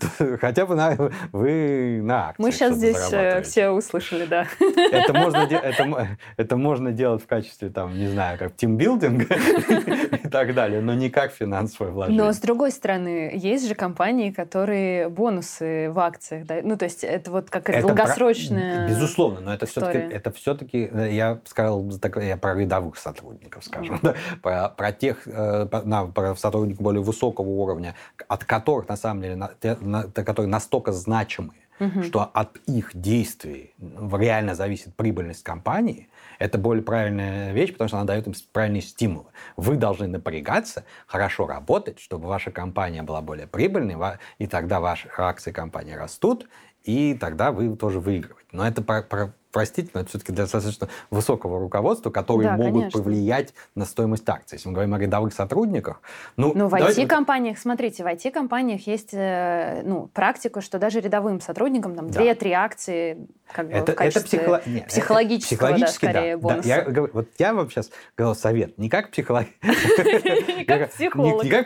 то 0.18 0.38
хотя 0.38 0.66
бы 0.66 0.74
на, 0.74 0.96
вы 1.32 2.00
на 2.02 2.28
акции. 2.28 2.42
Мы 2.42 2.52
сейчас 2.52 2.76
здесь 2.76 3.12
э, 3.12 3.42
все 3.42 3.70
услышали, 3.70 4.26
да. 4.26 4.46
Это 4.92 5.12
можно, 5.14 5.38
это, 5.38 6.18
это 6.36 6.56
можно 6.56 6.92
делать 6.92 7.22
в 7.22 7.26
качестве, 7.26 7.70
там, 7.70 7.96
не 7.98 8.08
знаю, 8.08 8.38
как 8.38 8.54
тимбилдинга 8.56 9.26
и 10.28 10.30
так 10.30 10.54
далее, 10.54 10.80
но 10.80 10.94
не 10.94 11.08
как 11.10 11.32
финансовое 11.32 11.90
вложение. 11.90 12.22
Но 12.22 12.32
с 12.32 12.38
другой 12.38 12.70
стороны, 12.70 13.32
есть 13.34 13.66
же 13.66 13.74
компании, 13.74 14.30
которые 14.30 15.08
бонусы 15.08 15.90
в 15.90 15.98
акциях, 15.98 16.46
да? 16.46 16.56
ну 16.62 16.76
то 16.76 16.84
есть 16.84 17.02
это 17.02 17.30
вот 17.30 17.50
как 17.50 17.70
это 17.70 17.86
долгосрочная 17.86 18.86
про... 18.86 18.94
Безусловно, 18.94 19.40
но 19.40 19.54
это 19.54 19.66
все-таки, 19.66 19.98
это 19.98 20.30
все-таки, 20.32 20.90
э, 20.92 21.08
я 21.12 21.40
сказал, 21.44 21.84
я 22.16 22.36
про 22.36 22.54
рядовых 22.54 22.98
сотрудников, 22.98 23.64
скажем, 23.64 23.96
mm-hmm. 23.96 24.40
про, 24.42 24.68
про 24.68 24.92
тех, 24.92 25.26
э, 25.26 25.66
на, 25.84 26.06
про 26.06 26.36
сотрудников 26.36 26.82
более 26.82 27.02
высокого 27.02 27.48
уровня, 27.48 27.94
от 28.28 28.44
которых, 28.44 28.88
на 28.88 28.96
самом 28.96 29.22
деле, 29.22 29.36
на, 29.36 29.50
на, 29.80 30.02
которые 30.04 30.50
настолько 30.50 30.92
значимые, 30.92 31.67
угу. 31.80 32.02
что 32.02 32.24
от 32.24 32.56
их 32.66 32.90
действий 32.94 33.74
реально 33.78 34.54
зависит 34.54 34.94
прибыльность 34.94 35.42
компании, 35.42 36.08
это 36.38 36.58
более 36.58 36.82
правильная 36.82 37.52
вещь, 37.52 37.72
потому 37.72 37.88
что 37.88 37.98
она 37.98 38.06
дает 38.06 38.26
им 38.26 38.34
правильные 38.52 38.82
стимулы. 38.82 39.26
Вы 39.56 39.76
должны 39.76 40.06
напрягаться, 40.06 40.84
хорошо 41.06 41.46
работать, 41.46 41.98
чтобы 42.00 42.28
ваша 42.28 42.50
компания 42.50 43.02
была 43.02 43.20
более 43.20 43.46
прибыльной, 43.46 43.96
и 44.38 44.46
тогда 44.46 44.80
ваши 44.80 45.08
акции 45.16 45.52
компании 45.52 45.94
растут, 45.94 46.48
и 46.88 47.12
тогда 47.12 47.52
вы 47.52 47.76
тоже 47.76 48.00
выигрываете. 48.00 48.48
Но 48.50 48.66
это 48.66 48.80
про, 48.80 49.02
про 49.02 49.34
простите, 49.52 49.90
но 49.92 50.00
это 50.00 50.08
все-таки 50.08 50.32
достаточно 50.32 50.88
высокого 51.10 51.60
руководства, 51.60 52.08
которые 52.08 52.48
да, 52.48 52.56
могут 52.56 52.80
конечно. 52.80 53.02
повлиять 53.02 53.52
на 53.74 53.84
стоимость 53.84 54.26
акций. 54.26 54.54
Если 54.54 54.68
мы 54.68 54.72
говорим 54.72 54.94
о 54.94 54.98
рядовых 54.98 55.34
сотрудниках... 55.34 56.00
Ну, 56.38 56.52
ну 56.54 56.68
в 56.68 56.74
IT-компаниях, 56.74 57.58
смотрите, 57.58 58.04
в 58.04 58.06
IT-компаниях 58.06 58.86
есть 58.86 59.10
э, 59.12 59.82
ну, 59.84 60.06
практика, 60.14 60.62
что 60.62 60.78
даже 60.78 61.00
рядовым 61.00 61.42
сотрудникам 61.42 61.94
там 61.94 62.08
да. 62.10 62.22
2-3 62.22 62.52
акции 62.52 63.28
как 63.52 63.66
бы 63.66 63.72
это, 63.74 63.92
в 63.92 63.94
качестве 63.94 64.20
это 64.20 64.28
психоло... 64.28 64.62
Нет, 64.64 64.86
психологического, 64.86 65.68
это, 65.68 65.80
да, 65.80 65.86
скорее, 65.88 66.36
да, 66.36 66.42
бонуса. 66.42 66.68
Да, 66.68 66.74
я, 66.74 67.08
вот 67.12 67.28
я 67.38 67.52
вам 67.52 67.70
сейчас 67.70 67.90
говорил 68.16 68.34
совет, 68.34 68.78
не 68.78 68.88
как 68.88 69.10
психолог... 69.10 69.46
Не 69.62 70.64
как 70.64 70.90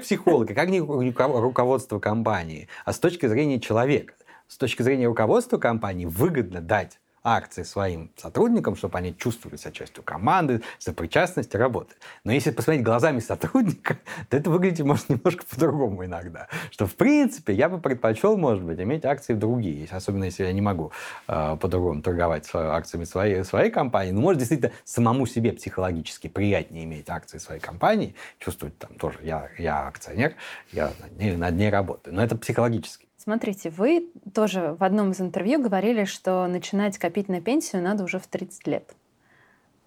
психолог. 0.03 0.49
Не 0.51 1.13
как 1.13 1.29
руководство 1.29 2.01
компании, 2.01 2.69
а 2.85 2.93
с 2.93 2.99
точки 2.99 3.27
зрения 3.27 3.61
человека. 3.61 4.15
С 4.53 4.59
точки 4.59 4.83
зрения 4.83 5.07
руководства 5.07 5.57
компании 5.57 6.05
выгодно 6.05 6.61
дать 6.61 7.01
акции 7.25 7.63
своим 7.63 8.11
сотрудникам, 8.17 8.77
чтобы 8.77 8.99
они 8.99 9.17
чувствовали 9.17 9.57
себя 9.57 9.73
частью 9.73 10.03
команды, 10.03 10.61
сопричастности, 10.79 11.57
работы. 11.57 11.95
Но 12.25 12.33
если 12.33 12.51
посмотреть 12.51 12.85
глазами 12.85 13.21
сотрудника, 13.21 13.99
то 14.29 14.37
это 14.37 14.51
выглядит 14.51 14.85
может 14.85 15.09
немножко 15.09 15.47
по-другому 15.49 16.05
иногда. 16.05 16.49
Что, 16.71 16.87
в 16.87 16.97
принципе, 16.97 17.55
я 17.55 17.71
бы 17.71 17.81
предпочел, 17.81 18.37
может 18.37 18.63
быть, 18.63 18.79
иметь 18.79 19.07
акции 19.07 19.33
другие, 19.33 19.89
особенно 19.91 20.25
если 20.25 20.45
я 20.45 20.53
не 20.53 20.61
могу 20.61 20.93
э, 21.29 21.57
по-другому 21.59 22.03
торговать 22.03 22.47
акциями 22.53 23.05
своей, 23.05 23.45
своей 23.45 23.71
компании. 23.71 24.13
Но, 24.13 24.21
может, 24.21 24.41
действительно, 24.41 24.73
самому 24.85 25.25
себе 25.25 25.53
психологически 25.53 26.29
приятнее 26.29 26.85
иметь 26.85 27.09
акции 27.09 27.39
своей 27.39 27.63
компании, 27.63 28.15
чувствовать 28.39 28.77
там 28.77 28.93
тоже, 28.97 29.19
я, 29.23 29.49
я 29.57 29.87
акционер, 29.87 30.35
я 30.73 30.93
над 31.01 31.19
ней, 31.19 31.37
над 31.37 31.55
ней 31.55 31.71
работаю. 31.71 32.15
Но 32.15 32.23
это 32.23 32.37
психологически. 32.37 33.07
Смотрите, 33.23 33.71
вы 33.71 34.09
тоже 34.35 34.75
в 34.81 34.83
одном 34.83 35.13
из 35.13 35.21
интервью 35.21 35.63
говорили, 35.63 36.07
что 36.07 36.45
начинать 36.49 36.99
копить 36.99 37.29
на 37.29 37.41
пенсию 37.41 37.81
надо 37.81 38.03
уже 38.03 38.19
в 38.19 38.27
30 38.27 38.67
лет. 38.67 38.97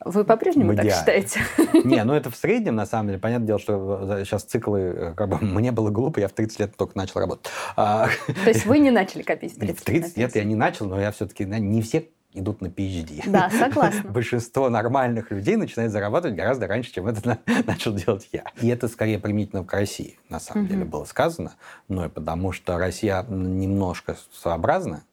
Вы 0.06 0.24
по-прежнему 0.24 0.74
так 0.74 0.86
считаете? 0.89 1.41
Не, 1.84 2.02
ну 2.06 2.13
это 2.13 2.30
в 2.30 2.38
среднем, 2.38 2.76
на 2.76 2.86
самом 2.86 3.08
деле. 3.08 3.19
Понятное 3.19 3.48
дело, 3.48 3.60
что 3.60 4.24
сейчас 4.24 4.43
циклы, 4.43 4.80
э, 4.80 5.13
как 5.15 5.28
бы, 5.28 5.38
мне 5.41 5.74
было 5.74 5.89
глупо, 5.89 6.19
я 6.19 6.30
в 6.30 6.32
30 6.32 6.60
лет 6.60 6.78
только 6.78 6.98
начал 6.98 7.19
работать. 7.19 7.52
А, 7.76 8.08
То 8.45 8.50
есть 8.50 8.65
вы 8.65 8.80
не 8.80 8.91
начали 8.91 9.21
копить 9.24 9.54
в 9.54 9.60
30 9.60 9.67
лет? 9.67 9.80
В 9.80 9.84
30 9.84 10.17
лет 10.17 10.36
я 10.38 10.43
не 10.45 10.56
начал, 10.56 10.86
но 10.86 11.02
я 11.02 11.12
все-таки, 11.12 11.43
не 11.43 11.82
все 11.82 12.08
идут 12.36 12.62
на 12.62 12.67
PhD. 12.67 13.24
Да, 13.30 13.50
согласна. 13.50 14.10
Большинство 14.12 14.69
нормальных 14.69 15.32
людей 15.32 15.56
начинает 15.56 15.91
зарабатывать 15.91 16.36
гораздо 16.36 16.67
раньше, 16.67 16.93
чем 16.93 17.08
это 17.08 17.39
начал 17.65 17.93
делать 17.93 18.30
я. 18.32 18.43
И 18.62 18.67
это 18.67 18.88
скорее 18.88 19.19
применительно 19.19 19.63
к 19.63 19.74
России, 19.74 20.19
на 20.30 20.39
самом 20.39 20.67
деле, 20.67 20.86
было 20.86 21.06
сказано. 21.06 21.54
Ну 21.88 22.06
и 22.06 22.10
потому 22.10 22.52
что 22.52 22.78
Россия 22.78 23.24
немножко 23.24 24.17
своеобразна. 24.32 25.04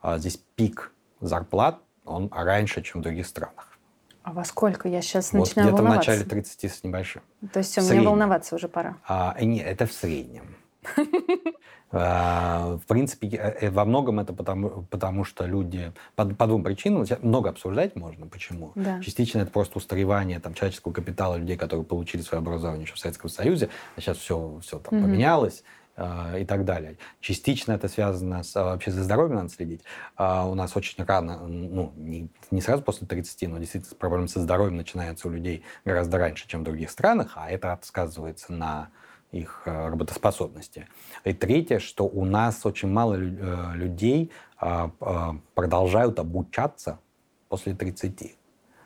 А 0.00 0.18
здесь 0.18 0.40
пик 0.56 0.92
зарплат, 1.20 1.78
он 2.04 2.28
раньше, 2.32 2.82
чем 2.82 3.00
в 3.00 3.04
других 3.04 3.26
странах. 3.26 3.78
А 4.22 4.32
во 4.32 4.44
сколько? 4.44 4.88
Я 4.88 5.02
сейчас 5.02 5.32
вот 5.32 5.40
начинаю 5.40 5.68
где-то 5.68 5.82
в 5.82 5.88
начале 5.88 6.24
30 6.24 6.72
с 6.72 6.84
небольшим. 6.84 7.22
То 7.52 7.58
есть 7.58 7.76
мне 7.78 8.02
волноваться 8.02 8.54
уже 8.54 8.68
пора. 8.68 8.96
А, 9.06 9.36
нет, 9.40 9.66
это 9.66 9.86
в 9.86 9.92
среднем. 9.92 10.56
А, 11.94 12.78
в 12.82 12.86
принципе, 12.86 13.28
э, 13.28 13.70
во 13.70 13.84
многом 13.84 14.18
это 14.18 14.32
потому, 14.32 14.86
потому 14.88 15.24
что 15.24 15.44
люди 15.44 15.92
по, 16.16 16.24
по 16.24 16.46
двум 16.46 16.64
причинам, 16.64 17.04
много 17.20 17.50
обсуждать 17.50 17.96
можно, 17.96 18.26
почему. 18.26 18.72
Да. 18.74 18.98
Частично 19.02 19.40
это 19.40 19.50
просто 19.50 19.76
устаревание 19.76 20.40
там, 20.40 20.54
человеческого 20.54 20.92
капитала 20.94 21.36
людей, 21.36 21.58
которые 21.58 21.84
получили 21.84 22.22
свое 22.22 22.40
образование 22.40 22.84
еще 22.84 22.94
в 22.94 22.98
Советском 22.98 23.28
Союзе, 23.28 23.68
а 23.94 24.00
сейчас 24.00 24.16
все, 24.16 24.58
все 24.62 24.78
там 24.78 24.98
угу. 24.98 25.06
поменялось 25.06 25.64
э, 25.96 26.40
и 26.40 26.44
так 26.46 26.64
далее. 26.64 26.96
Частично 27.20 27.72
это 27.72 27.88
связано 27.88 28.42
с, 28.42 28.54
вообще 28.54 28.90
за 28.90 29.04
здоровьем 29.04 29.34
надо 29.34 29.50
следить. 29.50 29.82
А 30.16 30.48
у 30.48 30.54
нас 30.54 30.74
очень 30.74 31.04
рано, 31.04 31.46
ну, 31.46 31.92
не, 31.96 32.30
не 32.50 32.62
сразу 32.62 32.82
после 32.82 33.06
30, 33.06 33.50
но 33.50 33.58
действительно 33.58 33.94
проблемы 33.96 34.28
со 34.28 34.40
здоровьем 34.40 34.78
начинаются 34.78 35.28
у 35.28 35.30
людей 35.30 35.62
гораздо 35.84 36.16
раньше, 36.16 36.48
чем 36.48 36.62
в 36.62 36.64
других 36.64 36.90
странах, 36.90 37.32
а 37.34 37.50
это 37.50 37.78
сказывается 37.82 38.50
на 38.54 38.88
их 39.32 39.62
э, 39.64 39.88
работоспособности. 39.88 40.86
И 41.24 41.32
третье, 41.32 41.78
что 41.78 42.04
у 42.04 42.24
нас 42.24 42.64
очень 42.66 42.88
мало 42.88 43.14
э, 43.14 43.72
людей 43.74 44.30
а, 44.58 44.92
а, 45.00 45.36
продолжают 45.54 46.18
обучаться 46.20 47.00
после 47.48 47.74
30. 47.74 48.36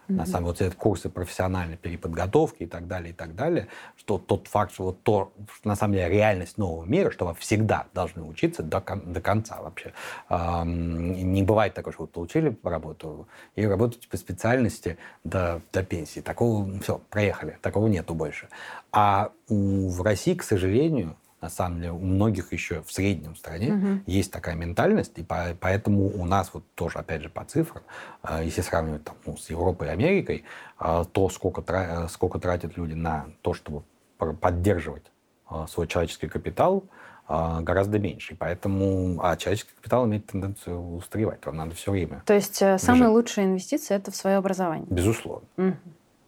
На 0.09 0.27
самом 0.27 0.45
деле, 0.45 0.47
вот 0.47 0.61
эти 0.61 0.75
курсы 0.75 1.09
профессиональной 1.09 1.77
переподготовки 1.77 2.64
и 2.64 2.66
так 2.66 2.87
далее, 2.87 3.11
и 3.11 3.12
так 3.12 3.35
далее, 3.35 3.69
что 3.97 4.19
тот 4.19 4.47
факт, 4.47 4.73
что 4.73 4.85
вот 4.85 5.03
то, 5.03 5.33
что 5.55 5.69
на 5.69 5.77
самом 5.77 5.95
деле 5.95 6.09
реальность 6.09 6.59
нового 6.59 6.85
мира, 6.85 7.11
что 7.11 7.27
вы 7.27 7.35
всегда 7.35 7.87
должны 7.92 8.23
учиться 8.23 8.62
до, 8.62 8.81
до 8.81 9.21
конца 9.21 9.61
вообще. 9.61 9.93
Эм, 10.28 11.12
не 11.33 11.43
бывает 11.43 11.74
такого, 11.74 11.93
что 11.93 12.03
вы 12.03 12.09
получили 12.09 12.57
работу 12.62 13.28
и 13.57 13.66
работаете 13.66 14.09
по 14.09 14.16
специальности 14.16 14.99
до, 15.24 15.61
до 15.72 15.83
пенсии. 15.83 16.20
Такого, 16.20 16.78
все, 16.81 17.01
проехали, 17.11 17.59
такого 17.61 17.89
нету 17.89 18.14
больше. 18.14 18.49
А 18.93 19.33
у, 19.49 19.89
в 19.89 20.03
России, 20.03 20.35
к 20.35 20.43
сожалению, 20.43 21.16
на 21.47 21.51
самом 21.51 21.76
деле 21.76 21.92
у 21.92 22.01
многих 22.01 22.53
еще 22.53 22.82
в 22.82 22.92
среднем 22.92 23.34
в 23.34 23.38
стране 23.38 23.72
угу. 23.72 24.01
есть 24.07 24.32
такая 24.32 24.57
ментальность, 24.57 25.16
и 25.16 25.22
по, 25.22 25.57
поэтому 25.61 26.07
у 26.07 26.24
нас 26.24 26.51
вот 26.53 26.64
тоже, 26.74 26.99
опять 26.99 27.22
же, 27.22 27.28
по 27.28 27.44
цифрам, 27.44 27.84
э, 28.24 28.42
если 28.44 28.62
сравнивать 28.62 29.05
там, 29.05 29.14
ну, 29.24 29.36
с 29.36 29.49
Европой 29.49 29.86
и 29.86 29.90
Америкой, 29.92 30.44
э, 30.80 31.05
то 31.12 31.28
сколько, 31.28 31.62
тра- 31.62 32.09
сколько 32.09 32.40
тратят 32.40 32.76
люди 32.76 32.94
на 32.94 33.26
то, 33.42 33.55
чтобы 33.55 33.84
поддерживать 34.18 35.05
э, 35.51 35.66
свой 35.68 35.86
человеческий 35.86 36.28
капитал, 36.28 36.84
гораздо 37.28 37.99
меньше. 37.99 38.34
И 38.34 38.36
поэтому 38.36 39.18
а 39.20 39.36
человеческий 39.36 39.72
капитал 39.74 40.07
имеет 40.07 40.26
тенденцию 40.26 40.94
устаревать. 40.94 41.44
Вам 41.44 41.57
надо 41.57 41.74
все 41.74 41.90
время. 41.90 42.22
То 42.24 42.34
есть 42.34 42.61
бежать. 42.61 42.80
самая 42.80 43.09
лучшая 43.09 43.47
инвестиция 43.47 43.97
это 43.97 44.12
в 44.12 44.16
свое 44.16 44.36
образование? 44.36 44.86
Безусловно. 44.88 45.49
Угу. 45.57 45.76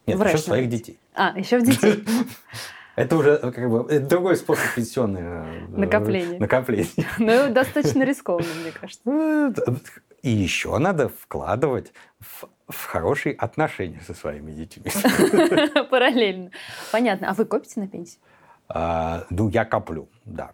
Нет, 0.07 0.19
еще 0.27 0.37
в 0.39 0.41
своих 0.41 0.69
детей. 0.69 0.99
А, 1.15 1.39
еще 1.39 1.61
в 1.61 1.65
детей. 1.65 2.05
Это 2.99 3.17
уже 3.17 3.39
как 3.39 3.71
бы 3.71 3.87
это 3.89 4.09
другой 4.09 4.37
способ 4.37 4.75
пенсионного 4.75 5.47
э, 5.47 5.69
накопления. 5.69 6.39
накопления. 6.41 7.07
Ну, 7.19 7.53
достаточно 7.53 8.03
рискованно, 8.03 8.49
мне 8.61 8.73
кажется. 8.73 9.03
Ну, 9.05 9.55
и 10.23 10.31
еще 10.31 10.77
надо 10.79 11.09
вкладывать 11.09 11.93
в, 12.19 12.49
в 12.69 12.85
хорошие 12.87 13.37
отношения 13.37 14.01
со 14.05 14.15
своими 14.15 14.51
детьми. 14.51 14.91
Параллельно. 15.91 16.51
Понятно. 16.91 17.31
А 17.31 17.35
вы 17.35 17.45
копите 17.45 17.79
на 17.79 17.87
пенсию? 17.87 18.21
А, 18.69 19.27
ну, 19.31 19.49
я 19.49 19.65
коплю, 19.65 20.09
да. 20.25 20.51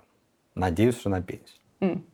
Надеюсь, 0.55 0.99
что 0.99 1.09
на 1.09 1.23
пенсию. 1.23 2.05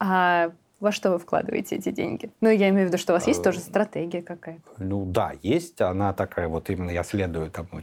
А 0.00 0.50
во 0.80 0.92
что 0.92 1.10
вы 1.10 1.18
вкладываете 1.18 1.76
эти 1.76 1.90
деньги? 1.90 2.30
Ну, 2.40 2.50
я 2.50 2.68
имею 2.68 2.86
в 2.86 2.88
виду, 2.88 2.98
что 2.98 3.12
у 3.12 3.16
вас 3.16 3.26
есть 3.26 3.42
тоже 3.42 3.58
э, 3.58 3.62
стратегия 3.62 4.22
какая-то. 4.22 4.62
Ну 4.78 5.04
да, 5.04 5.32
есть. 5.42 5.80
Она 5.80 6.12
такая, 6.12 6.48
вот 6.48 6.70
именно 6.70 6.90
я 6.90 7.02
следую 7.02 7.50
тому, 7.50 7.82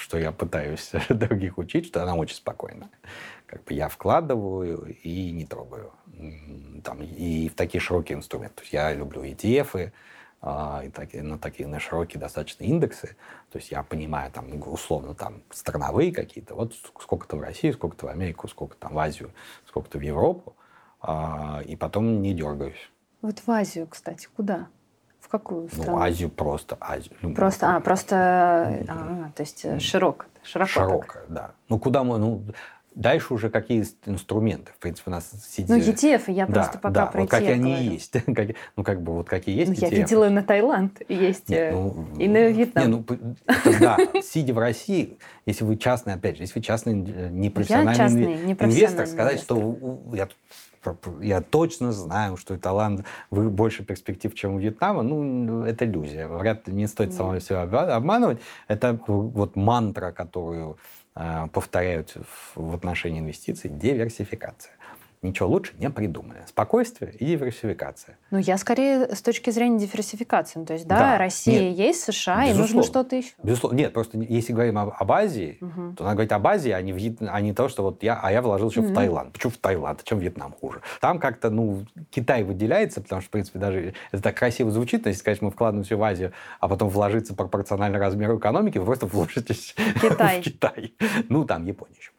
что 0.00 0.18
я 0.18 0.32
пытаюсь 0.32 0.90
других 1.08 1.58
учить, 1.58 1.86
что 1.86 2.02
она 2.02 2.14
очень 2.14 2.36
спокойная. 2.36 2.90
Как 3.46 3.62
бы 3.64 3.74
я 3.74 3.88
вкладываю 3.88 4.96
и 5.02 5.30
не 5.30 5.46
трогаю. 5.46 5.92
Там, 6.82 7.02
и 7.02 7.48
в 7.48 7.54
такие 7.54 7.80
широкие 7.80 8.18
инструменты. 8.18 8.56
То 8.56 8.62
есть 8.62 8.72
я 8.72 8.92
люблю 8.92 9.22
ETF, 9.22 9.92
а, 10.42 10.82
и 10.84 10.90
такие, 10.90 11.22
на 11.22 11.38
такие 11.38 11.68
на 11.68 11.78
широкие 11.78 12.20
достаточно 12.20 12.64
индексы. 12.64 13.16
То 13.50 13.58
есть 13.58 13.70
я 13.70 13.82
понимаю, 13.82 14.30
там, 14.32 14.46
условно, 14.66 15.14
там, 15.14 15.42
страновые 15.50 16.12
какие-то. 16.12 16.54
Вот 16.54 16.74
сколько-то 17.00 17.36
в 17.36 17.40
Россию, 17.40 17.74
сколько-то 17.74 18.06
в 18.06 18.08
Америку, 18.08 18.48
сколько 18.48 18.76
там 18.76 18.94
в 18.94 18.98
Азию, 18.98 19.30
сколько-то 19.66 19.98
в 19.98 20.02
Европу 20.02 20.56
и 21.66 21.76
потом 21.76 22.22
не 22.22 22.34
дергаюсь. 22.34 22.90
Вот 23.22 23.40
в 23.46 23.50
Азию, 23.50 23.86
кстати, 23.86 24.28
куда? 24.36 24.68
В 25.20 25.28
какую 25.28 25.62
ну, 25.62 25.68
страну? 25.68 25.90
Ну, 25.92 26.02
Азию 26.02 26.28
просто 26.30 26.76
Азию. 26.80 27.14
Ну, 27.22 27.34
просто, 27.34 27.76
а, 27.76 27.80
просто, 27.80 28.84
а, 28.86 29.30
то 29.34 29.42
есть 29.42 29.64
э, 29.64 29.78
широко, 29.78 30.26
широко. 30.42 31.04
Так. 31.06 31.24
да. 31.28 31.50
Ну, 31.68 31.78
куда 31.78 32.04
мы, 32.04 32.18
ну, 32.18 32.42
Дальше 32.94 33.34
уже 33.34 33.50
какие 33.50 33.84
инструменты. 34.06 34.70
В 34.70 34.78
принципе, 34.78 35.10
у 35.10 35.14
нас 35.14 35.28
сидит... 35.48 35.68
Ну, 35.68 35.78
ETF, 35.78 36.30
я 36.30 36.46
да, 36.46 36.52
просто 36.52 36.78
пока 36.78 36.94
да, 36.94 37.06
про 37.06 37.20
вот 37.22 37.30
как 37.30 37.42
они 37.42 37.80
и 37.80 37.92
есть. 37.94 38.14
ну, 38.76 38.84
как 38.84 39.02
бы 39.02 39.14
вот 39.14 39.28
какие 39.28 39.56
есть 39.58 39.82
ну, 39.82 39.88
Я 39.88 39.90
видела 39.90 40.28
на 40.28 40.44
Таиланд 40.44 41.02
есть, 41.08 41.48
Нет, 41.48 41.72
э, 41.72 41.72
ну, 41.72 42.06
и 42.16 42.28
на 42.28 42.48
Вьетнам. 42.50 42.84
Не, 42.84 42.90
ну, 42.90 43.04
это, 43.46 43.80
да, 43.80 43.98
сидя 44.22 44.54
в 44.54 44.58
России, 44.58 45.18
если 45.44 45.64
вы 45.64 45.76
частный, 45.76 46.14
опять 46.14 46.36
же, 46.36 46.44
если 46.44 46.60
вы 46.60 46.62
частный 46.62 46.92
э, 46.92 47.30
непрофессиональный 47.30 47.90
я 47.90 47.96
частный, 47.96 48.52
инвестор, 48.52 49.06
сказать, 49.08 49.32
инвестор. 49.34 49.56
что 49.56 50.00
я 50.14 50.28
я 51.20 51.40
точно 51.40 51.92
знаю, 51.92 52.36
что 52.36 52.58
Таиланд 52.58 53.04
вы 53.30 53.50
больше 53.50 53.84
перспектив, 53.84 54.34
чем 54.34 54.54
у 54.54 54.58
Вьетнама, 54.58 55.02
ну, 55.02 55.64
это 55.64 55.84
иллюзия. 55.84 56.28
Вряд 56.28 56.68
ли 56.68 56.74
не 56.74 56.86
стоит 56.86 57.10
mm. 57.10 57.12
самого 57.12 57.40
себя 57.40 57.62
обманывать. 57.62 58.38
Это 58.68 58.98
вот 59.06 59.56
мантра, 59.56 60.12
которую 60.12 60.78
э, 61.16 61.48
повторяют 61.52 62.16
в 62.54 62.74
отношении 62.74 63.20
инвестиций, 63.20 63.70
диверсификация 63.70 64.72
ничего 65.24 65.48
лучше 65.48 65.72
не 65.78 65.90
придумали. 65.90 66.44
Спокойствие 66.46 67.12
и 67.12 67.24
диверсификация. 67.24 68.18
Ну, 68.30 68.38
я 68.38 68.58
скорее 68.58 69.14
с 69.14 69.22
точки 69.22 69.50
зрения 69.50 69.78
диверсификации. 69.78 70.58
Ну, 70.60 70.66
то 70.66 70.74
есть, 70.74 70.86
да, 70.86 70.98
да 70.98 71.18
Россия 71.18 71.70
нет, 71.70 71.78
есть, 71.78 72.02
США, 72.02 72.46
безусловно, 72.46 72.50
и 72.50 72.58
нужно 72.58 72.82
что-то 72.82 73.16
еще. 73.16 73.32
Безусловно. 73.42 73.76
Нет, 73.76 73.92
просто 73.92 74.18
если 74.18 74.52
говорим 74.52 74.78
об, 74.78 74.94
об 74.96 75.12
Азии, 75.12 75.58
угу. 75.60 75.94
то 75.96 76.04
надо 76.04 76.14
говорить 76.14 76.32
об 76.32 76.46
Азии, 76.46 76.70
а 76.70 76.80
не, 76.80 76.92
в, 76.92 77.16
а 77.20 77.40
не 77.40 77.52
то, 77.52 77.68
что 77.68 77.82
вот 77.82 78.02
я, 78.02 78.18
а 78.22 78.30
я 78.30 78.42
вложил 78.42 78.70
еще 78.70 78.80
угу. 78.80 78.90
в 78.90 78.94
Таиланд. 78.94 79.32
Почему 79.32 79.52
в 79.52 79.56
Таиланд? 79.56 80.04
Чем 80.04 80.18
Вьетнам 80.18 80.52
хуже? 80.52 80.80
Там 81.00 81.18
как-то, 81.18 81.50
ну, 81.50 81.84
Китай 82.10 82.42
выделяется, 82.42 83.00
потому 83.00 83.22
что, 83.22 83.28
в 83.28 83.30
принципе, 83.30 83.58
даже 83.58 83.94
это 84.12 84.22
так 84.22 84.36
красиво 84.36 84.70
звучит, 84.70 85.04
но 85.04 85.08
если 85.08 85.20
сказать, 85.20 85.42
мы 85.42 85.50
вкладываем 85.50 85.84
все 85.84 85.96
в 85.96 86.02
Азию, 86.02 86.32
а 86.60 86.68
потом 86.68 86.88
вложиться 86.88 87.34
пропорционально 87.34 87.98
размеру 87.98 88.38
экономики, 88.38 88.78
вы 88.78 88.84
просто 88.84 89.06
вложитесь 89.14 89.74
Китай. 90.00 90.40
в 90.40 90.44
Китай. 90.44 90.94
Ну, 91.28 91.44
там 91.44 91.64
Япония 91.64 91.94
еще. 91.98 92.10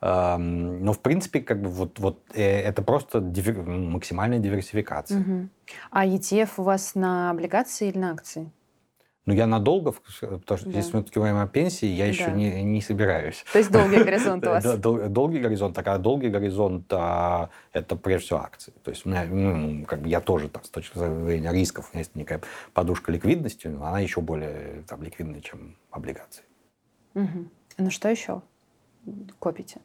Но, 0.00 0.92
в 0.92 1.00
принципе, 1.00 1.40
как 1.40 1.60
бы 1.62 1.68
вот, 1.68 1.98
вот 1.98 2.22
э, 2.34 2.42
это 2.42 2.82
просто 2.82 3.20
дивер... 3.20 3.62
максимальная 3.62 4.38
диверсификация. 4.38 5.20
Угу. 5.20 5.48
А 5.90 6.06
ETF 6.06 6.50
у 6.58 6.62
вас 6.62 6.94
на 6.94 7.30
облигации 7.30 7.88
или 7.88 7.98
на 7.98 8.12
акции? 8.12 8.50
Ну, 9.26 9.34
я 9.34 9.48
надолго, 9.48 9.90
потому 9.90 10.58
что 10.58 10.70
да. 10.70 10.78
если 10.78 10.96
мы 10.96 11.02
говорим 11.02 11.38
о 11.38 11.48
пенсии, 11.48 11.86
я 11.86 12.06
еще 12.06 12.26
да. 12.26 12.30
не, 12.30 12.62
не 12.62 12.80
собираюсь. 12.80 13.44
То 13.52 13.58
есть 13.58 13.72
долгий 13.72 14.04
горизонт 14.04 14.46
у 14.46 14.50
вас? 14.50 14.78
Долгий 14.78 15.40
горизонт, 15.40 15.76
а 15.76 15.98
долгий 15.98 16.28
горизонт 16.28 16.86
а, 16.92 17.50
это 17.72 17.96
прежде 17.96 18.26
всего 18.26 18.38
акции. 18.38 18.72
То 18.84 18.92
есть 18.92 19.04
у 19.04 19.08
меня, 19.08 19.24
ну, 19.24 19.84
как 19.84 20.02
бы 20.02 20.08
я 20.08 20.20
тоже 20.20 20.48
там, 20.48 20.62
с 20.62 20.70
точки 20.70 20.96
зрения 20.96 21.52
рисков, 21.52 21.90
у 21.92 21.96
меня 21.96 22.02
есть 22.02 22.14
некая 22.14 22.40
подушка 22.72 23.10
ликвидности, 23.10 23.66
но 23.66 23.84
она 23.86 23.98
еще 23.98 24.20
более 24.20 24.84
там, 24.86 25.02
ликвидная, 25.02 25.40
чем 25.40 25.76
облигации. 25.90 26.44
Угу. 27.14 27.48
Ну 27.78 27.90
что 27.90 28.08
еще? 28.08 28.42
Копите 29.38 29.80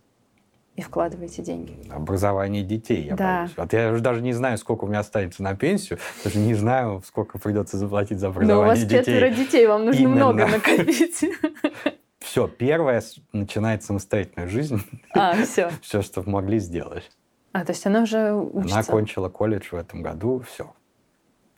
и 0.76 0.82
вкладываете 0.82 1.42
деньги. 1.42 1.76
Образование 1.90 2.64
детей, 2.64 3.04
я 3.04 3.16
да. 3.16 3.40
боюсь. 3.40 3.54
Вот 3.58 3.74
я 3.74 3.92
уже 3.92 4.02
даже 4.02 4.22
не 4.22 4.34
знаю, 4.34 4.58
сколько 4.58 4.86
у 4.86 4.88
меня 4.88 5.00
останется 5.00 5.44
на 5.44 5.56
пенсию, 5.56 6.00
даже 6.24 6.40
не 6.40 6.54
знаю, 6.54 7.02
сколько 7.06 7.38
придется 7.40 7.78
заплатить 7.78 8.20
за 8.20 8.28
образование 8.28 8.56
детей. 8.56 8.56
Но 8.56 8.62
у 8.62 8.66
вас 8.66 8.80
детей. 8.80 9.00
четверо 9.00 9.30
детей, 9.30 9.68
вам 9.68 9.86
нужно 9.86 10.00
Именно. 10.02 10.16
много 10.16 10.48
накопить. 10.48 11.26
Все, 12.20 12.48
первое 12.48 13.04
начинает 13.34 13.84
самостоятельную 13.84 14.50
жизнь. 14.50 14.82
А, 15.14 15.34
все. 15.44 15.70
Все, 15.82 16.02
что 16.02 16.22
могли 16.30 16.60
сделать. 16.60 17.10
А, 17.52 17.66
то 17.66 17.74
есть 17.74 17.86
она 17.86 18.04
уже 18.04 18.34
учится? 18.34 18.76
Она 18.76 18.88
окончила 18.88 19.28
колледж 19.28 19.70
в 19.72 19.76
этом 19.76 20.02
году, 20.02 20.40
все. 20.48 20.74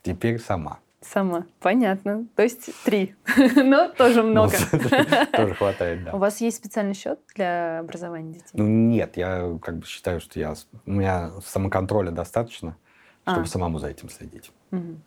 Теперь 0.02 0.40
сама. 0.40 0.80
Сама. 1.04 1.46
Понятно. 1.60 2.26
То 2.34 2.42
есть 2.42 2.70
три. 2.84 3.14
Но 3.56 3.88
тоже 3.88 4.22
ну, 4.22 4.30
много. 4.30 4.52
Тоже 5.32 5.54
хватает, 5.54 6.04
да. 6.04 6.12
У 6.12 6.18
вас 6.18 6.40
есть 6.40 6.56
специальный 6.56 6.94
счет 6.94 7.20
для 7.34 7.80
образования 7.80 8.34
детей? 8.34 8.50
Ну, 8.54 8.66
нет. 8.66 9.16
Я 9.16 9.58
как 9.60 9.78
бы 9.78 9.86
считаю, 9.86 10.20
что 10.20 10.38
я, 10.38 10.54
у 10.86 10.90
меня 10.90 11.32
самоконтроля 11.44 12.10
достаточно, 12.10 12.76
чтобы 13.22 13.42
а. 13.42 13.46
самому 13.46 13.78
за 13.78 13.88
этим 13.88 14.08
следить. 14.08 14.50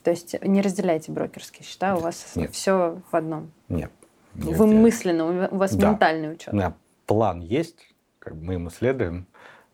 То 0.04 0.12
есть 0.12 0.42
не 0.42 0.62
разделяете 0.62 1.12
брокерские 1.12 1.66
счета, 1.66 1.96
у 1.96 2.00
вас 2.00 2.36
все 2.52 3.02
в 3.12 3.16
одном? 3.16 3.52
Нет. 3.68 3.92
Вы 4.34 4.68
мысленно, 4.68 5.48
у 5.50 5.58
вас 5.58 5.74
ментальный 5.74 6.32
учет? 6.34 6.54
У 6.54 6.56
меня 6.56 6.74
план 7.06 7.42
есть, 7.42 7.96
как 8.20 8.36
бы 8.36 8.44
мы 8.44 8.54
ему 8.54 8.70
следуем. 8.70 9.28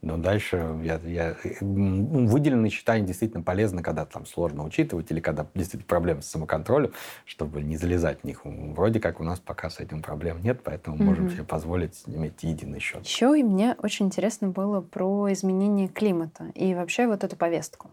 Но 0.04 0.18
дальше 0.18 0.78
я, 0.84 0.99
я, 1.06 1.38
выделенные 1.62 2.70
счета 2.70 2.99
действительно 2.99 3.41
полезны, 3.41 3.82
когда 3.82 4.06
там 4.06 4.26
сложно 4.26 4.66
учитывать 4.66 5.10
или 5.10 5.22
когда 5.22 5.47
действительно 5.56 5.88
проблемы 5.88 6.22
с 6.22 6.26
самоконтролем, 6.26 6.91
чтобы 7.26 7.64
не 7.64 7.78
залезать 7.78 8.20
в 8.20 8.24
них. 8.26 8.41
Вроде 8.43 8.99
как 8.99 9.22
у 9.22 9.24
нас 9.24 9.39
пока 9.39 9.70
с 9.70 9.80
этим 9.80 10.01
проблем 10.01 10.43
нет, 10.43 10.60
поэтому 10.62 10.97
mm 10.97 11.04
можем 11.04 11.30
себе 11.30 11.43
позволить 11.43 12.04
иметь 12.06 12.43
единый 12.43 12.80
счет. 12.80 13.06
Еще 13.06 13.39
и 13.39 13.43
мне 13.43 13.76
очень 13.82 14.08
интересно 14.08 14.49
было 14.49 14.82
про 14.82 15.32
изменение 15.32 15.88
климата 15.88 16.51
и 16.54 16.76
вообще 16.76 17.08
вот 17.08 17.24
эту 17.24 17.38
повестку. 17.38 17.89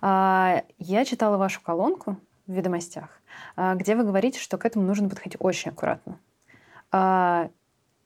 А, 0.00 0.62
я 0.78 1.04
читала 1.04 1.38
вашу 1.38 1.60
колонку 1.60 2.18
в 2.46 2.52
«Ведомостях», 2.52 3.20
а, 3.56 3.74
где 3.74 3.96
вы 3.96 4.04
говорите, 4.04 4.38
что 4.38 4.58
к 4.58 4.64
этому 4.64 4.84
нужно 4.84 5.08
подходить 5.08 5.36
очень 5.40 5.72
аккуратно. 5.72 6.20
А, 6.92 7.50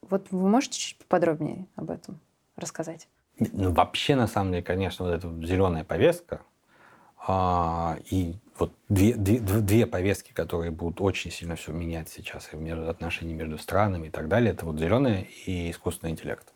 вот 0.09 0.27
вы 0.31 0.49
можете 0.49 0.79
чуть 0.79 1.05
подробнее 1.05 1.67
об 1.75 1.91
этом 1.91 2.19
рассказать? 2.55 3.07
Ну, 3.39 3.71
вообще, 3.71 4.15
на 4.15 4.27
самом 4.27 4.51
деле, 4.51 4.63
конечно, 4.63 5.05
вот 5.05 5.11
эта 5.13 5.27
зеленая 5.45 5.83
повестка 5.83 6.41
а, 7.25 7.97
и 8.11 8.35
вот 8.57 8.73
две, 8.89 9.15
две, 9.15 9.39
две 9.39 9.87
повестки, 9.87 10.31
которые 10.33 10.71
будут 10.71 11.01
очень 11.01 11.31
сильно 11.31 11.55
все 11.55 11.71
менять 11.71 12.09
сейчас 12.09 12.49
и 12.53 12.57
между 12.57 12.89
отношения 12.89 13.33
между 13.33 13.57
странами 13.57 14.07
и 14.07 14.09
так 14.09 14.27
далее, 14.27 14.51
это 14.53 14.65
вот 14.65 14.77
зеленая 14.77 15.25
и 15.45 15.71
искусственный 15.71 16.11
интеллект. 16.11 16.53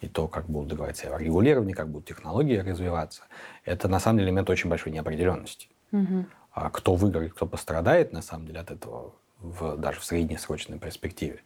И 0.00 0.08
то, 0.08 0.28
как 0.28 0.46
будут 0.46 0.68
договориться 0.68 1.14
о 1.14 1.18
регулировании, 1.18 1.74
как 1.74 1.88
будут 1.88 2.08
технологии 2.08 2.56
развиваться, 2.56 3.22
это 3.64 3.88
на 3.88 4.00
самом 4.00 4.18
деле 4.18 4.30
элемент 4.30 4.48
очень 4.48 4.70
большой 4.70 4.92
неопределенности. 4.92 5.68
Угу. 5.92 6.24
А 6.52 6.70
кто 6.70 6.94
выиграет, 6.94 7.34
кто 7.34 7.46
пострадает, 7.46 8.12
на 8.12 8.22
самом 8.22 8.46
деле, 8.46 8.60
от 8.60 8.70
этого 8.70 9.12
в, 9.38 9.76
даже 9.76 10.00
в 10.00 10.04
среднесрочной 10.04 10.78
перспективе, 10.78 11.40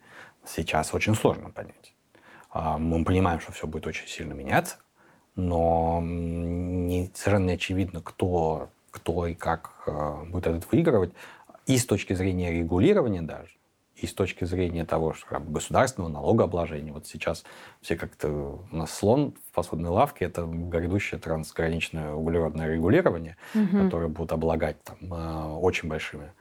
сейчас 0.45 0.93
очень 0.93 1.15
сложно 1.15 1.49
понять. 1.49 1.94
А, 2.55 2.77
мы 2.77 3.03
понимаем, 3.03 3.41
что 3.41 3.51
все 3.51 3.67
будет 3.67 3.85
очень 3.85 4.07
сильно 4.07 4.31
меняться, 4.31 4.77
но 5.35 5.99
не, 6.01 7.11
совершенно 7.13 7.47
не 7.47 7.53
очевидно, 7.55 7.99
кто, 8.01 8.69
кто 8.91 9.27
и 9.27 9.33
как 9.33 9.83
а, 9.87 10.23
будет 10.23 10.47
этот 10.47 10.71
выигрывать. 10.71 11.11
И 11.65 11.77
с 11.77 11.85
точки 11.85 12.13
зрения 12.13 12.53
регулирования 12.53 13.21
даже, 13.21 13.49
и 13.97 14.07
с 14.07 14.13
точки 14.13 14.45
зрения 14.45 14.85
того, 14.85 15.11
что 15.11 15.27
как 15.27 15.41
бы, 15.43 15.51
государственного 15.51 16.09
налогообложения. 16.09 16.93
Вот 16.93 17.07
сейчас 17.07 17.43
все 17.81 17.97
как-то... 17.97 18.61
У 18.71 18.75
нас 18.75 18.89
слон 18.89 19.33
в 19.49 19.53
посудной 19.53 19.89
лавке— 19.89 20.23
это 20.25 20.45
грядущее 20.45 21.19
трансграничное 21.19 22.13
углеродное 22.13 22.71
регулирование, 22.71 23.35
угу. 23.53 23.83
которое 23.83 24.07
будет 24.07 24.31
облагать 24.31 24.81
там, 24.81 24.97
а, 25.11 25.57
очень 25.59 25.89
большими 25.89 26.31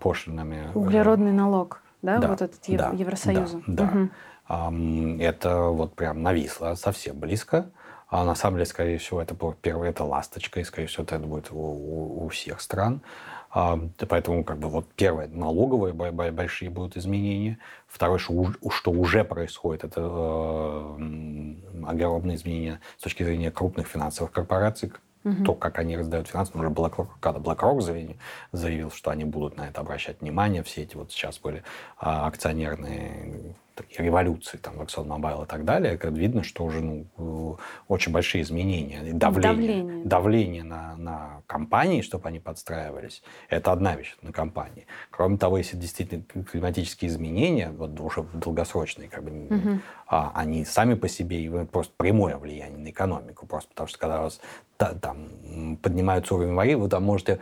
пошлинами. 0.00 0.70
Углеродный 0.74 1.32
налог, 1.32 1.82
да? 2.02 2.18
да 2.18 2.28
вот 2.28 2.42
этот 2.42 2.60
да, 2.68 2.90
Евросоюза. 2.90 3.62
Да, 3.66 4.08
да. 4.48 4.68
Угу. 4.68 5.20
Это 5.20 5.60
вот 5.64 5.94
прям 5.94 6.22
нависло 6.22 6.74
совсем 6.74 7.18
близко. 7.18 7.70
А 8.08 8.24
на 8.24 8.36
самом 8.36 8.58
деле, 8.58 8.66
скорее 8.66 8.98
всего, 8.98 9.20
это 9.20 9.34
первое, 9.60 9.90
это 9.90 10.04
ласточка, 10.04 10.60
и, 10.60 10.64
скорее 10.64 10.86
всего, 10.86 11.02
это 11.02 11.18
будет 11.18 11.50
у, 11.50 11.56
у, 11.58 12.24
у 12.24 12.28
всех 12.28 12.60
стран. 12.60 13.02
А, 13.50 13.78
поэтому, 14.08 14.44
как 14.44 14.58
бы, 14.58 14.68
вот 14.68 14.86
первое, 14.94 15.26
налоговые 15.28 15.92
большие 15.92 16.70
будут 16.70 16.96
изменения. 16.96 17.58
Второе, 17.88 18.18
что, 18.18 18.52
что 18.70 18.92
уже 18.92 19.24
происходит, 19.24 19.84
это 19.84 20.02
э, 20.02 21.54
огромные 21.86 22.36
изменения 22.36 22.80
с 22.98 23.02
точки 23.02 23.24
зрения 23.24 23.50
крупных 23.50 23.88
финансовых 23.88 24.30
корпораций, 24.30 24.92
угу. 25.26 25.44
то, 25.44 25.54
как 25.54 25.78
они 25.78 25.96
раздают 25.96 26.28
финансы. 26.28 26.52
Уже 26.56 26.68
BlackRock, 26.68 27.08
когда 27.20 27.40
BlackRock 27.40 27.80
заявил, 27.80 28.16
заявил, 28.52 28.90
что 28.90 29.10
они 29.10 29.24
будут 29.24 29.56
на 29.56 29.68
это 29.68 29.80
обращать 29.80 30.20
внимание, 30.20 30.62
все 30.62 30.82
эти 30.82 30.96
вот 30.96 31.10
сейчас 31.12 31.38
были 31.38 31.62
а, 31.98 32.26
акционерные 32.26 33.54
такие 33.76 34.04
революции, 34.06 34.56
там, 34.56 34.80
ExxonMobil 34.80 35.44
и 35.44 35.46
так 35.46 35.64
далее, 35.64 35.98
как 35.98 36.12
видно, 36.12 36.42
что 36.42 36.64
уже 36.64 36.80
ну, 36.80 37.58
очень 37.88 38.10
большие 38.10 38.42
изменения. 38.42 39.12
Давление, 39.12 39.52
давление. 39.52 40.04
давление 40.04 40.64
на, 40.64 40.96
на 40.96 41.42
компании, 41.46 42.00
чтобы 42.00 42.26
они 42.28 42.40
подстраивались, 42.40 43.22
это 43.48 43.72
одна 43.72 43.94
вещь 43.94 44.16
на 44.22 44.32
компании. 44.32 44.86
Кроме 45.10 45.36
того, 45.36 45.58
если 45.58 45.76
действительно 45.76 46.22
климатические 46.22 47.10
изменения, 47.10 47.70
вот 47.70 48.00
уже 48.00 48.24
долгосрочные, 48.32 49.08
как 49.08 49.22
бы, 49.22 49.54
угу. 49.54 49.80
а, 50.08 50.32
они 50.34 50.64
сами 50.64 50.94
по 50.94 51.08
себе 51.08 51.44
имеют 51.46 51.70
просто 51.70 51.92
прямое 51.96 52.38
влияние 52.38 52.78
на 52.78 52.90
экономику, 52.90 53.46
просто 53.46 53.68
потому 53.68 53.88
что 53.88 53.98
когда 53.98 54.20
у 54.20 54.24
вас 54.24 54.40
там 54.76 55.76
поднимаются 55.82 56.34
уровень 56.34 56.54
воды, 56.54 56.76
вы 56.76 56.88
там 56.88 57.02
можете 57.04 57.40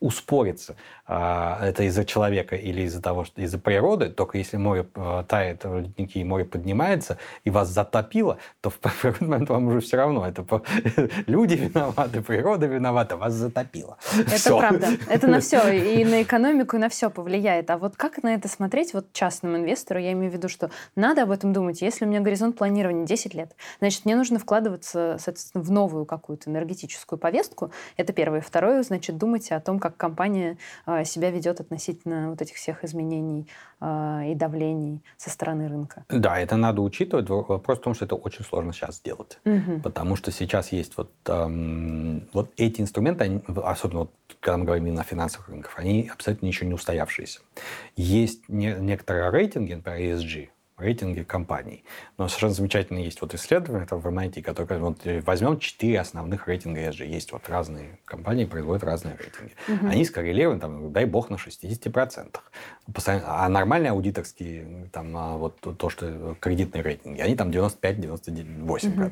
успориться. 0.00 0.76
А, 1.06 1.58
это 1.62 1.82
из-за 1.84 2.04
человека 2.04 2.56
или 2.56 2.82
из-за 2.82 3.02
того, 3.02 3.24
что 3.24 3.42
из-за 3.42 3.58
природы. 3.58 4.08
Только 4.08 4.38
если 4.38 4.56
море 4.56 4.86
а, 4.94 5.24
тает, 5.24 5.64
ледники 5.64 6.18
и 6.18 6.24
море 6.24 6.44
поднимается, 6.44 7.18
и 7.44 7.50
вас 7.50 7.68
затопило, 7.68 8.38
то 8.60 8.70
в 8.70 8.78
какой 8.80 9.14
момент 9.20 9.50
вам 9.50 9.66
уже 9.68 9.80
все 9.80 9.96
равно. 9.98 10.26
Это 10.26 10.44
люди 11.26 11.54
виноваты, 11.54 12.22
природа 12.22 12.66
виновата, 12.66 13.16
вас 13.16 13.34
затопило. 13.34 13.98
Это 14.18 14.36
все. 14.36 14.58
правда. 14.58 14.88
Это 15.08 15.26
на 15.26 15.40
все. 15.40 15.60
И 16.00 16.04
на 16.04 16.22
экономику, 16.22 16.76
и 16.76 16.78
на 16.78 16.88
все 16.88 17.10
повлияет. 17.10 17.70
А 17.70 17.76
вот 17.76 17.96
как 17.96 18.22
на 18.22 18.34
это 18.34 18.48
смотреть 18.48 18.94
вот 18.94 19.12
частному 19.12 19.56
инвестору? 19.56 20.00
Я 20.00 20.12
имею 20.12 20.30
в 20.30 20.34
виду, 20.34 20.48
что 20.48 20.70
надо 20.96 21.22
об 21.22 21.30
этом 21.30 21.52
думать. 21.52 21.82
Если 21.82 22.04
у 22.04 22.08
меня 22.08 22.20
горизонт 22.20 22.56
планирования 22.56 23.04
10 23.04 23.34
лет, 23.34 23.54
значит, 23.80 24.04
мне 24.04 24.16
нужно 24.16 24.38
вкладываться, 24.38 25.16
соответственно, 25.18 25.62
в 25.62 25.70
новую 25.70 26.06
какую-то 26.06 26.50
энергетическую 26.50 27.18
повестку. 27.18 27.70
Это 27.96 28.12
первое. 28.12 28.40
Второе, 28.40 28.82
значит, 28.82 29.18
думать 29.18 29.50
о 29.50 29.60
том, 29.60 29.78
как 29.78 29.89
как 29.90 29.96
компания 29.96 30.56
а, 30.86 31.04
себя 31.04 31.30
ведет 31.30 31.60
относительно 31.60 32.30
вот 32.30 32.40
этих 32.40 32.56
всех 32.56 32.84
изменений 32.84 33.48
а, 33.80 34.22
и 34.24 34.34
давлений 34.34 35.02
со 35.16 35.30
стороны 35.30 35.68
рынка. 35.68 36.04
Да, 36.08 36.38
это 36.38 36.56
надо 36.56 36.82
учитывать. 36.82 37.28
Вопрос 37.28 37.78
в 37.78 37.82
том, 37.82 37.94
что 37.94 38.04
это 38.04 38.14
очень 38.14 38.44
сложно 38.44 38.72
сейчас 38.72 38.96
сделать. 38.96 39.38
Угу. 39.44 39.80
Потому 39.82 40.16
что 40.16 40.30
сейчас 40.30 40.72
есть 40.72 40.96
вот, 40.96 41.10
эм, 41.26 42.28
вот 42.32 42.50
эти 42.56 42.80
инструменты, 42.80 43.24
они, 43.24 43.42
особенно 43.64 44.00
вот, 44.00 44.12
когда 44.40 44.56
мы 44.58 44.64
говорим 44.64 44.86
именно 44.86 45.02
о 45.02 45.04
финансовых 45.04 45.48
рынках, 45.48 45.78
они 45.78 46.10
абсолютно 46.12 46.46
еще 46.46 46.66
не 46.66 46.74
устоявшиеся. 46.74 47.40
Есть 47.96 48.48
не, 48.48 48.74
некоторые 48.74 49.30
рейтинги, 49.30 49.74
например, 49.74 50.16
ESG, 50.16 50.48
рейтинги 50.80 51.22
компаний. 51.22 51.84
Но 52.18 52.28
совершенно 52.28 52.54
замечательно 52.54 52.98
есть 52.98 53.20
вот 53.20 53.34
исследование, 53.34 53.84
это 53.84 53.96
в 53.96 54.06
MIT, 54.06 54.42
которое 54.42 54.78
вот 54.80 54.98
возьмем 55.24 55.58
четыре 55.58 56.00
основных 56.00 56.48
рейтинга 56.48 56.80
ESG. 56.88 57.06
Есть 57.06 57.32
вот 57.32 57.48
разные 57.48 57.98
компании, 58.04 58.44
производят 58.44 58.84
разные 58.84 59.16
рейтинги. 59.16 59.52
Угу. 59.68 59.90
Они 59.90 60.04
скоррелированы, 60.04 60.60
там, 60.60 60.92
дай 60.92 61.04
бог, 61.04 61.30
на 61.30 61.36
60%. 61.36 62.40
А 63.06 63.48
нормальные 63.48 63.90
аудиторские, 63.92 64.88
там, 64.92 65.16
а 65.16 65.36
вот 65.36 65.60
то, 65.60 65.90
что 65.90 66.36
кредитные 66.40 66.82
рейтинги, 66.82 67.20
они 67.20 67.36
там 67.36 67.50
95-98%. 67.50 68.88
Угу. 68.88 69.10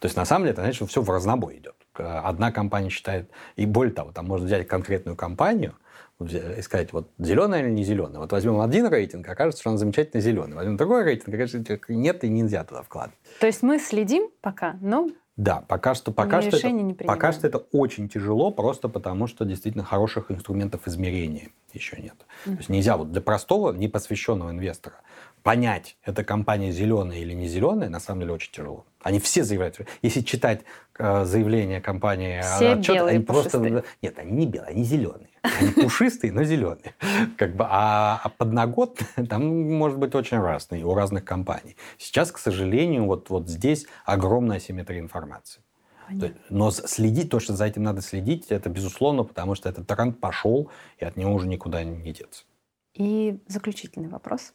То 0.00 0.04
есть, 0.04 0.16
на 0.16 0.24
самом 0.24 0.44
деле, 0.44 0.52
это 0.52 0.62
значит, 0.62 0.76
что 0.76 0.86
все 0.86 1.02
в 1.02 1.10
разнобой 1.10 1.58
идет. 1.58 1.74
Одна 1.94 2.52
компания 2.52 2.90
считает, 2.90 3.28
и 3.56 3.66
более 3.66 3.92
того, 3.92 4.12
там 4.12 4.26
можно 4.26 4.46
взять 4.46 4.68
конкретную 4.68 5.16
компанию, 5.16 5.74
искать, 6.20 6.92
вот 6.92 7.10
зеленая 7.18 7.62
или 7.62 7.70
не 7.70 7.84
зеленая. 7.84 8.18
Вот 8.18 8.32
возьмем 8.32 8.60
один 8.60 8.86
рейтинг, 8.88 9.28
окажется, 9.28 9.60
что 9.60 9.70
он 9.70 9.78
замечательно 9.78 10.20
зеленый. 10.20 10.56
Возьмем 10.56 10.76
другой 10.76 11.04
рейтинг, 11.04 11.34
окажется, 11.34 11.78
нет 11.88 12.24
и 12.24 12.28
нельзя 12.28 12.64
туда 12.64 12.82
вкладывать. 12.82 13.18
То 13.40 13.46
есть 13.46 13.62
мы 13.62 13.78
следим 13.78 14.28
пока, 14.40 14.76
но 14.80 15.08
да, 15.36 15.64
пока 15.68 15.94
что, 15.94 16.10
пока, 16.10 16.42
что 16.42 16.56
это, 16.56 17.04
пока 17.04 17.30
что 17.30 17.46
это 17.46 17.58
очень 17.58 18.08
тяжело, 18.08 18.50
просто 18.50 18.88
потому 18.88 19.28
что 19.28 19.44
действительно 19.44 19.84
хороших 19.84 20.32
инструментов 20.32 20.88
измерения 20.88 21.50
еще 21.72 21.96
нет. 22.02 22.16
Mm-hmm. 22.16 22.52
То 22.52 22.58
есть 22.58 22.68
нельзя 22.68 22.96
вот 22.96 23.12
для 23.12 23.20
простого, 23.20 23.72
непосвященного 23.72 24.50
инвестора 24.50 24.96
понять, 25.42 25.96
эта 26.02 26.24
компания 26.24 26.72
зеленая 26.72 27.18
или 27.18 27.32
не 27.32 27.48
зеленая, 27.48 27.88
на 27.88 28.00
самом 28.00 28.20
деле 28.20 28.34
очень 28.34 28.52
тяжело. 28.52 28.84
Они 29.08 29.20
все 29.20 29.42
заявляют. 29.42 29.80
Если 30.02 30.20
читать 30.20 30.60
э, 30.98 31.24
заявление 31.24 31.80
компании, 31.80 32.42
все 32.42 32.74
отчет, 32.74 32.96
белые, 32.96 33.16
они 33.16 33.24
пушистые. 33.24 33.70
просто... 33.70 33.88
Нет, 34.02 34.18
они 34.18 34.32
не 34.32 34.46
белые, 34.46 34.68
они 34.68 34.84
зеленые. 34.84 35.30
Они 35.40 35.70
пушистые, 35.70 36.30
но 36.30 36.44
зеленые. 36.44 36.94
Как 37.38 37.56
бы, 37.56 37.64
а, 37.70 38.20
а 38.22 38.28
подногот 38.28 39.00
там 39.30 39.72
может 39.72 39.98
быть 39.98 40.14
очень 40.14 40.36
разный 40.36 40.82
у 40.82 40.92
разных 40.92 41.24
компаний. 41.24 41.78
Сейчас, 41.96 42.30
к 42.30 42.36
сожалению, 42.36 43.06
вот, 43.06 43.30
вот 43.30 43.48
здесь 43.48 43.86
огромная 44.04 44.58
асимметрия 44.58 45.00
информации. 45.00 45.62
Понятно. 46.06 46.38
Но 46.50 46.70
следить, 46.70 47.30
то, 47.30 47.40
что 47.40 47.54
за 47.54 47.64
этим 47.64 47.84
надо 47.84 48.02
следить, 48.02 48.48
это 48.50 48.68
безусловно, 48.68 49.24
потому 49.24 49.54
что 49.54 49.70
этот 49.70 49.86
тренд 49.86 50.20
пошел, 50.20 50.70
и 50.98 51.06
от 51.06 51.16
него 51.16 51.32
уже 51.32 51.48
никуда 51.48 51.82
не 51.82 52.12
деться. 52.12 52.44
И 52.92 53.40
заключительный 53.46 54.10
вопрос. 54.10 54.52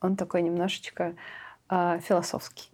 Он 0.00 0.14
такой 0.14 0.42
немножечко 0.42 1.16
э, 1.68 1.98
философский. 2.06 2.68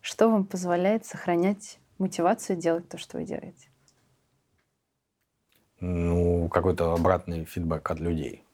Что 0.00 0.30
вам 0.30 0.46
позволяет 0.46 1.04
сохранять 1.04 1.78
мотивацию 1.98 2.56
делать 2.56 2.88
то, 2.88 2.98
что 2.98 3.18
вы 3.18 3.24
делаете? 3.24 3.68
Ну, 5.80 6.48
какой-то 6.48 6.92
обратный 6.92 7.44
фидбэк 7.44 7.90
от 7.90 8.00
людей. 8.00 8.44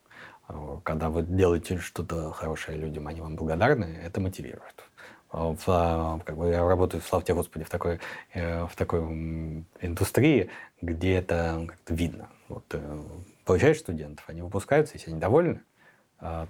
Когда 0.82 1.08
вы 1.08 1.22
делаете 1.22 1.78
что-то 1.78 2.32
хорошее 2.32 2.76
людям, 2.76 3.06
они 3.08 3.20
вам 3.20 3.36
благодарны, 3.36 3.98
это 4.02 4.20
мотивирует. 4.20 4.84
В, 5.32 6.22
как 6.24 6.36
бы 6.36 6.50
я 6.50 6.66
работаю, 6.66 7.02
слава 7.02 7.24
тебе 7.24 7.34
Господи, 7.34 7.64
в 7.64 7.70
такой, 7.70 7.98
э, 8.34 8.66
в 8.66 8.76
такой 8.76 9.00
индустрии, 9.80 10.50
где 10.80 11.14
это 11.14 11.64
как-то 11.66 11.94
видно. 11.94 12.28
Вот, 12.48 12.64
э, 12.72 12.98
получаешь 13.44 13.80
студентов, 13.80 14.24
они 14.28 14.42
выпускаются, 14.42 14.94
если 14.94 15.10
они 15.10 15.18
довольны, 15.18 15.60
а, 15.60 15.73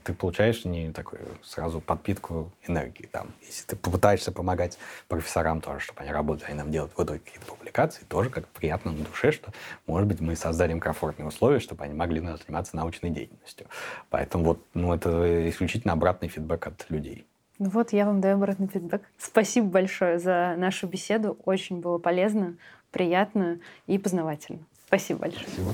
ты 0.04 0.14
получаешь 0.14 0.64
не 0.64 0.92
такую 0.92 1.22
сразу 1.42 1.80
подпитку 1.80 2.52
энергии. 2.66 3.06
Там. 3.06 3.32
Если 3.42 3.66
ты 3.66 3.76
попытаешься 3.76 4.30
помогать 4.30 4.78
профессорам 5.08 5.60
тоже, 5.60 5.80
чтобы 5.80 6.02
они 6.02 6.12
работали, 6.12 6.46
они 6.48 6.58
нам 6.58 6.70
делают 6.70 6.92
в 6.96 7.02
итоге 7.02 7.18
какие-то 7.18 7.46
публикации, 7.46 8.04
тоже 8.04 8.30
как 8.30 8.46
приятно 8.48 8.92
на 8.92 9.04
душе, 9.04 9.32
что, 9.32 9.52
может 9.86 10.06
быть, 10.08 10.20
мы 10.20 10.36
создадим 10.36 10.80
комфортные 10.80 11.26
условия, 11.26 11.58
чтобы 11.58 11.84
они 11.84 11.94
могли 11.94 12.20
заниматься 12.20 12.76
научной 12.76 13.10
деятельностью. 13.10 13.66
Поэтому 14.10 14.44
вот, 14.44 14.60
ну, 14.74 14.94
это 14.94 15.48
исключительно 15.48 15.92
обратный 15.94 16.28
фидбэк 16.28 16.66
от 16.68 16.90
людей. 16.90 17.26
Ну 17.58 17.70
вот, 17.70 17.92
я 17.92 18.06
вам 18.06 18.20
даю 18.20 18.34
обратный 18.36 18.68
фидбэк. 18.68 19.02
Спасибо 19.18 19.68
большое 19.68 20.18
за 20.18 20.54
нашу 20.56 20.86
беседу. 20.86 21.38
Очень 21.44 21.80
было 21.80 21.98
полезно, 21.98 22.56
приятно 22.90 23.58
и 23.86 23.98
познавательно. 23.98 24.60
Спасибо 24.86 25.20
большое. 25.20 25.46
Спасибо. 25.48 25.72